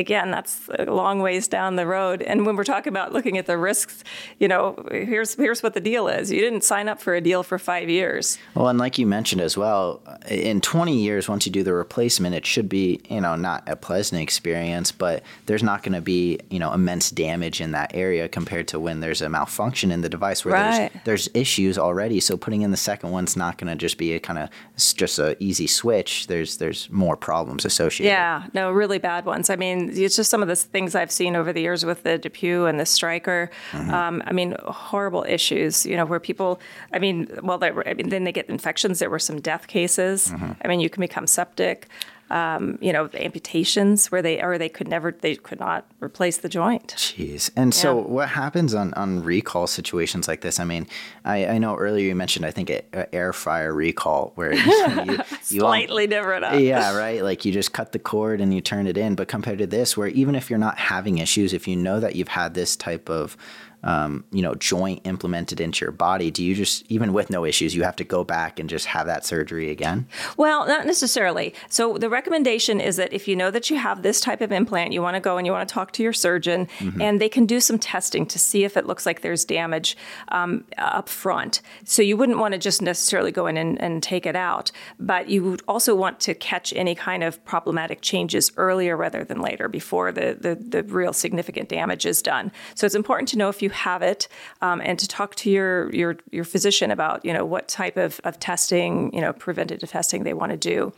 again, 0.00 0.32
that's 0.32 0.68
a 0.76 0.86
long 0.86 1.20
ways 1.20 1.46
down 1.46 1.76
the 1.76 1.86
road. 1.86 2.22
And 2.22 2.44
when 2.44 2.56
we're 2.56 2.64
talking 2.64 2.92
about 2.92 3.12
looking 3.12 3.38
at 3.38 3.46
the 3.46 3.56
risks, 3.56 4.02
you 4.40 4.48
know, 4.48 4.84
here's 4.90 5.34
here's 5.34 5.62
what 5.62 5.74
the 5.74 5.80
deal 5.80 6.08
is. 6.08 6.32
You 6.32 6.40
didn't 6.40 6.64
sign 6.64 6.88
up 6.88 7.00
for 7.00 7.14
a 7.14 7.20
deal 7.20 7.44
for 7.44 7.58
five 7.58 7.88
years. 7.88 8.38
Well, 8.56 8.66
and 8.66 8.78
like 8.78 8.98
you 8.98 9.06
mentioned 9.06 9.40
as 9.40 9.56
well, 9.56 10.02
in 10.28 10.60
20 10.60 10.98
years, 11.00 11.28
once 11.28 11.46
you 11.46 11.52
do 11.52 11.62
the 11.62 11.74
replacement, 11.74 12.34
it 12.34 12.44
should 12.44 12.68
be, 12.68 13.00
you 13.08 13.20
know, 13.20 13.36
not 13.36 13.62
a 13.68 13.76
pleasant 13.76 14.20
experience, 14.20 14.90
but 14.90 15.22
there's 15.46 15.62
not 15.62 15.84
going 15.84 15.92
to 15.92 16.00
be, 16.00 16.40
you 16.50 16.58
know, 16.58 16.72
immense 16.72 17.10
damage 17.10 17.60
in 17.60 17.70
that 17.70 17.94
area 17.94 18.28
compared 18.28 18.66
to 18.68 18.80
when 18.80 18.98
there's 18.98 19.22
a 19.22 19.28
malfunction 19.28 19.92
in 19.92 20.00
the 20.00 20.08
device 20.08 20.44
where 20.44 20.54
right. 20.54 20.92
there's 21.04 21.20
there's 21.20 21.28
issues 21.34 21.78
already. 21.78 22.20
So 22.20 22.36
putting 22.36 22.62
in 22.62 22.70
the 22.70 22.76
second 22.76 23.10
one's 23.10 23.36
not 23.36 23.58
going 23.58 23.68
to 23.68 23.76
just 23.76 23.98
be 23.98 24.14
a 24.14 24.20
kind 24.20 24.38
of 24.38 24.48
just 24.94 25.18
a 25.18 25.36
easy 25.42 25.66
switch. 25.66 26.26
There's 26.26 26.56
there's 26.56 26.88
more 26.90 27.16
problems 27.16 27.64
associated. 27.64 28.10
Yeah, 28.10 28.46
no, 28.54 28.70
really 28.70 28.98
bad 28.98 29.24
ones. 29.24 29.50
I 29.50 29.56
mean 29.56 29.89
it's 29.92 30.16
just 30.16 30.30
some 30.30 30.42
of 30.42 30.48
the 30.48 30.56
things 30.56 30.94
I've 30.94 31.12
seen 31.12 31.36
over 31.36 31.52
the 31.52 31.60
years 31.60 31.84
with 31.84 32.02
the 32.02 32.18
DePuy 32.18 32.68
and 32.68 32.78
the 32.78 32.86
Stryker. 32.86 33.50
Mm-hmm. 33.72 33.90
Um, 33.92 34.22
I 34.26 34.32
mean, 34.32 34.56
horrible 34.64 35.24
issues. 35.28 35.86
You 35.86 35.96
know, 35.96 36.06
where 36.06 36.20
people. 36.20 36.60
I 36.92 36.98
mean, 36.98 37.28
well, 37.42 37.62
I 37.62 37.94
mean, 37.94 38.08
then 38.08 38.24
they 38.24 38.32
get 38.32 38.48
infections. 38.48 38.98
There 38.98 39.10
were 39.10 39.18
some 39.18 39.40
death 39.40 39.66
cases. 39.66 40.28
Mm-hmm. 40.28 40.52
I 40.64 40.68
mean, 40.68 40.80
you 40.80 40.90
can 40.90 41.00
become 41.00 41.26
septic 41.26 41.88
um, 42.30 42.78
you 42.80 42.92
know, 42.92 43.10
amputations 43.14 44.10
where 44.12 44.22
they 44.22 44.40
or 44.40 44.56
they 44.56 44.68
could 44.68 44.86
never 44.86 45.10
they 45.12 45.34
could 45.34 45.58
not 45.58 45.84
replace 46.00 46.38
the 46.38 46.48
joint. 46.48 46.94
Jeez. 46.96 47.50
And 47.56 47.74
yeah. 47.74 47.80
so 47.80 47.96
what 47.96 48.28
happens 48.28 48.72
on 48.72 48.94
on 48.94 49.22
recall 49.22 49.66
situations 49.66 50.28
like 50.28 50.40
this? 50.40 50.60
I 50.60 50.64
mean, 50.64 50.86
I, 51.24 51.46
I 51.46 51.58
know 51.58 51.76
earlier 51.76 52.06
you 52.06 52.14
mentioned 52.14 52.46
I 52.46 52.52
think 52.52 52.70
an 52.70 53.06
air 53.12 53.32
fryer 53.32 53.74
recall 53.74 54.32
where 54.36 54.54
you, 54.54 54.62
you, 54.62 55.18
you 55.48 55.60
slightly 55.60 56.06
different. 56.06 56.44
Huh? 56.44 56.56
Yeah, 56.56 56.96
right. 56.96 57.22
Like 57.22 57.44
you 57.44 57.52
just 57.52 57.72
cut 57.72 57.92
the 57.92 57.98
cord 57.98 58.40
and 58.40 58.54
you 58.54 58.60
turn 58.60 58.86
it 58.86 58.96
in. 58.96 59.16
But 59.16 59.26
compared 59.26 59.58
to 59.58 59.66
this, 59.66 59.96
where 59.96 60.08
even 60.08 60.34
if 60.36 60.50
you're 60.50 60.58
not 60.58 60.78
having 60.78 61.18
issues, 61.18 61.52
if 61.52 61.66
you 61.66 61.76
know 61.76 61.98
that 61.98 62.14
you've 62.14 62.28
had 62.28 62.54
this 62.54 62.76
type 62.76 63.10
of 63.10 63.36
um, 63.82 64.24
you 64.30 64.42
know, 64.42 64.54
joint 64.54 65.00
implemented 65.04 65.60
into 65.60 65.84
your 65.84 65.92
body, 65.92 66.30
do 66.30 66.44
you 66.44 66.54
just, 66.54 66.84
even 66.88 67.12
with 67.12 67.30
no 67.30 67.44
issues, 67.44 67.74
you 67.74 67.82
have 67.82 67.96
to 67.96 68.04
go 68.04 68.24
back 68.24 68.58
and 68.58 68.68
just 68.68 68.86
have 68.86 69.06
that 69.06 69.24
surgery 69.24 69.70
again? 69.70 70.06
Well, 70.36 70.66
not 70.66 70.86
necessarily. 70.86 71.54
So 71.68 71.96
the 71.98 72.10
recommendation 72.10 72.80
is 72.80 72.96
that 72.96 73.12
if 73.12 73.26
you 73.26 73.36
know 73.36 73.50
that 73.50 73.70
you 73.70 73.76
have 73.76 74.02
this 74.02 74.20
type 74.20 74.40
of 74.40 74.52
implant, 74.52 74.92
you 74.92 75.02
want 75.02 75.16
to 75.16 75.20
go 75.20 75.38
and 75.38 75.46
you 75.46 75.52
want 75.52 75.68
to 75.68 75.72
talk 75.72 75.92
to 75.92 76.02
your 76.02 76.12
surgeon, 76.12 76.68
mm-hmm. 76.78 77.00
and 77.00 77.20
they 77.20 77.28
can 77.28 77.46
do 77.46 77.60
some 77.60 77.78
testing 77.78 78.26
to 78.26 78.38
see 78.38 78.64
if 78.64 78.76
it 78.76 78.86
looks 78.86 79.06
like 79.06 79.22
there's 79.22 79.44
damage 79.44 79.96
um, 80.28 80.64
up 80.78 81.08
front. 81.08 81.62
So 81.84 82.02
you 82.02 82.16
wouldn't 82.16 82.38
want 82.38 82.52
to 82.52 82.58
just 82.58 82.82
necessarily 82.82 83.32
go 83.32 83.46
in 83.46 83.56
and, 83.56 83.80
and 83.80 84.02
take 84.02 84.26
it 84.26 84.36
out, 84.36 84.70
but 84.98 85.28
you 85.28 85.42
would 85.44 85.62
also 85.66 85.94
want 85.94 86.20
to 86.20 86.34
catch 86.34 86.72
any 86.74 86.94
kind 86.94 87.22
of 87.22 87.42
problematic 87.44 88.02
changes 88.02 88.52
earlier 88.56 88.96
rather 88.96 89.24
than 89.24 89.40
later 89.40 89.68
before 89.68 90.12
the, 90.12 90.36
the, 90.38 90.54
the 90.54 90.82
real 90.84 91.12
significant 91.12 91.68
damage 91.68 92.04
is 92.04 92.20
done. 92.20 92.52
So 92.74 92.86
it's 92.86 92.94
important 92.94 93.28
to 93.30 93.38
know 93.38 93.48
if 93.48 93.62
you 93.62 93.69
you 93.70 93.76
have 93.76 94.02
it, 94.02 94.28
um, 94.60 94.80
and 94.84 94.98
to 94.98 95.06
talk 95.08 95.34
to 95.36 95.50
your 95.50 95.90
your 95.94 96.16
your 96.30 96.44
physician 96.44 96.90
about 96.90 97.24
you 97.24 97.32
know 97.32 97.44
what 97.44 97.68
type 97.68 97.96
of, 97.96 98.20
of 98.24 98.38
testing, 98.38 99.12
you 99.14 99.20
know, 99.20 99.32
preventative 99.32 99.90
testing 99.90 100.24
they 100.24 100.34
want 100.34 100.50
to 100.52 100.56
do. 100.56 100.92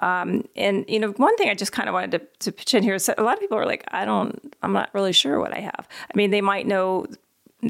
Um, 0.00 0.44
and 0.56 0.84
you 0.88 0.98
know, 0.98 1.10
one 1.12 1.36
thing 1.36 1.48
I 1.48 1.54
just 1.54 1.72
kind 1.72 1.88
of 1.88 1.92
wanted 1.92 2.12
to, 2.12 2.20
to 2.40 2.52
pitch 2.52 2.74
in 2.74 2.82
here 2.82 2.94
is 2.94 3.10
a 3.16 3.22
lot 3.22 3.34
of 3.34 3.40
people 3.40 3.58
are 3.58 3.66
like, 3.66 3.84
I 3.88 4.04
don't, 4.04 4.54
I'm 4.62 4.72
not 4.72 4.90
really 4.94 5.12
sure 5.12 5.38
what 5.38 5.52
I 5.52 5.60
have. 5.60 5.88
I 6.02 6.16
mean, 6.16 6.30
they 6.30 6.40
might 6.40 6.66
know 6.66 7.06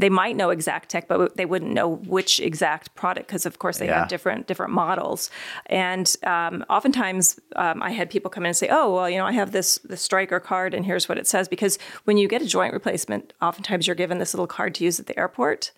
they 0.01 0.11
might 0.11 0.37
know 0.37 0.49
Exactech, 0.49 1.07
but 1.09 1.37
they 1.37 1.45
wouldn't 1.45 1.73
know 1.73 1.97
which 1.97 2.41
exact 2.41 2.95
product 2.95 3.27
because, 3.27 3.47
of 3.47 3.59
course, 3.59 3.79
they 3.79 3.87
yeah. 3.87 4.01
have 4.01 4.09
different 4.09 4.47
different 4.47 4.73
models. 4.73 5.31
And 5.67 6.15
um, 6.25 6.65
oftentimes, 6.69 7.39
um, 7.57 7.83
I 7.83 7.91
had 7.91 8.11
people 8.11 8.31
come 8.31 8.45
in 8.45 8.49
and 8.49 8.57
say, 8.57 8.69
"Oh, 8.71 8.95
well, 8.95 9.09
you 9.09 9.19
know, 9.19 9.27
I 9.27 9.33
have 9.33 9.53
this 9.53 9.79
the 9.79 9.97
Stryker 9.97 10.41
card, 10.41 10.75
and 10.75 10.85
here's 10.85 11.09
what 11.09 11.19
it 11.19 11.27
says." 11.27 11.49
Because 11.49 11.79
when 12.05 12.17
you 12.17 12.29
get 12.29 12.43
a 12.43 12.47
joint 12.47 12.73
replacement, 12.73 13.33
oftentimes 13.41 13.87
you're 13.87 13.97
given 13.97 14.19
this 14.19 14.35
little 14.35 14.47
card 14.47 14.75
to 14.77 14.85
use 14.85 14.99
at 14.99 15.07
the 15.07 15.19
airport. 15.19 15.73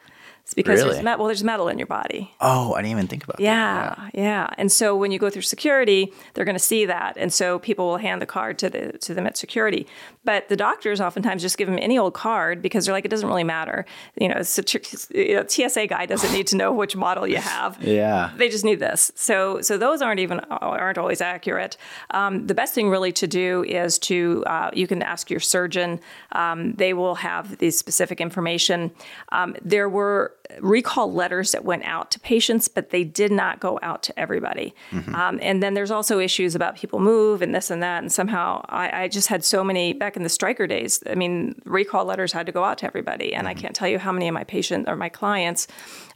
It's 0.47 0.55
because 0.55 0.79
Really? 0.79 0.93
there's 0.93 1.03
metal. 1.05 1.19
Well, 1.19 1.27
there's 1.27 1.43
metal 1.43 1.67
in 1.67 1.77
your 1.77 1.89
body. 1.89 2.33
Oh, 2.41 2.75
I 2.75 2.79
didn't 2.83 2.93
even 2.93 3.09
think 3.09 3.25
about 3.25 3.41
Yeah, 3.41 3.95
that. 3.97 4.11
yeah. 4.15 4.23
Yeah. 4.23 4.47
And 4.59 4.71
so 4.71 4.95
when 4.97 5.11
you 5.11 5.19
go 5.19 5.29
through 5.29 5.43
security, 5.43 6.13
they're 6.35 6.45
going 6.45 6.55
to 6.57 6.61
see 6.63 6.85
that, 6.87 7.17
and 7.17 7.33
so 7.33 7.59
people 7.59 7.87
will 7.89 7.97
hand 7.97 8.23
the 8.23 8.27
card 8.27 8.57
to 8.61 8.71
the 8.71 8.93
to 8.99 9.13
them 9.13 9.27
at 9.27 9.37
security. 9.37 9.89
But 10.25 10.49
the 10.49 10.55
doctors 10.57 11.01
oftentimes 11.01 11.43
just 11.43 11.59
give 11.59 11.67
them 11.69 11.79
any 11.81 11.99
old 11.99 12.15
card 12.15 12.63
because 12.63 12.85
they're 12.87 12.93
like, 12.95 13.05
it 13.05 13.11
doesn't 13.11 13.29
really 13.29 13.43
matter. 13.45 13.87
You 14.21 14.29
know, 14.29 14.37
a 14.37 14.45
tr- 14.63 14.79
you 15.13 15.35
know, 15.35 15.45
TSA 15.47 15.89
guy 15.89 16.07
doesn't 16.07 16.33
need 16.33 16.47
to 16.49 16.57
know 16.57 16.73
which 16.73 16.95
model 16.95 17.27
you 17.27 17.39
have. 17.39 17.77
Yeah. 17.97 18.31
They 18.37 18.49
just 18.49 18.65
need 18.65 18.79
this. 18.79 19.11
So 19.17 19.61
so 19.63 19.77
those 19.79 20.01
aren't 20.01 20.21
even 20.21 20.39
aren't 20.51 20.99
always 20.99 21.21
accurate. 21.21 21.77
Um, 22.13 22.47
the 22.47 22.55
best 22.55 22.73
thing 22.73 22.89
really 22.89 23.11
to 23.13 23.27
do 23.27 23.65
is 23.65 23.99
to 24.11 24.45
uh, 24.47 24.71
you 24.73 24.87
can 24.87 25.03
ask 25.03 25.29
your 25.29 25.41
surgeon. 25.41 25.99
Um, 26.33 26.75
they 26.75 26.93
will 26.95 27.17
have 27.17 27.59
the 27.59 27.71
specific 27.73 28.21
information. 28.21 28.93
Um, 29.33 29.57
there 29.65 29.89
were 29.89 30.35
recall 30.61 31.13
letters 31.13 31.53
that 31.53 31.65
went 31.65 31.85
out 31.85 32.11
to 32.11 32.21
patients, 32.21 32.69
but 32.69 32.91
they 32.91 33.05
did 33.05 33.33
not 33.33 33.61
go 33.61 33.79
out 33.83 34.03
to 34.05 34.19
everybody. 34.19 34.75
Um, 35.15 35.39
and 35.43 35.63
then 35.63 35.75
there's 35.75 35.91
also 35.91 36.19
issues 36.19 36.55
about 36.55 36.77
people 36.77 36.99
move 37.01 37.43
and 37.43 37.55
this 37.55 37.71
and 37.71 37.83
that. 37.83 38.03
And 38.03 38.13
somehow 38.13 38.65
I, 38.69 39.03
I 39.03 39.09
just 39.09 39.29
had 39.29 39.45
so 39.45 39.63
many 39.63 39.93
back 39.93 40.17
in 40.17 40.23
the 40.23 40.29
Stryker 40.29 40.67
days. 40.67 41.03
I 41.09 41.15
mean, 41.15 41.61
recall 41.65 42.05
letters 42.05 42.33
had 42.33 42.47
to 42.47 42.53
go 42.53 42.65
out 42.65 42.79
to 42.79 42.87
everybody, 42.87 43.35
and 43.35 43.49
I 43.49 43.55
can't 43.55 43.75
tell 43.75 43.89
you 43.89 43.99
how 43.99 44.13
many 44.13 44.29
of 44.29 44.35
my 44.35 44.45
patients 44.45 44.89
or 44.89 44.97
my 44.97 45.09
clients, 45.09 45.67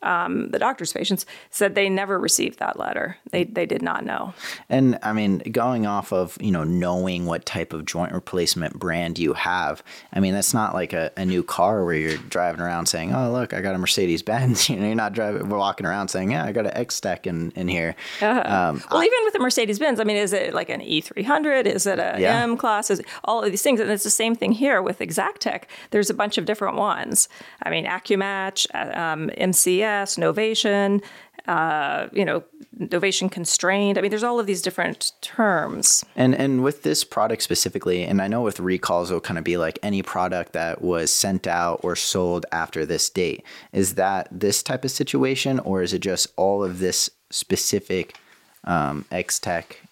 um, 0.03 0.51
the 0.51 0.59
doctor's 0.59 0.93
patients, 0.93 1.27
said 1.51 1.75
they 1.75 1.89
never 1.89 2.19
received 2.19 2.59
that 2.59 2.79
letter. 2.79 3.17
They 3.31 3.45
they 3.45 3.67
did 3.67 3.83
not 3.83 4.05
know. 4.05 4.35
And 4.69 4.99
I 5.03 5.13
mean, 5.13 5.39
going 5.39 5.87
off 5.87 6.13
of, 6.13 6.37
you 6.41 6.51
know, 6.51 6.65
knowing 6.65 7.27
what 7.27 7.45
type 7.47 7.73
of 7.73 7.85
joint 7.85 8.13
replacement 8.13 8.79
brand 8.79 9.19
you 9.19 9.35
have, 9.35 9.83
I 10.13 10.21
mean, 10.21 10.35
that's 10.35 10.55
not 10.55 10.75
like 10.75 10.93
a, 10.93 11.11
a 11.17 11.25
new 11.25 11.43
car 11.43 11.85
where 11.85 11.95
you're 11.95 12.17
driving 12.17 12.61
around 12.61 12.87
saying, 12.87 13.15
oh, 13.15 13.31
look, 13.31 13.53
I 13.53 13.61
got 13.61 13.75
a 13.75 13.79
Mercedes 13.79 14.20
Benz. 14.23 14.69
You 14.71 14.77
know, 14.77 14.87
you're 14.87 14.95
not 14.95 15.13
driving, 15.13 15.49
we're 15.49 15.59
walking 15.59 15.85
around 15.87 16.09
saying, 16.09 16.31
yeah, 16.31 16.45
I 16.45 16.53
got 16.53 16.65
an 16.67 16.77
X 16.77 17.01
Tech 17.01 17.27
in, 17.27 17.51
in 17.57 17.67
here. 17.69 17.97
Um, 18.23 18.83
Well, 18.91 19.03
even 19.03 19.19
with 19.25 19.33
the 19.33 19.39
Mercedes 19.41 19.79
Benz, 19.79 19.99
I 20.01 20.05
mean, 20.05 20.17
is 20.17 20.33
it 20.33 20.55
like 20.55 20.69
an 20.69 20.81
E300? 20.81 21.67
Is 21.67 21.87
it 21.87 21.99
a 21.99 22.17
Yeah. 22.19 22.43
M 22.43 22.57
class? 22.57 22.91
Is 22.91 23.03
all 23.25 23.43
of 23.43 23.51
these 23.51 23.63
things? 23.63 23.81
And 23.81 23.91
it's 23.91 24.05
the 24.05 24.11
same 24.11 24.35
thing 24.35 24.53
here 24.53 24.81
with 24.83 25.01
Exactech. 25.01 25.65
There's 25.91 26.11
a 26.11 26.15
bunch 26.15 26.39
of 26.39 26.45
different 26.45 26.77
ones. 26.77 27.29
I 27.63 27.71
mean, 27.71 27.85
AccuMatch, 27.87 28.67
uh, 28.75 28.99
um, 28.99 29.31
MCS, 29.37 30.19
Novation, 30.19 31.03
uh, 31.49 32.09
you 32.13 32.25
know, 32.25 32.45
Novation 32.79 33.31
Constrained. 33.31 33.99
I 33.99 34.01
mean, 34.01 34.11
there's 34.11 34.23
all 34.23 34.39
of 34.39 34.47
these 34.47 34.63
different 34.63 35.13
terms. 35.21 36.05
And 36.15 36.35
and 36.35 36.63
with 36.63 36.83
this 36.83 37.05
product 37.05 37.43
specifically, 37.43 38.05
and 38.05 38.23
I 38.23 38.29
know 38.29 38.43
with 38.43 38.61
recalls 38.61 39.11
it'll 39.11 39.21
kind 39.21 39.39
of 39.39 39.45
be 39.45 39.57
like 39.57 39.79
any 39.83 40.03
product 40.03 40.53
that 40.53 40.81
was 40.81 41.11
sent 41.11 41.47
out 41.47 41.81
or 41.83 41.97
sold 41.97 42.47
after 42.53 42.87
this 42.87 43.11
date. 43.11 43.45
Is 43.73 43.95
that 43.95 44.29
this 44.31 44.63
type 44.63 44.85
of 44.85 44.91
situation, 44.91 45.59
or 45.61 45.83
is 45.83 45.93
it 45.93 46.01
just 46.01 46.29
all 46.37 46.63
of 46.63 46.79
this 46.79 47.11
specific 47.31 48.17
um, 48.65 49.05
X 49.11 49.39
Tech 49.39 49.83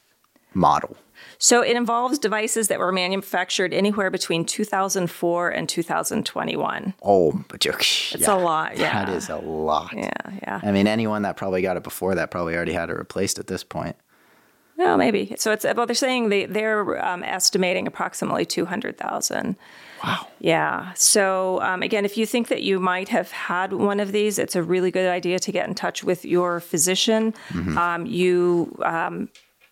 model? 0.55 0.97
So 1.39 1.63
it 1.63 1.77
involves 1.77 2.19
devices 2.19 2.67
that 2.69 2.81
were 2.81 2.91
manufactured 2.91 3.73
anywhere 3.73 4.11
between 4.11 4.45
2004 4.45 5.51
and 5.51 5.69
2021. 5.69 6.95
Oh, 7.03 7.45
but 7.49 7.65
you're, 7.65 7.77
It's 7.79 8.27
a 8.27 8.35
lot, 8.35 8.77
yeah. 8.77 9.05
that 9.05 9.15
is 9.15 9.29
a 9.29 9.37
lot. 9.37 9.93
Yeah, 9.97 10.11
yeah. 10.43 10.61
I 10.63 10.73
mean, 10.73 10.89
anyone 10.89 11.23
that 11.23 11.37
probably 11.37 11.63
got 11.63 11.77
it 11.77 11.85
before 11.85 12.17
that 12.17 12.33
probably 12.33 12.57
already 12.57 12.73
had 12.73 12.91
it 12.91 12.95
replaced 12.95 13.39
at 13.39 13.47
this 13.47 13.63
point. 13.63 13.97
No, 14.77 14.97
maybe. 14.97 15.35
So 15.37 15.51
it's 15.51 15.65
well, 15.65 15.87
they're 15.87 15.95
saying 15.95 16.29
they 16.29 16.47
they're 16.47 17.05
um, 17.05 17.25
estimating 17.25 17.89
approximately 17.89 18.45
two 18.47 18.65
hundred 18.65 18.97
thousand. 18.97 19.57
Wow. 20.05 20.29
Yeah. 20.39 20.93
So 20.95 21.61
um, 21.63 21.83
again, 21.83 22.05
if 22.05 22.17
you 22.17 22.27
think 22.27 22.47
that 22.47 22.63
you 22.63 22.79
might 22.79 23.09
have 23.09 23.33
had 23.33 23.73
one 23.73 23.99
of 23.99 24.13
these, 24.13 24.39
it's 24.39 24.55
a 24.55 24.63
really 24.63 24.93
good 24.93 25.11
idea 25.11 25.41
to 25.41 25.51
get 25.51 25.67
in 25.67 25.75
touch 25.75 26.05
with 26.05 26.25
your 26.25 26.61
physician. 26.61 27.35
Um, 27.77 28.07
you. 28.07 28.77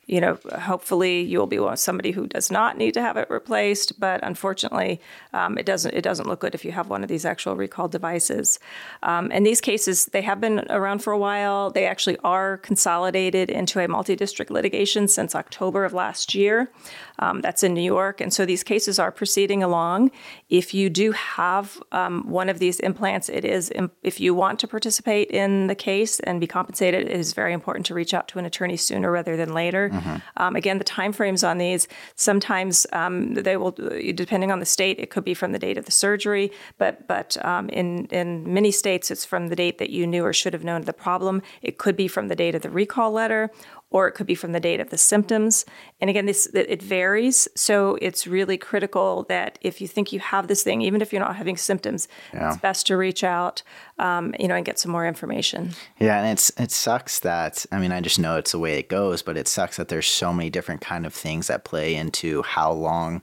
You 0.06 0.20
know, 0.20 0.38
hopefully 0.60 1.22
you 1.22 1.38
will 1.38 1.46
be 1.46 1.60
somebody 1.76 2.12
who 2.12 2.26
does 2.26 2.50
not 2.50 2.78
need 2.78 2.94
to 2.94 3.02
have 3.02 3.16
it 3.16 3.28
replaced. 3.28 3.98
But 3.98 4.20
unfortunately, 4.22 5.00
um, 5.32 5.58
it 5.58 5.66
doesn't. 5.66 5.94
It 5.94 6.02
doesn't 6.02 6.28
look 6.28 6.40
good 6.40 6.54
if 6.54 6.64
you 6.64 6.72
have 6.72 6.88
one 6.88 7.02
of 7.02 7.08
these 7.08 7.24
actual 7.24 7.56
recall 7.56 7.88
devices. 7.88 8.58
Um, 9.02 9.30
and 9.32 9.44
these 9.44 9.60
cases, 9.60 10.06
they 10.06 10.22
have 10.22 10.40
been 10.40 10.64
around 10.70 11.00
for 11.00 11.12
a 11.12 11.18
while. 11.18 11.70
They 11.70 11.86
actually 11.86 12.18
are 12.24 12.58
consolidated 12.58 13.50
into 13.50 13.80
a 13.80 13.88
multi-district 13.88 14.50
litigation 14.50 15.08
since 15.08 15.34
October 15.34 15.84
of 15.84 15.92
last 15.92 16.34
year. 16.34 16.70
Um, 17.18 17.40
that's 17.40 17.62
in 17.62 17.72
New 17.72 17.80
York, 17.82 18.20
and 18.20 18.32
so 18.32 18.44
these 18.44 18.62
cases 18.62 18.98
are 18.98 19.10
proceeding 19.10 19.62
along. 19.62 20.10
If 20.50 20.74
you 20.74 20.90
do 20.90 21.12
have 21.12 21.82
um, 21.90 22.28
one 22.28 22.50
of 22.50 22.58
these 22.58 22.78
implants, 22.80 23.30
it 23.30 23.44
is 23.44 23.72
if 24.02 24.20
you 24.20 24.34
want 24.34 24.58
to 24.60 24.68
participate 24.68 25.30
in 25.30 25.66
the 25.66 25.74
case 25.74 26.20
and 26.20 26.40
be 26.40 26.46
compensated, 26.46 27.06
it 27.06 27.12
is 27.12 27.32
very 27.32 27.54
important 27.54 27.86
to 27.86 27.94
reach 27.94 28.12
out 28.12 28.28
to 28.28 28.38
an 28.38 28.44
attorney 28.44 28.76
sooner 28.76 29.10
rather 29.10 29.36
than 29.36 29.54
later. 29.54 29.90
Um, 30.36 30.56
again, 30.56 30.78
the 30.78 30.84
timeframes 30.84 31.46
on 31.46 31.58
these 31.58 31.88
sometimes 32.14 32.86
um, 32.92 33.34
they 33.34 33.56
will, 33.56 33.72
depending 33.72 34.50
on 34.50 34.60
the 34.60 34.66
state, 34.66 34.98
it 34.98 35.10
could 35.10 35.24
be 35.24 35.34
from 35.34 35.52
the 35.52 35.58
date 35.58 35.78
of 35.78 35.84
the 35.84 35.92
surgery, 35.92 36.52
but 36.78 37.06
but 37.06 37.36
um, 37.44 37.68
in 37.70 38.06
in 38.06 38.52
many 38.52 38.70
states, 38.70 39.10
it's 39.10 39.24
from 39.24 39.48
the 39.48 39.56
date 39.56 39.78
that 39.78 39.90
you 39.90 40.06
knew 40.06 40.24
or 40.24 40.32
should 40.32 40.52
have 40.52 40.64
known 40.64 40.82
the 40.82 40.92
problem. 40.92 41.42
It 41.62 41.78
could 41.78 41.96
be 41.96 42.08
from 42.08 42.28
the 42.28 42.36
date 42.36 42.54
of 42.54 42.62
the 42.62 42.70
recall 42.70 43.10
letter, 43.12 43.50
or 43.90 44.08
it 44.08 44.12
could 44.12 44.26
be 44.26 44.34
from 44.34 44.52
the 44.52 44.60
date 44.60 44.80
of 44.80 44.90
the 44.90 44.98
symptoms. 44.98 45.64
And 46.00 46.10
again, 46.10 46.26
this 46.26 46.46
it 46.52 46.82
varies, 46.82 47.46
so 47.54 47.96
it's 48.02 48.26
really 48.26 48.58
critical 48.58 49.24
that 49.28 49.58
if 49.62 49.80
you 49.80 49.86
think 49.88 50.12
you 50.12 50.18
have 50.20 50.48
this 50.48 50.62
thing, 50.64 50.82
even 50.82 51.00
if 51.00 51.12
you're 51.12 51.22
not 51.22 51.36
having 51.36 51.56
symptoms, 51.56 52.08
Yeah. 52.34 52.48
it's 52.48 52.56
best 52.56 52.86
to 52.88 52.96
reach 52.96 53.22
out, 53.24 53.62
um, 53.98 54.34
you 54.40 54.48
know, 54.48 54.56
and 54.56 54.64
get 54.66 54.78
some 54.78 54.90
more 54.90 55.06
information. 55.06 55.70
Yeah, 55.98 56.18
and 56.20 56.32
it's 56.32 56.50
it 56.58 56.70
sucks 56.72 57.20
that 57.20 57.64
I 57.70 57.78
mean 57.78 57.92
I 57.92 58.00
just 58.00 58.18
know 58.18 58.36
it's 58.36 58.52
the 58.52 58.58
way 58.58 58.78
it 58.78 58.88
goes, 58.88 59.22
but 59.22 59.36
it 59.36 59.46
sucks 59.48 59.76
that 59.76 59.88
there's 59.88 60.06
so 60.08 60.32
many 60.32 60.50
different 60.50 60.80
kind 60.80 61.06
of 61.06 61.14
things 61.14 61.46
that 61.46 61.64
play 61.64 61.94
into 61.94 62.42
how 62.42 62.72
long 62.72 63.22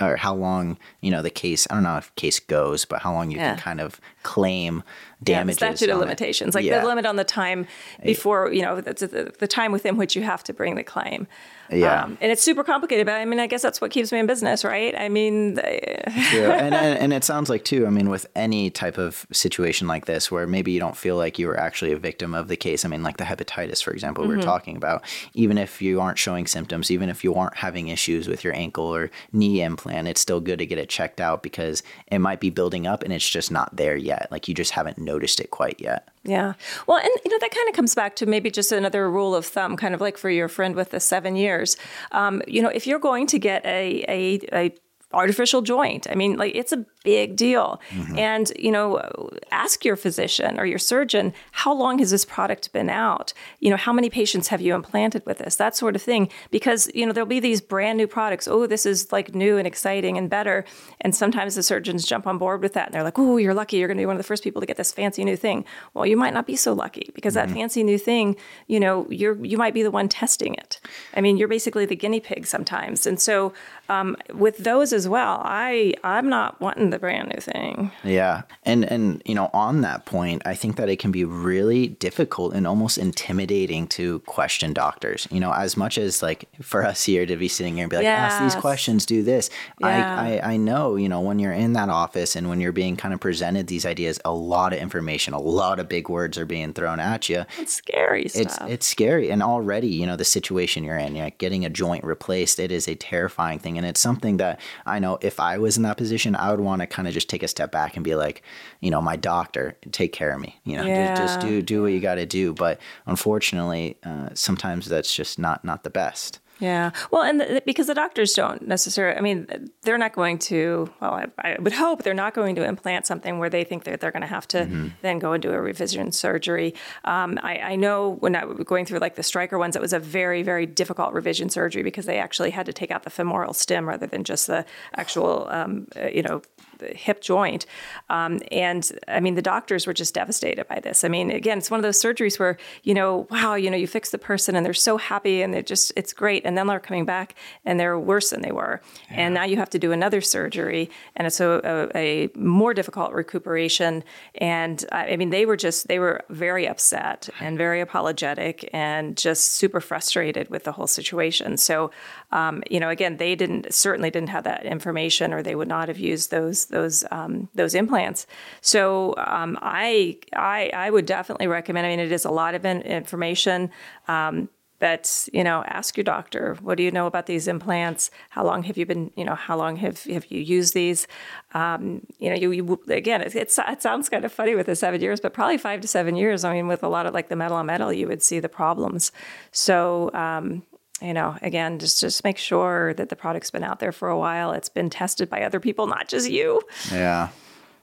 or 0.00 0.16
how 0.16 0.34
long 0.34 0.76
you 1.00 1.10
know 1.10 1.22
the 1.22 1.30
case 1.30 1.66
I 1.70 1.74
don't 1.74 1.84
know 1.84 1.96
if 1.96 2.14
case 2.16 2.40
goes, 2.40 2.84
but 2.84 3.00
how 3.02 3.12
long 3.12 3.30
you 3.30 3.38
Yeah. 3.38 3.50
can 3.54 3.58
kind 3.58 3.80
of 3.80 4.00
claim 4.22 4.82
Yeah, 5.26 5.38
damages. 5.38 5.56
statute 5.58 5.88
of 5.90 5.96
on 5.96 6.02
it. 6.02 6.06
limitations, 6.06 6.54
like 6.54 6.64
Yeah. 6.64 6.80
the 6.80 6.86
limit 6.86 7.06
on 7.06 7.16
the 7.16 7.24
time 7.24 7.66
before, 8.02 8.52
you 8.52 8.62
know, 8.62 8.80
the, 8.80 8.92
the, 8.94 9.32
the 9.38 9.46
time 9.48 9.72
within 9.72 9.96
which 9.96 10.14
you 10.16 10.22
have 10.22 10.42
to 10.44 10.52
bring 10.52 10.74
the 10.74 10.84
claim. 10.84 11.26
Yeah. 11.70 12.04
Um, 12.04 12.18
and 12.20 12.30
it's 12.30 12.42
super 12.42 12.64
complicated, 12.64 13.06
but 13.06 13.14
I 13.14 13.24
mean, 13.24 13.40
I 13.40 13.46
guess 13.46 13.62
that's 13.62 13.80
what 13.80 13.90
keeps 13.90 14.12
me 14.12 14.18
in 14.18 14.26
business, 14.26 14.64
right? 14.64 14.94
I 14.98 15.08
mean, 15.08 15.58
and, 15.58 16.74
and 16.74 16.74
and 16.74 17.12
it 17.12 17.24
sounds 17.24 17.48
like 17.48 17.64
too. 17.64 17.86
I 17.86 17.90
mean, 17.90 18.10
with 18.10 18.26
any 18.34 18.70
type 18.70 18.98
of 18.98 19.26
situation 19.32 19.86
like 19.86 20.06
this, 20.06 20.30
where 20.30 20.46
maybe 20.46 20.72
you 20.72 20.80
don't 20.80 20.96
feel 20.96 21.16
like 21.16 21.38
you 21.38 21.46
were 21.46 21.58
actually 21.58 21.92
a 21.92 21.96
victim 21.96 22.34
of 22.34 22.48
the 22.48 22.56
case. 22.56 22.84
I 22.84 22.88
mean, 22.88 23.02
like 23.02 23.16
the 23.16 23.24
hepatitis, 23.24 23.82
for 23.82 23.92
example, 23.92 24.26
we 24.26 24.36
were 24.36 24.42
talking 24.42 24.76
about. 24.76 25.04
Even 25.34 25.58
if 25.58 25.80
you 25.80 26.00
aren't 26.00 26.18
showing 26.18 26.46
symptoms, 26.46 26.90
even 26.90 27.08
if 27.08 27.24
you 27.24 27.34
aren't 27.34 27.56
having 27.56 27.88
issues 27.88 28.28
with 28.28 28.44
your 28.44 28.54
ankle 28.54 28.84
or 28.84 29.10
knee 29.32 29.62
implant, 29.62 30.08
it's 30.08 30.20
still 30.20 30.40
good 30.40 30.58
to 30.58 30.66
get 30.66 30.78
it 30.78 30.88
checked 30.88 31.20
out 31.20 31.42
because 31.42 31.82
it 32.08 32.18
might 32.18 32.40
be 32.40 32.50
building 32.50 32.86
up 32.86 33.02
and 33.02 33.12
it's 33.12 33.28
just 33.28 33.50
not 33.50 33.74
there 33.76 33.96
yet. 33.96 34.28
Like 34.30 34.48
you 34.48 34.54
just 34.54 34.72
haven't 34.72 34.98
noticed 34.98 35.40
it 35.40 35.50
quite 35.50 35.80
yet. 35.80 36.08
Yeah. 36.24 36.54
Well, 36.86 36.96
and 36.98 37.10
you 37.24 37.30
know 37.30 37.38
that 37.38 37.50
kind 37.50 37.68
of 37.68 37.74
comes 37.74 37.94
back 37.94 38.16
to 38.16 38.26
maybe 38.26 38.50
just 38.50 38.72
another 38.72 39.10
rule 39.10 39.34
of 39.34 39.44
thumb, 39.44 39.76
kind 39.76 39.94
of 39.94 40.00
like 40.00 40.16
for 40.16 40.30
your 40.30 40.48
friend 40.48 40.74
with 40.74 40.90
the 40.90 41.00
seven 41.00 41.36
years. 41.36 41.76
Um, 42.12 42.42
you 42.48 42.62
know, 42.62 42.70
if 42.70 42.86
you're 42.86 42.98
going 42.98 43.26
to 43.28 43.38
get 43.38 43.64
a 43.66 44.04
a, 44.08 44.40
a 44.52 44.74
artificial 45.12 45.60
joint, 45.60 46.06
I 46.10 46.14
mean, 46.14 46.36
like 46.36 46.54
it's 46.54 46.72
a 46.72 46.86
big 47.04 47.36
deal. 47.36 47.80
And 48.18 48.52
you 48.58 48.72
know, 48.72 49.30
ask 49.52 49.84
your 49.84 49.94
physician 49.94 50.58
or 50.58 50.66
your 50.66 50.80
surgeon 50.80 51.32
how 51.52 51.72
long 51.72 52.00
has 52.00 52.10
this 52.10 52.24
product 52.24 52.72
been 52.72 52.90
out. 52.90 53.32
You 53.60 53.70
know, 53.70 53.76
how 53.76 53.92
many 53.92 54.10
patients 54.10 54.48
have 54.48 54.60
you 54.60 54.74
implanted 54.74 55.24
with 55.24 55.38
this? 55.38 55.56
That 55.56 55.76
sort 55.76 55.94
of 55.94 56.02
thing. 56.02 56.28
Because 56.50 56.90
you 56.94 57.06
know 57.06 57.12
there'll 57.12 57.28
be 57.28 57.40
these 57.40 57.60
brand 57.60 57.96
new 57.96 58.08
products. 58.08 58.48
Oh, 58.48 58.66
this 58.66 58.84
is 58.84 59.12
like 59.12 59.34
new 59.34 59.56
and 59.56 59.66
exciting 59.66 60.18
and 60.18 60.28
better. 60.28 60.64
And 61.00 61.14
sometimes 61.14 61.54
the 61.54 61.62
surgeons 61.62 62.04
jump 62.04 62.26
on 62.26 62.38
board 62.38 62.62
with 62.62 62.72
that, 62.72 62.86
and 62.86 62.94
they're 62.94 63.04
like, 63.04 63.18
"Oh, 63.18 63.36
you're 63.36 63.54
lucky. 63.54 63.76
You're 63.76 63.88
going 63.88 63.98
to 63.98 64.02
be 64.02 64.06
one 64.06 64.16
of 64.16 64.22
the 64.22 64.24
first 64.32 64.42
people 64.42 64.60
to 64.60 64.66
get 64.66 64.76
this 64.76 64.92
fancy 64.92 65.24
new 65.24 65.36
thing." 65.36 65.64
Well, 65.92 66.06
you 66.06 66.16
might 66.16 66.34
not 66.34 66.46
be 66.46 66.56
so 66.56 66.72
lucky 66.72 67.10
because 67.14 67.34
that 67.34 67.50
fancy 67.50 67.84
new 67.84 67.98
thing, 67.98 68.36
you 68.66 68.80
know, 68.80 69.06
you're 69.10 69.44
you 69.44 69.58
might 69.58 69.74
be 69.74 69.82
the 69.82 69.90
one 69.90 70.08
testing 70.08 70.54
it. 70.54 70.80
I 71.14 71.20
mean, 71.20 71.36
you're 71.36 71.48
basically 71.48 71.86
the 71.86 71.96
guinea 71.96 72.20
pig 72.20 72.46
sometimes. 72.46 73.06
And 73.06 73.20
so 73.20 73.52
um, 73.88 74.16
with 74.32 74.58
those 74.58 74.92
as 74.92 75.08
well, 75.08 75.40
I 75.44 75.94
I'm 76.02 76.28
not 76.28 76.60
wanting 76.60 76.90
the 76.94 76.98
brand 77.00 77.28
new 77.28 77.40
thing. 77.40 77.90
Yeah. 78.02 78.42
And 78.62 78.84
and 78.84 79.20
you 79.26 79.34
know, 79.34 79.50
on 79.52 79.82
that 79.82 80.06
point, 80.06 80.42
I 80.46 80.54
think 80.54 80.76
that 80.76 80.88
it 80.88 80.98
can 80.98 81.10
be 81.10 81.24
really 81.24 81.88
difficult 81.88 82.54
and 82.54 82.66
almost 82.66 82.98
intimidating 82.98 83.86
to 83.88 84.20
question 84.20 84.72
doctors. 84.72 85.26
You 85.30 85.40
know, 85.40 85.52
as 85.52 85.76
much 85.76 85.98
as 85.98 86.22
like 86.22 86.48
for 86.62 86.84
us 86.84 87.04
here 87.04 87.26
to 87.26 87.36
be 87.36 87.48
sitting 87.48 87.74
here 87.74 87.84
and 87.84 87.90
be 87.90 87.96
like, 87.96 88.06
ask 88.06 88.40
these 88.40 88.54
questions, 88.60 89.04
do 89.04 89.22
this. 89.22 89.50
Yeah. 89.80 89.88
I, 89.88 90.38
I 90.38 90.54
I 90.54 90.56
know, 90.56 90.94
you 90.94 91.08
know, 91.08 91.20
when 91.20 91.40
you're 91.40 91.52
in 91.52 91.72
that 91.72 91.88
office 91.88 92.36
and 92.36 92.48
when 92.48 92.60
you're 92.60 92.72
being 92.72 92.96
kind 92.96 93.12
of 93.12 93.18
presented 93.18 93.66
these 93.66 93.84
ideas, 93.84 94.20
a 94.24 94.32
lot 94.32 94.72
of 94.72 94.78
information, 94.78 95.34
a 95.34 95.40
lot 95.40 95.80
of 95.80 95.88
big 95.88 96.08
words 96.08 96.38
are 96.38 96.46
being 96.46 96.72
thrown 96.72 97.00
at 97.00 97.28
you. 97.28 97.44
It's 97.58 97.74
scary 97.74 98.28
stuff. 98.28 98.42
it's 98.42 98.58
it's 98.68 98.86
scary, 98.86 99.30
and 99.30 99.42
already 99.42 99.88
you 99.88 100.06
know 100.06 100.16
the 100.16 100.24
situation 100.24 100.84
you're 100.84 100.96
in. 100.96 101.16
You 101.16 101.24
know, 101.24 101.30
getting 101.38 101.64
a 101.64 101.70
joint 101.70 102.04
replaced, 102.04 102.60
it 102.60 102.70
is 102.70 102.86
a 102.86 102.94
terrifying 102.94 103.58
thing, 103.58 103.76
and 103.78 103.84
it's 103.84 104.00
something 104.00 104.36
that 104.36 104.60
I 104.86 105.00
know 105.00 105.18
if 105.20 105.40
I 105.40 105.58
was 105.58 105.76
in 105.76 105.82
that 105.82 105.96
position, 105.96 106.36
I 106.36 106.52
would 106.52 106.60
want 106.60 106.80
to 106.80 106.83
kind 106.86 107.06
of 107.08 107.14
just 107.14 107.28
take 107.28 107.42
a 107.42 107.48
step 107.48 107.70
back 107.72 107.96
and 107.96 108.04
be 108.04 108.14
like, 108.14 108.42
you 108.80 108.90
know, 108.90 109.00
my 109.00 109.16
doctor, 109.16 109.76
take 109.92 110.12
care 110.12 110.32
of 110.34 110.40
me. 110.40 110.60
You 110.64 110.76
know, 110.76 110.86
Yeah. 110.86 111.08
just, 111.08 111.16
just 111.16 111.40
do 111.40 111.62
do 111.62 111.82
what 111.82 111.92
you 111.92 112.00
got 112.00 112.16
to 112.16 112.26
do. 112.26 112.52
But 112.54 112.80
unfortunately, 113.06 113.96
uh, 114.04 114.28
sometimes 114.34 114.86
that's 114.86 115.14
just 115.14 115.38
not 115.38 115.64
not 115.64 115.82
the 115.84 115.90
best. 115.90 116.40
Yeah. 116.64 116.92
Well, 117.10 117.22
and 117.22 117.40
the, 117.40 117.62
because 117.66 117.88
the 117.88 117.94
doctors 117.94 118.32
don't 118.32 118.66
necessarily, 118.66 119.18
I 119.18 119.20
mean, 119.20 119.70
they're 119.82 119.98
not 119.98 120.14
going 120.14 120.38
to, 120.50 120.90
well, 121.00 121.12
I, 121.12 121.26
I 121.38 121.56
would 121.60 121.74
hope 121.74 122.02
they're 122.02 122.14
not 122.14 122.32
going 122.32 122.54
to 122.54 122.64
implant 122.64 123.06
something 123.06 123.38
where 123.38 123.50
they 123.50 123.64
think 123.64 123.84
that 123.84 124.00
they're 124.00 124.10
going 124.10 124.22
to 124.22 124.34
have 124.38 124.48
to 124.48 124.90
then 125.02 125.18
go 125.18 125.32
and 125.32 125.42
do 125.42 125.50
a 125.50 125.60
revision 125.60 126.10
surgery. 126.10 126.74
Um, 127.04 127.38
I, 127.42 127.58
I 127.72 127.76
know 127.76 128.16
when 128.20 128.34
I 128.34 128.46
was 128.46 128.64
going 128.64 128.86
through 128.86 129.00
like 129.00 129.16
the 129.16 129.22
Stryker 129.22 129.58
ones, 129.58 129.76
it 129.76 129.82
was 129.82 129.92
a 129.92 129.98
very, 129.98 130.42
very 130.42 130.64
difficult 130.64 131.12
revision 131.12 131.50
surgery 131.50 131.82
because 131.82 132.06
they 132.06 132.18
actually 132.18 132.50
had 132.50 132.64
to 132.66 132.72
take 132.72 132.90
out 132.90 133.02
the 133.02 133.10
femoral 133.10 133.52
stem 133.52 133.86
rather 133.86 134.06
than 134.06 134.24
just 134.24 134.46
the 134.46 134.64
actual, 134.96 135.46
um, 135.50 135.86
you 136.12 136.22
know, 136.22 136.40
the 136.78 136.88
hip 136.88 137.20
joint. 137.20 137.66
Um, 138.08 138.40
and 138.50 138.90
I 139.06 139.20
mean, 139.20 139.34
the 139.34 139.42
doctors 139.42 139.86
were 139.86 139.92
just 139.92 140.14
devastated 140.14 140.66
by 140.66 140.80
this. 140.80 141.04
I 141.04 141.08
mean, 141.08 141.30
again, 141.30 141.58
it's 141.58 141.70
one 141.70 141.78
of 141.78 141.82
those 141.82 142.00
surgeries 142.00 142.38
where, 142.38 142.56
you 142.82 142.94
know, 142.94 143.26
wow, 143.30 143.54
you 143.54 143.70
know, 143.70 143.76
you 143.76 143.86
fix 143.86 144.10
the 144.10 144.18
person 144.18 144.56
and 144.56 144.64
they're 144.64 144.74
so 144.74 144.96
happy 144.96 145.42
and 145.42 145.54
it 145.54 145.66
just, 145.66 145.92
it's 145.94 146.12
great. 146.12 146.42
And 146.44 146.53
then 146.58 146.66
they're 146.66 146.80
coming 146.80 147.06
back 147.06 147.34
and 147.64 147.80
they're 147.80 147.98
worse 147.98 148.30
than 148.30 148.42
they 148.42 148.52
were. 148.52 148.82
And 149.08 149.32
now 149.32 149.44
you 149.44 149.56
have 149.56 149.70
to 149.70 149.78
do 149.78 149.92
another 149.92 150.20
surgery 150.20 150.90
and 151.16 151.26
it's 151.26 151.40
a, 151.40 151.90
a, 151.94 151.98
a 151.98 152.28
more 152.36 152.74
difficult 152.74 153.12
recuperation. 153.12 154.04
And 154.34 154.84
I 154.92 155.14
I 155.14 155.16
mean, 155.16 155.30
they 155.30 155.46
were 155.46 155.56
just, 155.56 155.86
they 155.86 156.00
were 156.00 156.22
very 156.28 156.66
upset 156.66 157.28
and 157.38 157.56
very 157.56 157.80
apologetic 157.80 158.68
and 158.72 159.16
just 159.16 159.52
super 159.52 159.80
frustrated 159.80 160.50
with 160.50 160.64
the 160.64 160.72
whole 160.72 160.88
situation. 160.88 161.56
So, 161.56 161.92
um, 162.32 162.64
you 162.68 162.80
know, 162.80 162.88
again, 162.88 163.18
they 163.18 163.36
didn't, 163.36 163.72
certainly 163.72 164.10
didn't 164.10 164.30
have 164.30 164.42
that 164.42 164.66
information 164.66 165.32
or 165.32 165.40
they 165.40 165.54
would 165.54 165.68
not 165.68 165.86
have 165.86 165.98
used 165.98 166.32
those, 166.32 166.64
those, 166.64 167.04
um, 167.12 167.48
those 167.54 167.76
implants. 167.76 168.26
So 168.60 169.14
um, 169.18 169.56
I, 169.62 170.18
I, 170.32 170.72
I 170.74 170.90
would 170.90 171.06
definitely 171.06 171.46
recommend, 171.46 171.86
I 171.86 171.90
mean, 171.90 172.00
it 172.00 172.10
is 172.10 172.24
a 172.24 172.32
lot 172.32 172.56
of 172.56 172.64
in- 172.64 172.82
information. 172.82 173.70
Um, 174.08 174.48
but 174.84 175.30
you 175.32 175.42
know, 175.42 175.64
ask 175.66 175.96
your 175.96 176.04
doctor. 176.04 176.58
What 176.60 176.76
do 176.76 176.82
you 176.82 176.90
know 176.90 177.06
about 177.06 177.24
these 177.24 177.48
implants? 177.48 178.10
How 178.28 178.44
long 178.44 178.64
have 178.64 178.76
you 178.76 178.84
been? 178.84 179.10
You 179.16 179.24
know, 179.24 179.34
how 179.34 179.56
long 179.56 179.76
have 179.76 180.04
have 180.04 180.26
you 180.26 180.42
used 180.42 180.74
these? 180.74 181.06
Um, 181.54 182.06
you 182.18 182.28
know, 182.28 182.36
you, 182.36 182.50
you 182.52 182.80
again, 182.88 183.22
it, 183.22 183.34
it's, 183.34 183.58
it 183.58 183.80
sounds 183.80 184.10
kind 184.10 184.26
of 184.26 184.30
funny 184.30 184.54
with 184.54 184.66
the 184.66 184.76
seven 184.76 185.00
years, 185.00 185.20
but 185.20 185.32
probably 185.32 185.56
five 185.56 185.80
to 185.80 185.88
seven 185.88 186.16
years. 186.16 186.44
I 186.44 186.52
mean, 186.52 186.68
with 186.68 186.82
a 186.82 186.88
lot 186.88 187.06
of 187.06 187.14
like 187.14 187.30
the 187.30 187.36
metal 187.36 187.56
on 187.56 187.64
metal, 187.64 187.94
you 187.94 188.06
would 188.08 188.22
see 188.22 188.40
the 188.40 188.50
problems. 188.50 189.10
So. 189.52 190.10
Um, 190.12 190.64
you 191.02 191.12
know, 191.12 191.36
again, 191.42 191.80
just 191.80 192.00
just 192.00 192.22
make 192.22 192.38
sure 192.38 192.94
that 192.94 193.08
the 193.08 193.16
product's 193.16 193.50
been 193.50 193.64
out 193.64 193.80
there 193.80 193.90
for 193.90 194.08
a 194.08 194.16
while. 194.16 194.52
It's 194.52 194.68
been 194.68 194.88
tested 194.88 195.28
by 195.28 195.42
other 195.42 195.60
people, 195.60 195.86
not 195.86 196.08
just 196.08 196.30
you. 196.30 196.62
Yeah. 196.90 197.30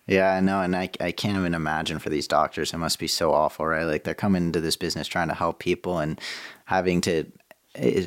Yeah, 0.07 0.33
I 0.33 0.39
know. 0.41 0.61
And 0.61 0.75
I, 0.75 0.89
I 0.99 1.11
can't 1.11 1.37
even 1.37 1.53
imagine 1.53 1.99
for 1.99 2.09
these 2.09 2.27
doctors. 2.27 2.73
It 2.73 2.77
must 2.77 2.99
be 2.99 3.07
so 3.07 3.33
awful, 3.33 3.65
right? 3.65 3.83
Like 3.83 4.03
they're 4.03 4.13
coming 4.13 4.43
into 4.43 4.59
this 4.59 4.75
business 4.75 5.07
trying 5.07 5.29
to 5.29 5.33
help 5.33 5.59
people 5.59 5.99
and 5.99 6.19
having 6.65 7.01
to, 7.01 7.31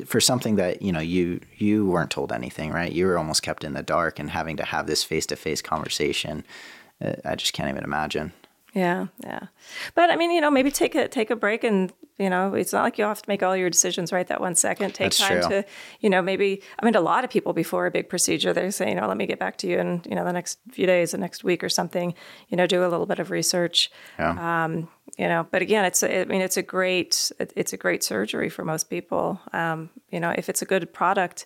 for 0.05 0.21
something 0.21 0.57
that, 0.57 0.81
you 0.81 0.91
know, 0.91 0.99
you, 0.99 1.39
you 1.57 1.87
weren't 1.87 2.11
told 2.11 2.31
anything, 2.31 2.71
right? 2.71 2.91
You 2.91 3.07
were 3.07 3.17
almost 3.17 3.41
kept 3.41 3.63
in 3.63 3.73
the 3.73 3.81
dark 3.81 4.19
and 4.19 4.29
having 4.29 4.57
to 4.57 4.65
have 4.65 4.85
this 4.85 5.03
face 5.03 5.25
to 5.27 5.35
face 5.35 5.61
conversation. 5.61 6.43
I 7.23 7.35
just 7.35 7.53
can't 7.53 7.69
even 7.69 7.83
imagine. 7.83 8.33
Yeah, 8.75 9.07
yeah. 9.23 9.47
But 9.95 10.11
I 10.11 10.17
mean, 10.17 10.31
you 10.31 10.41
know, 10.41 10.51
maybe 10.51 10.69
take 10.69 10.95
a 10.95 11.07
take 11.07 11.31
a 11.31 11.35
break 11.35 11.63
and 11.63 11.91
you 12.17 12.29
know, 12.29 12.53
it's 12.53 12.71
not 12.71 12.83
like 12.83 12.97
you 12.97 13.03
have 13.05 13.21
to 13.21 13.29
make 13.29 13.41
all 13.43 13.55
your 13.57 13.69
decisions 13.69 14.11
right 14.13 14.27
that 14.27 14.39
one 14.39 14.55
second. 14.55 14.93
Take 14.93 15.07
That's 15.07 15.17
time 15.17 15.39
true. 15.41 15.49
to, 15.49 15.65
you 16.01 16.09
know, 16.09 16.21
maybe 16.21 16.61
I 16.79 16.85
mean 16.85 16.95
a 16.95 17.01
lot 17.01 17.23
of 17.23 17.29
people 17.29 17.53
before 17.53 17.85
a 17.87 17.91
big 17.91 18.09
procedure, 18.09 18.51
they 18.53 18.69
say, 18.71 18.89
you 18.89 18.95
know, 18.95 19.07
let 19.07 19.17
me 19.17 19.25
get 19.25 19.39
back 19.39 19.57
to 19.59 19.67
you 19.67 19.79
in, 19.79 20.01
you 20.07 20.15
know, 20.15 20.23
the 20.25 20.33
next 20.33 20.59
few 20.71 20.85
days, 20.85 21.11
the 21.11 21.17
next 21.17 21.43
week 21.43 21.63
or 21.63 21.69
something, 21.69 22.13
you 22.49 22.57
know, 22.57 22.67
do 22.67 22.83
a 22.85 22.87
little 22.87 23.05
bit 23.05 23.19
of 23.19 23.31
research. 23.31 23.89
Yeah. 24.19 24.67
You 25.17 25.27
know, 25.29 25.47
but 25.49 25.61
again, 25.61 25.85
it's 25.85 26.03
a- 26.03 26.21
I 26.21 26.25
mean, 26.25 26.41
it's 26.41 26.57
a 26.57 26.61
great 26.61 27.31
it's 27.39 27.71
a 27.71 27.77
great 27.77 28.03
surgery 28.03 28.49
for 28.49 28.65
most 28.65 28.89
people. 28.89 29.39
Um, 29.53 29.89
you 30.11 30.19
know, 30.19 30.31
if 30.35 30.49
it's 30.49 30.61
a 30.61 30.65
good 30.65 30.91
product, 30.93 31.45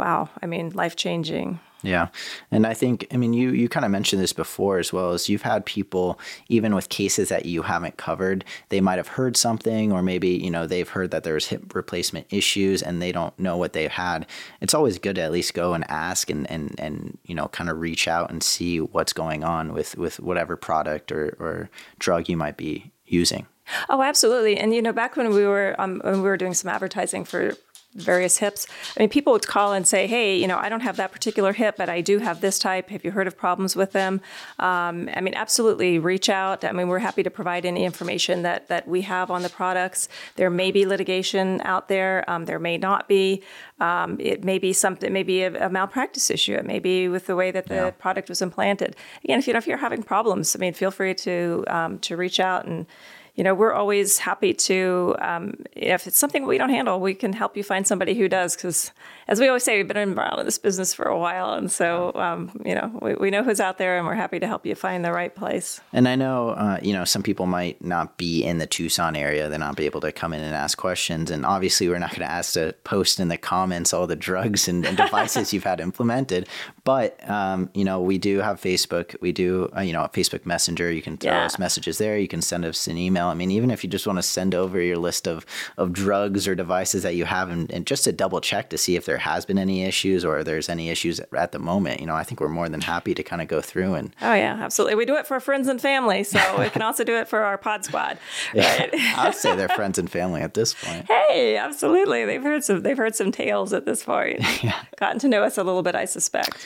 wow, 0.00 0.30
I 0.42 0.46
mean, 0.46 0.70
life 0.70 0.96
changing. 0.96 1.60
Yeah. 1.82 2.08
And 2.50 2.66
I 2.66 2.74
think, 2.74 3.06
I 3.10 3.16
mean, 3.16 3.32
you, 3.32 3.50
you 3.52 3.68
kind 3.68 3.86
of 3.86 3.90
mentioned 3.90 4.20
this 4.20 4.32
before 4.34 4.78
as 4.78 4.92
well 4.92 5.12
as 5.12 5.28
you've 5.28 5.42
had 5.42 5.64
people, 5.64 6.18
even 6.48 6.74
with 6.74 6.90
cases 6.90 7.30
that 7.30 7.46
you 7.46 7.62
haven't 7.62 7.96
covered, 7.96 8.44
they 8.68 8.80
might 8.80 8.98
have 8.98 9.08
heard 9.08 9.36
something, 9.36 9.90
or 9.92 10.02
maybe, 10.02 10.28
you 10.28 10.50
know, 10.50 10.66
they've 10.66 10.88
heard 10.88 11.10
that 11.10 11.24
there's 11.24 11.46
hip 11.46 11.74
replacement 11.74 12.26
issues 12.30 12.82
and 12.82 13.00
they 13.00 13.12
don't 13.12 13.38
know 13.38 13.56
what 13.56 13.72
they've 13.72 13.90
had. 13.90 14.26
It's 14.60 14.74
always 14.74 14.98
good 14.98 15.16
to 15.16 15.22
at 15.22 15.32
least 15.32 15.54
go 15.54 15.72
and 15.72 15.90
ask 15.90 16.28
and, 16.28 16.50
and, 16.50 16.74
and, 16.78 17.18
you 17.24 17.34
know, 17.34 17.48
kind 17.48 17.70
of 17.70 17.80
reach 17.80 18.08
out 18.08 18.30
and 18.30 18.42
see 18.42 18.80
what's 18.80 19.14
going 19.14 19.42
on 19.42 19.72
with, 19.72 19.96
with 19.96 20.20
whatever 20.20 20.56
product 20.56 21.10
or, 21.10 21.34
or 21.38 21.70
drug 21.98 22.28
you 22.28 22.36
might 22.36 22.58
be 22.58 22.92
using. 23.06 23.46
Oh, 23.88 24.02
absolutely. 24.02 24.58
And 24.58 24.74
you 24.74 24.82
know, 24.82 24.92
back 24.92 25.16
when 25.16 25.30
we 25.30 25.46
were 25.46 25.76
um, 25.78 26.00
when 26.02 26.22
we 26.22 26.28
were 26.28 26.36
doing 26.36 26.54
some 26.54 26.68
advertising 26.68 27.24
for 27.24 27.54
various 27.94 28.38
hips, 28.38 28.66
I 28.96 29.00
mean, 29.00 29.08
people 29.08 29.32
would 29.32 29.46
call 29.46 29.72
and 29.72 29.86
say, 29.86 30.06
"Hey, 30.06 30.36
you 30.36 30.46
know, 30.46 30.58
I 30.58 30.68
don't 30.68 30.80
have 30.82 30.96
that 30.96 31.10
particular 31.12 31.52
hip, 31.52 31.74
but 31.76 31.88
I 31.88 32.00
do 32.00 32.18
have 32.18 32.40
this 32.40 32.58
type. 32.58 32.88
Have 32.90 33.04
you 33.04 33.10
heard 33.10 33.26
of 33.26 33.36
problems 33.36 33.74
with 33.74 33.92
them?" 33.92 34.20
Um, 34.58 35.08
I 35.14 35.20
mean, 35.20 35.34
absolutely, 35.34 35.98
reach 35.98 36.28
out. 36.28 36.64
I 36.64 36.72
mean, 36.72 36.88
we're 36.88 37.00
happy 37.00 37.22
to 37.22 37.30
provide 37.30 37.66
any 37.66 37.84
information 37.84 38.42
that 38.42 38.68
that 38.68 38.86
we 38.86 39.02
have 39.02 39.30
on 39.30 39.42
the 39.42 39.48
products. 39.48 40.08
There 40.36 40.50
may 40.50 40.70
be 40.70 40.86
litigation 40.86 41.60
out 41.64 41.88
there. 41.88 42.24
Um, 42.30 42.44
there 42.44 42.58
may 42.60 42.78
not 42.78 43.08
be. 43.08 43.42
Um, 43.80 44.18
it 44.20 44.44
may 44.44 44.58
be 44.58 44.72
something, 44.74 45.10
maybe 45.12 45.42
a, 45.42 45.66
a 45.66 45.70
malpractice 45.70 46.30
issue. 46.30 46.54
It 46.54 46.66
may 46.66 46.78
be 46.78 47.08
with 47.08 47.26
the 47.26 47.34
way 47.34 47.50
that 47.50 47.66
the 47.66 47.74
Yeah. 47.74 47.90
product 47.92 48.28
was 48.28 48.42
implanted. 48.42 48.94
Again, 49.24 49.38
if 49.38 49.46
you 49.46 49.52
know 49.54 49.58
if 49.58 49.66
you're 49.66 49.78
having 49.78 50.02
problems, 50.02 50.54
I 50.54 50.58
mean, 50.58 50.74
feel 50.74 50.90
free 50.90 51.14
to 51.14 51.64
um, 51.66 51.98
to 52.00 52.16
reach 52.16 52.38
out 52.38 52.66
and 52.66 52.86
you 53.34 53.44
know 53.44 53.54
we're 53.54 53.72
always 53.72 54.18
happy 54.18 54.52
to 54.52 55.16
um, 55.20 55.54
if 55.72 56.06
it's 56.06 56.18
something 56.18 56.46
we 56.46 56.58
don't 56.58 56.70
handle 56.70 57.00
we 57.00 57.14
can 57.14 57.32
help 57.32 57.56
you 57.56 57.62
find 57.62 57.86
somebody 57.86 58.14
who 58.14 58.28
does 58.28 58.56
because 58.56 58.92
as 59.30 59.40
we 59.40 59.46
always 59.48 59.62
say 59.64 59.78
we've 59.78 59.88
been 59.88 59.96
around 60.18 60.38
in 60.40 60.44
this 60.44 60.58
business 60.58 60.92
for 60.92 61.04
a 61.06 61.18
while 61.18 61.54
and 61.54 61.70
so 61.72 62.12
um, 62.16 62.50
you 62.66 62.74
know 62.74 62.90
we, 63.00 63.14
we 63.14 63.30
know 63.30 63.42
who's 63.42 63.60
out 63.60 63.78
there 63.78 63.96
and 63.96 64.06
we're 64.06 64.14
happy 64.14 64.38
to 64.38 64.46
help 64.46 64.66
you 64.66 64.74
find 64.74 65.02
the 65.04 65.12
right 65.12 65.34
place 65.34 65.80
And 65.92 66.06
I 66.08 66.16
know, 66.16 66.50
uh, 66.50 66.78
you 66.82 66.92
know, 66.92 67.04
some 67.04 67.22
people 67.22 67.46
might 67.46 67.82
not 67.82 68.16
be 68.18 68.44
in 68.44 68.58
the 68.58 68.66
Tucson 68.66 69.14
area. 69.16 69.48
They're 69.48 69.58
not 69.58 69.76
be 69.76 69.86
able 69.86 70.00
to 70.02 70.12
come 70.12 70.32
in 70.32 70.40
and 70.42 70.54
ask 70.54 70.76
questions. 70.76 71.30
And 71.30 71.46
obviously, 71.46 71.88
we're 71.88 71.98
not 71.98 72.10
going 72.10 72.26
to 72.28 72.30
ask 72.30 72.52
to 72.54 72.74
post 72.84 73.20
in 73.20 73.28
the 73.28 73.36
comments 73.36 73.92
all 73.94 74.06
the 74.06 74.16
drugs 74.16 74.68
and, 74.68 74.84
and 74.86 74.96
devices 74.96 75.52
you've 75.52 75.64
had 75.64 75.80
implemented. 75.80 76.48
But, 76.84 77.18
um, 77.28 77.70
you 77.74 77.84
know, 77.84 78.00
we 78.00 78.18
do 78.18 78.38
have 78.40 78.60
Facebook. 78.60 79.16
We 79.20 79.32
do, 79.32 79.70
uh, 79.76 79.80
you 79.82 79.92
know, 79.92 80.02
Facebook 80.12 80.44
Messenger. 80.46 80.90
You 80.92 81.02
can 81.02 81.16
throw 81.16 81.32
Yeah. 81.32 81.44
us 81.46 81.58
messages 81.58 81.98
there. 81.98 82.18
You 82.18 82.28
can 82.28 82.42
send 82.42 82.64
us 82.64 82.86
an 82.88 82.96
email. 82.98 83.26
I 83.26 83.34
mean, 83.34 83.50
even 83.50 83.70
if 83.70 83.82
you 83.84 83.90
just 83.90 84.06
want 84.06 84.18
to 84.18 84.22
send 84.22 84.54
over 84.54 84.80
your 84.80 84.98
list 84.98 85.26
of, 85.28 85.44
of 85.76 85.92
drugs 85.92 86.46
or 86.48 86.54
devices 86.54 87.02
that 87.02 87.14
you 87.14 87.24
have 87.26 87.50
and, 87.50 87.70
and 87.70 87.86
just 87.86 88.04
to 88.04 88.12
double 88.12 88.40
check 88.40 88.70
to 88.70 88.78
see 88.78 88.96
if 88.96 89.04
there 89.06 89.18
has 89.20 89.44
been 89.44 89.58
any 89.58 89.84
issues 89.84 90.24
or 90.24 90.42
there's 90.42 90.68
any 90.68 90.90
issues 90.90 91.20
at 91.36 91.52
the 91.52 91.58
moment, 91.58 92.00
you 92.00 92.06
know, 92.06 92.14
I 92.14 92.24
think 92.24 92.40
we're 92.40 92.48
more 92.48 92.68
than 92.68 92.80
happy 92.80 93.14
to 93.14 93.22
kind 93.22 93.40
of 93.42 93.48
go 93.48 93.60
through 93.60 93.94
and 93.94 94.14
oh 94.22 94.34
yeah 94.34 94.56
absolutely 94.60 94.94
we 94.96 95.04
do 95.06 95.16
it 95.16 95.26
for 95.26 95.38
friends 95.40 95.68
and 95.68 95.80
family 95.80 96.24
so 96.24 96.38
we 96.58 96.68
can 96.70 96.82
also 96.82 97.04
do 97.04 97.16
it 97.16 97.28
for 97.28 97.42
our 97.42 97.56
pod 97.58 97.84
squad 97.84 98.18
right 98.54 98.90
I'd 98.94 99.34
say 99.34 99.54
they're 99.56 99.68
friends 99.68 99.98
and 99.98 100.10
family 100.10 100.40
at 100.40 100.54
this 100.54 100.74
point. 100.74 101.06
hey 101.06 101.56
absolutely 101.56 102.24
they've 102.24 102.42
heard 102.42 102.64
some 102.64 102.82
they've 102.82 102.96
heard 102.96 103.14
some 103.14 103.30
tales 103.32 103.72
at 103.72 103.84
this 103.86 104.02
point 104.04 104.40
yeah. 104.62 104.82
gotten 104.96 105.18
to 105.20 105.28
know 105.28 105.42
us 105.42 105.58
a 105.58 105.62
little 105.64 105.82
bit 105.82 105.94
i 105.94 106.04
suspect 106.04 106.56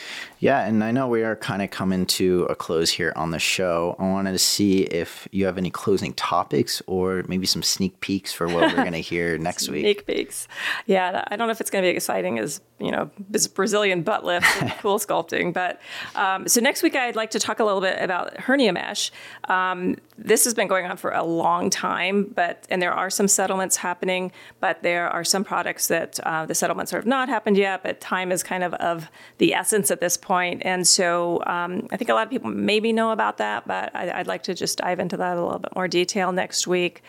Yeah, 0.40 0.66
and 0.66 0.84
I 0.84 0.90
know 0.90 1.08
we 1.08 1.22
are 1.22 1.36
kind 1.36 1.62
of 1.62 1.70
coming 1.70 2.04
to 2.06 2.46
a 2.50 2.54
close 2.54 2.90
here 2.90 3.14
on 3.16 3.30
the 3.30 3.38
show. 3.38 3.96
I 3.98 4.02
wanted 4.04 4.32
to 4.32 4.38
see 4.38 4.82
if 4.82 5.26
you 5.32 5.46
have 5.46 5.56
any 5.56 5.70
closing 5.70 6.12
topics 6.14 6.82
or 6.86 7.24
maybe 7.28 7.46
some 7.46 7.62
sneak 7.62 7.98
peeks 8.00 8.30
for 8.32 8.46
what 8.46 8.68
we're 8.68 8.82
going 8.82 8.92
to 9.02 9.08
hear 9.12 9.38
next 9.38 9.70
week. 9.70 9.84
Sneak 9.84 10.06
peeks. 10.06 10.46
Yeah, 10.86 11.24
I 11.28 11.36
don't 11.36 11.48
know 11.48 11.52
if 11.52 11.60
it's 11.62 11.70
going 11.70 11.82
to 11.82 11.90
be 11.90 11.96
exciting 11.96 12.38
as 12.44 12.60
you 12.78 12.90
know 12.90 13.10
this 13.30 13.46
Brazilian 13.46 14.02
butt 14.02 14.24
lift 14.24 14.46
and 14.60 14.70
cool 14.78 14.98
sculpting, 14.98 15.52
but 15.52 15.80
um, 16.14 16.46
so 16.46 16.60
next 16.60 16.82
week 16.82 16.94
I'd 16.94 17.16
like 17.16 17.30
to 17.30 17.40
talk 17.40 17.58
a 17.58 17.64
little 17.64 17.80
bit 17.80 18.00
about 18.00 18.38
hernia 18.38 18.72
mesh. 18.72 19.10
Um, 19.48 19.96
this 20.18 20.44
has 20.44 20.54
been 20.54 20.68
going 20.68 20.86
on 20.86 20.96
for 20.96 21.10
a 21.10 21.24
long 21.24 21.70
time, 21.70 22.32
but 22.34 22.66
and 22.70 22.80
there 22.80 22.92
are 22.92 23.10
some 23.10 23.26
settlements 23.26 23.76
happening, 23.76 24.30
but 24.60 24.82
there 24.82 25.08
are 25.08 25.24
some 25.24 25.44
products 25.44 25.88
that 25.88 26.20
uh, 26.20 26.46
the 26.46 26.54
settlements 26.54 26.92
have 26.92 27.06
not 27.06 27.28
happened 27.28 27.56
yet, 27.56 27.82
but 27.82 28.00
time 28.00 28.30
is 28.30 28.42
kind 28.42 28.62
of 28.62 28.74
of 28.74 29.08
the 29.38 29.54
essence 29.54 29.90
at 29.90 30.00
this 30.00 30.16
point, 30.16 30.62
and 30.64 30.86
so 30.86 31.42
um, 31.46 31.88
I 31.90 31.96
think 31.96 32.10
a 32.10 32.14
lot 32.14 32.26
of 32.26 32.30
people 32.30 32.50
maybe 32.50 32.92
know 32.92 33.10
about 33.10 33.38
that, 33.38 33.66
but 33.66 33.94
I, 33.96 34.20
I'd 34.20 34.26
like 34.26 34.42
to 34.44 34.54
just 34.54 34.78
dive 34.78 35.00
into 35.00 35.16
that 35.16 35.36
a 35.36 35.42
little 35.42 35.58
bit 35.58 35.74
more 35.74 35.88
detail 35.88 36.32
next 36.32 36.66
week. 36.66 37.02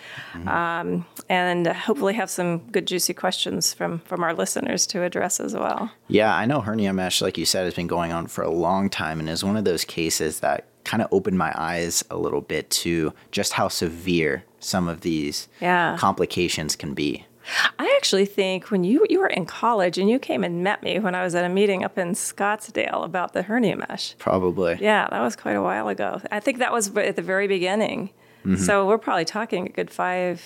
Um, 0.48 1.06
and 1.28 1.68
hopefully 1.68 2.14
have 2.14 2.30
some 2.30 2.60
good 2.70 2.86
juicy 2.86 3.14
questions 3.14 3.74
from 3.74 4.00
from 4.00 4.24
our 4.24 4.34
listeners 4.34 4.86
to 4.88 5.04
address 5.04 5.15
as 5.40 5.54
well. 5.54 5.92
Yeah, 6.08 6.36
I 6.36 6.46
know 6.46 6.62
hernia 6.62 6.94
mesh, 6.94 7.22
like 7.22 7.38
you 7.38 7.46
said, 7.46 7.66
has 7.66 7.74
been 7.74 7.88
going 7.88 8.12
on 8.12 8.28
for 8.28 8.44
a 8.44 8.50
long 8.50 8.90
time 8.90 9.20
and 9.20 9.30
is 9.30 9.44
one 9.44 9.58
of 9.58 9.66
those 9.66 9.86
cases 9.86 10.40
that 10.42 10.66
kind 10.84 11.02
of 11.02 11.08
opened 11.12 11.38
my 11.38 11.52
eyes 11.56 12.04
a 12.12 12.18
little 12.18 12.42
bit 12.42 12.70
to 12.70 13.12
just 13.32 13.54
how 13.54 13.68
severe 13.68 14.44
some 14.60 14.88
of 14.88 15.02
these 15.02 15.48
Yeah. 15.60 15.96
complications 16.00 16.76
can 16.76 16.94
be. 16.94 17.26
I 17.78 17.94
actually 17.98 18.26
think 18.26 18.72
when 18.72 18.84
you 18.84 19.06
you 19.08 19.20
were 19.20 19.28
in 19.28 19.46
college 19.46 20.00
and 20.00 20.10
you 20.10 20.18
came 20.18 20.44
and 20.44 20.64
met 20.64 20.82
me 20.82 20.98
when 20.98 21.14
I 21.14 21.24
was 21.24 21.36
at 21.36 21.46
a 21.46 21.50
meeting 21.50 21.84
up 21.84 21.96
in 21.98 22.14
Scottsdale 22.14 23.04
about 23.06 23.34
the 23.34 23.44
hernia 23.44 23.78
mesh. 23.78 24.16
Probably. 24.18 24.78
Yeah, 24.82 25.08
that 25.12 25.22
was 25.22 25.36
quite 25.36 25.56
a 25.56 25.62
while 25.62 25.88
ago. 25.88 26.22
I 26.32 26.40
think 26.40 26.58
that 26.58 26.72
was 26.72 26.96
at 26.98 27.16
the 27.16 27.22
very 27.22 27.48
beginning. 27.48 28.10
Mm-hmm. 28.46 28.64
So 28.64 28.88
we're 28.88 28.98
probably 28.98 29.26
talking 29.26 29.68
a 29.68 29.70
good 29.70 29.92
five 29.92 30.42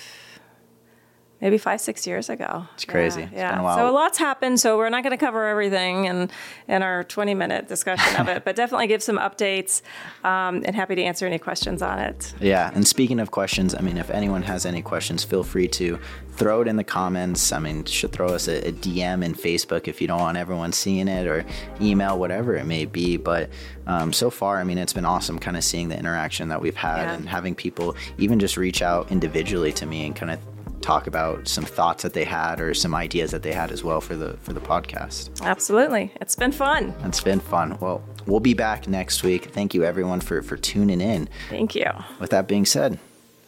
maybe 1.40 1.58
five, 1.58 1.80
six 1.80 2.06
years 2.06 2.28
ago. 2.28 2.66
It's 2.74 2.84
crazy. 2.84 3.20
Yeah. 3.20 3.26
It's 3.26 3.34
yeah. 3.36 3.76
So 3.76 3.90
a 3.90 3.92
lot's 3.92 4.18
happened. 4.18 4.60
So 4.60 4.76
we're 4.76 4.90
not 4.90 5.02
going 5.02 5.12
to 5.12 5.24
cover 5.24 5.46
everything 5.46 6.04
in, 6.04 6.30
in 6.68 6.82
our 6.82 7.04
20 7.04 7.34
minute 7.34 7.68
discussion 7.68 8.20
of 8.20 8.28
it, 8.28 8.44
but 8.44 8.56
definitely 8.56 8.88
give 8.88 9.02
some 9.02 9.18
updates 9.18 9.82
um, 10.22 10.62
and 10.64 10.76
happy 10.76 10.94
to 10.96 11.02
answer 11.02 11.26
any 11.26 11.38
questions 11.38 11.82
on 11.82 11.98
it. 11.98 12.34
Yeah. 12.40 12.70
And 12.74 12.86
speaking 12.86 13.20
of 13.20 13.30
questions, 13.30 13.74
I 13.74 13.80
mean, 13.80 13.96
if 13.96 14.10
anyone 14.10 14.42
has 14.42 14.66
any 14.66 14.82
questions, 14.82 15.24
feel 15.24 15.42
free 15.42 15.68
to 15.68 15.98
throw 16.32 16.62
it 16.62 16.68
in 16.68 16.76
the 16.76 16.84
comments. 16.84 17.52
I 17.52 17.58
mean, 17.58 17.84
should 17.84 18.12
throw 18.12 18.28
us 18.28 18.48
a, 18.48 18.68
a 18.68 18.72
DM 18.72 19.24
in 19.24 19.34
Facebook 19.34 19.88
if 19.88 20.00
you 20.00 20.08
don't 20.08 20.20
want 20.20 20.36
everyone 20.36 20.72
seeing 20.72 21.08
it 21.08 21.26
or 21.26 21.44
email, 21.80 22.18
whatever 22.18 22.56
it 22.56 22.64
may 22.64 22.84
be. 22.84 23.16
But 23.16 23.50
um, 23.86 24.12
so 24.12 24.30
far, 24.30 24.58
I 24.58 24.64
mean, 24.64 24.78
it's 24.78 24.92
been 24.92 25.04
awesome 25.04 25.38
kind 25.38 25.56
of 25.56 25.64
seeing 25.64 25.88
the 25.88 25.98
interaction 25.98 26.48
that 26.48 26.60
we've 26.60 26.76
had 26.76 27.02
yeah. 27.02 27.14
and 27.14 27.28
having 27.28 27.54
people 27.54 27.96
even 28.18 28.38
just 28.38 28.56
reach 28.56 28.82
out 28.82 29.10
individually 29.10 29.72
to 29.72 29.86
me 29.86 30.06
and 30.06 30.14
kind 30.14 30.32
of 30.32 30.38
talk 30.80 31.06
about 31.06 31.46
some 31.48 31.64
thoughts 31.64 32.02
that 32.02 32.12
they 32.12 32.24
had 32.24 32.60
or 32.60 32.74
some 32.74 32.94
ideas 32.94 33.30
that 33.30 33.42
they 33.42 33.52
had 33.52 33.70
as 33.70 33.84
well 33.84 34.00
for 34.00 34.16
the 34.16 34.36
for 34.38 34.52
the 34.52 34.60
podcast. 34.60 35.40
Absolutely. 35.42 36.12
It's 36.20 36.36
been 36.36 36.52
fun. 36.52 36.94
It's 37.04 37.20
been 37.20 37.40
fun. 37.40 37.78
Well, 37.80 38.02
we'll 38.26 38.40
be 38.40 38.54
back 38.54 38.88
next 38.88 39.22
week. 39.22 39.46
Thank 39.46 39.74
you 39.74 39.84
everyone 39.84 40.20
for 40.20 40.42
for 40.42 40.56
tuning 40.56 41.00
in. 41.00 41.28
Thank 41.48 41.74
you. 41.74 41.90
With 42.18 42.30
that 42.30 42.48
being 42.48 42.64
said, 42.64 42.98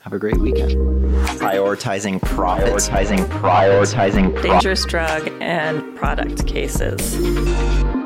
have 0.01 0.13
a 0.13 0.19
great 0.19 0.39
weekend. 0.39 0.73
Prioritizing 1.39 2.21
profits. 2.23 2.89
Prioritizing 2.89 3.27
prioritizing 3.29 4.43
dangerous 4.43 4.85
drug 4.85 5.29
and 5.41 5.97
product 5.97 6.47
cases. 6.47 8.02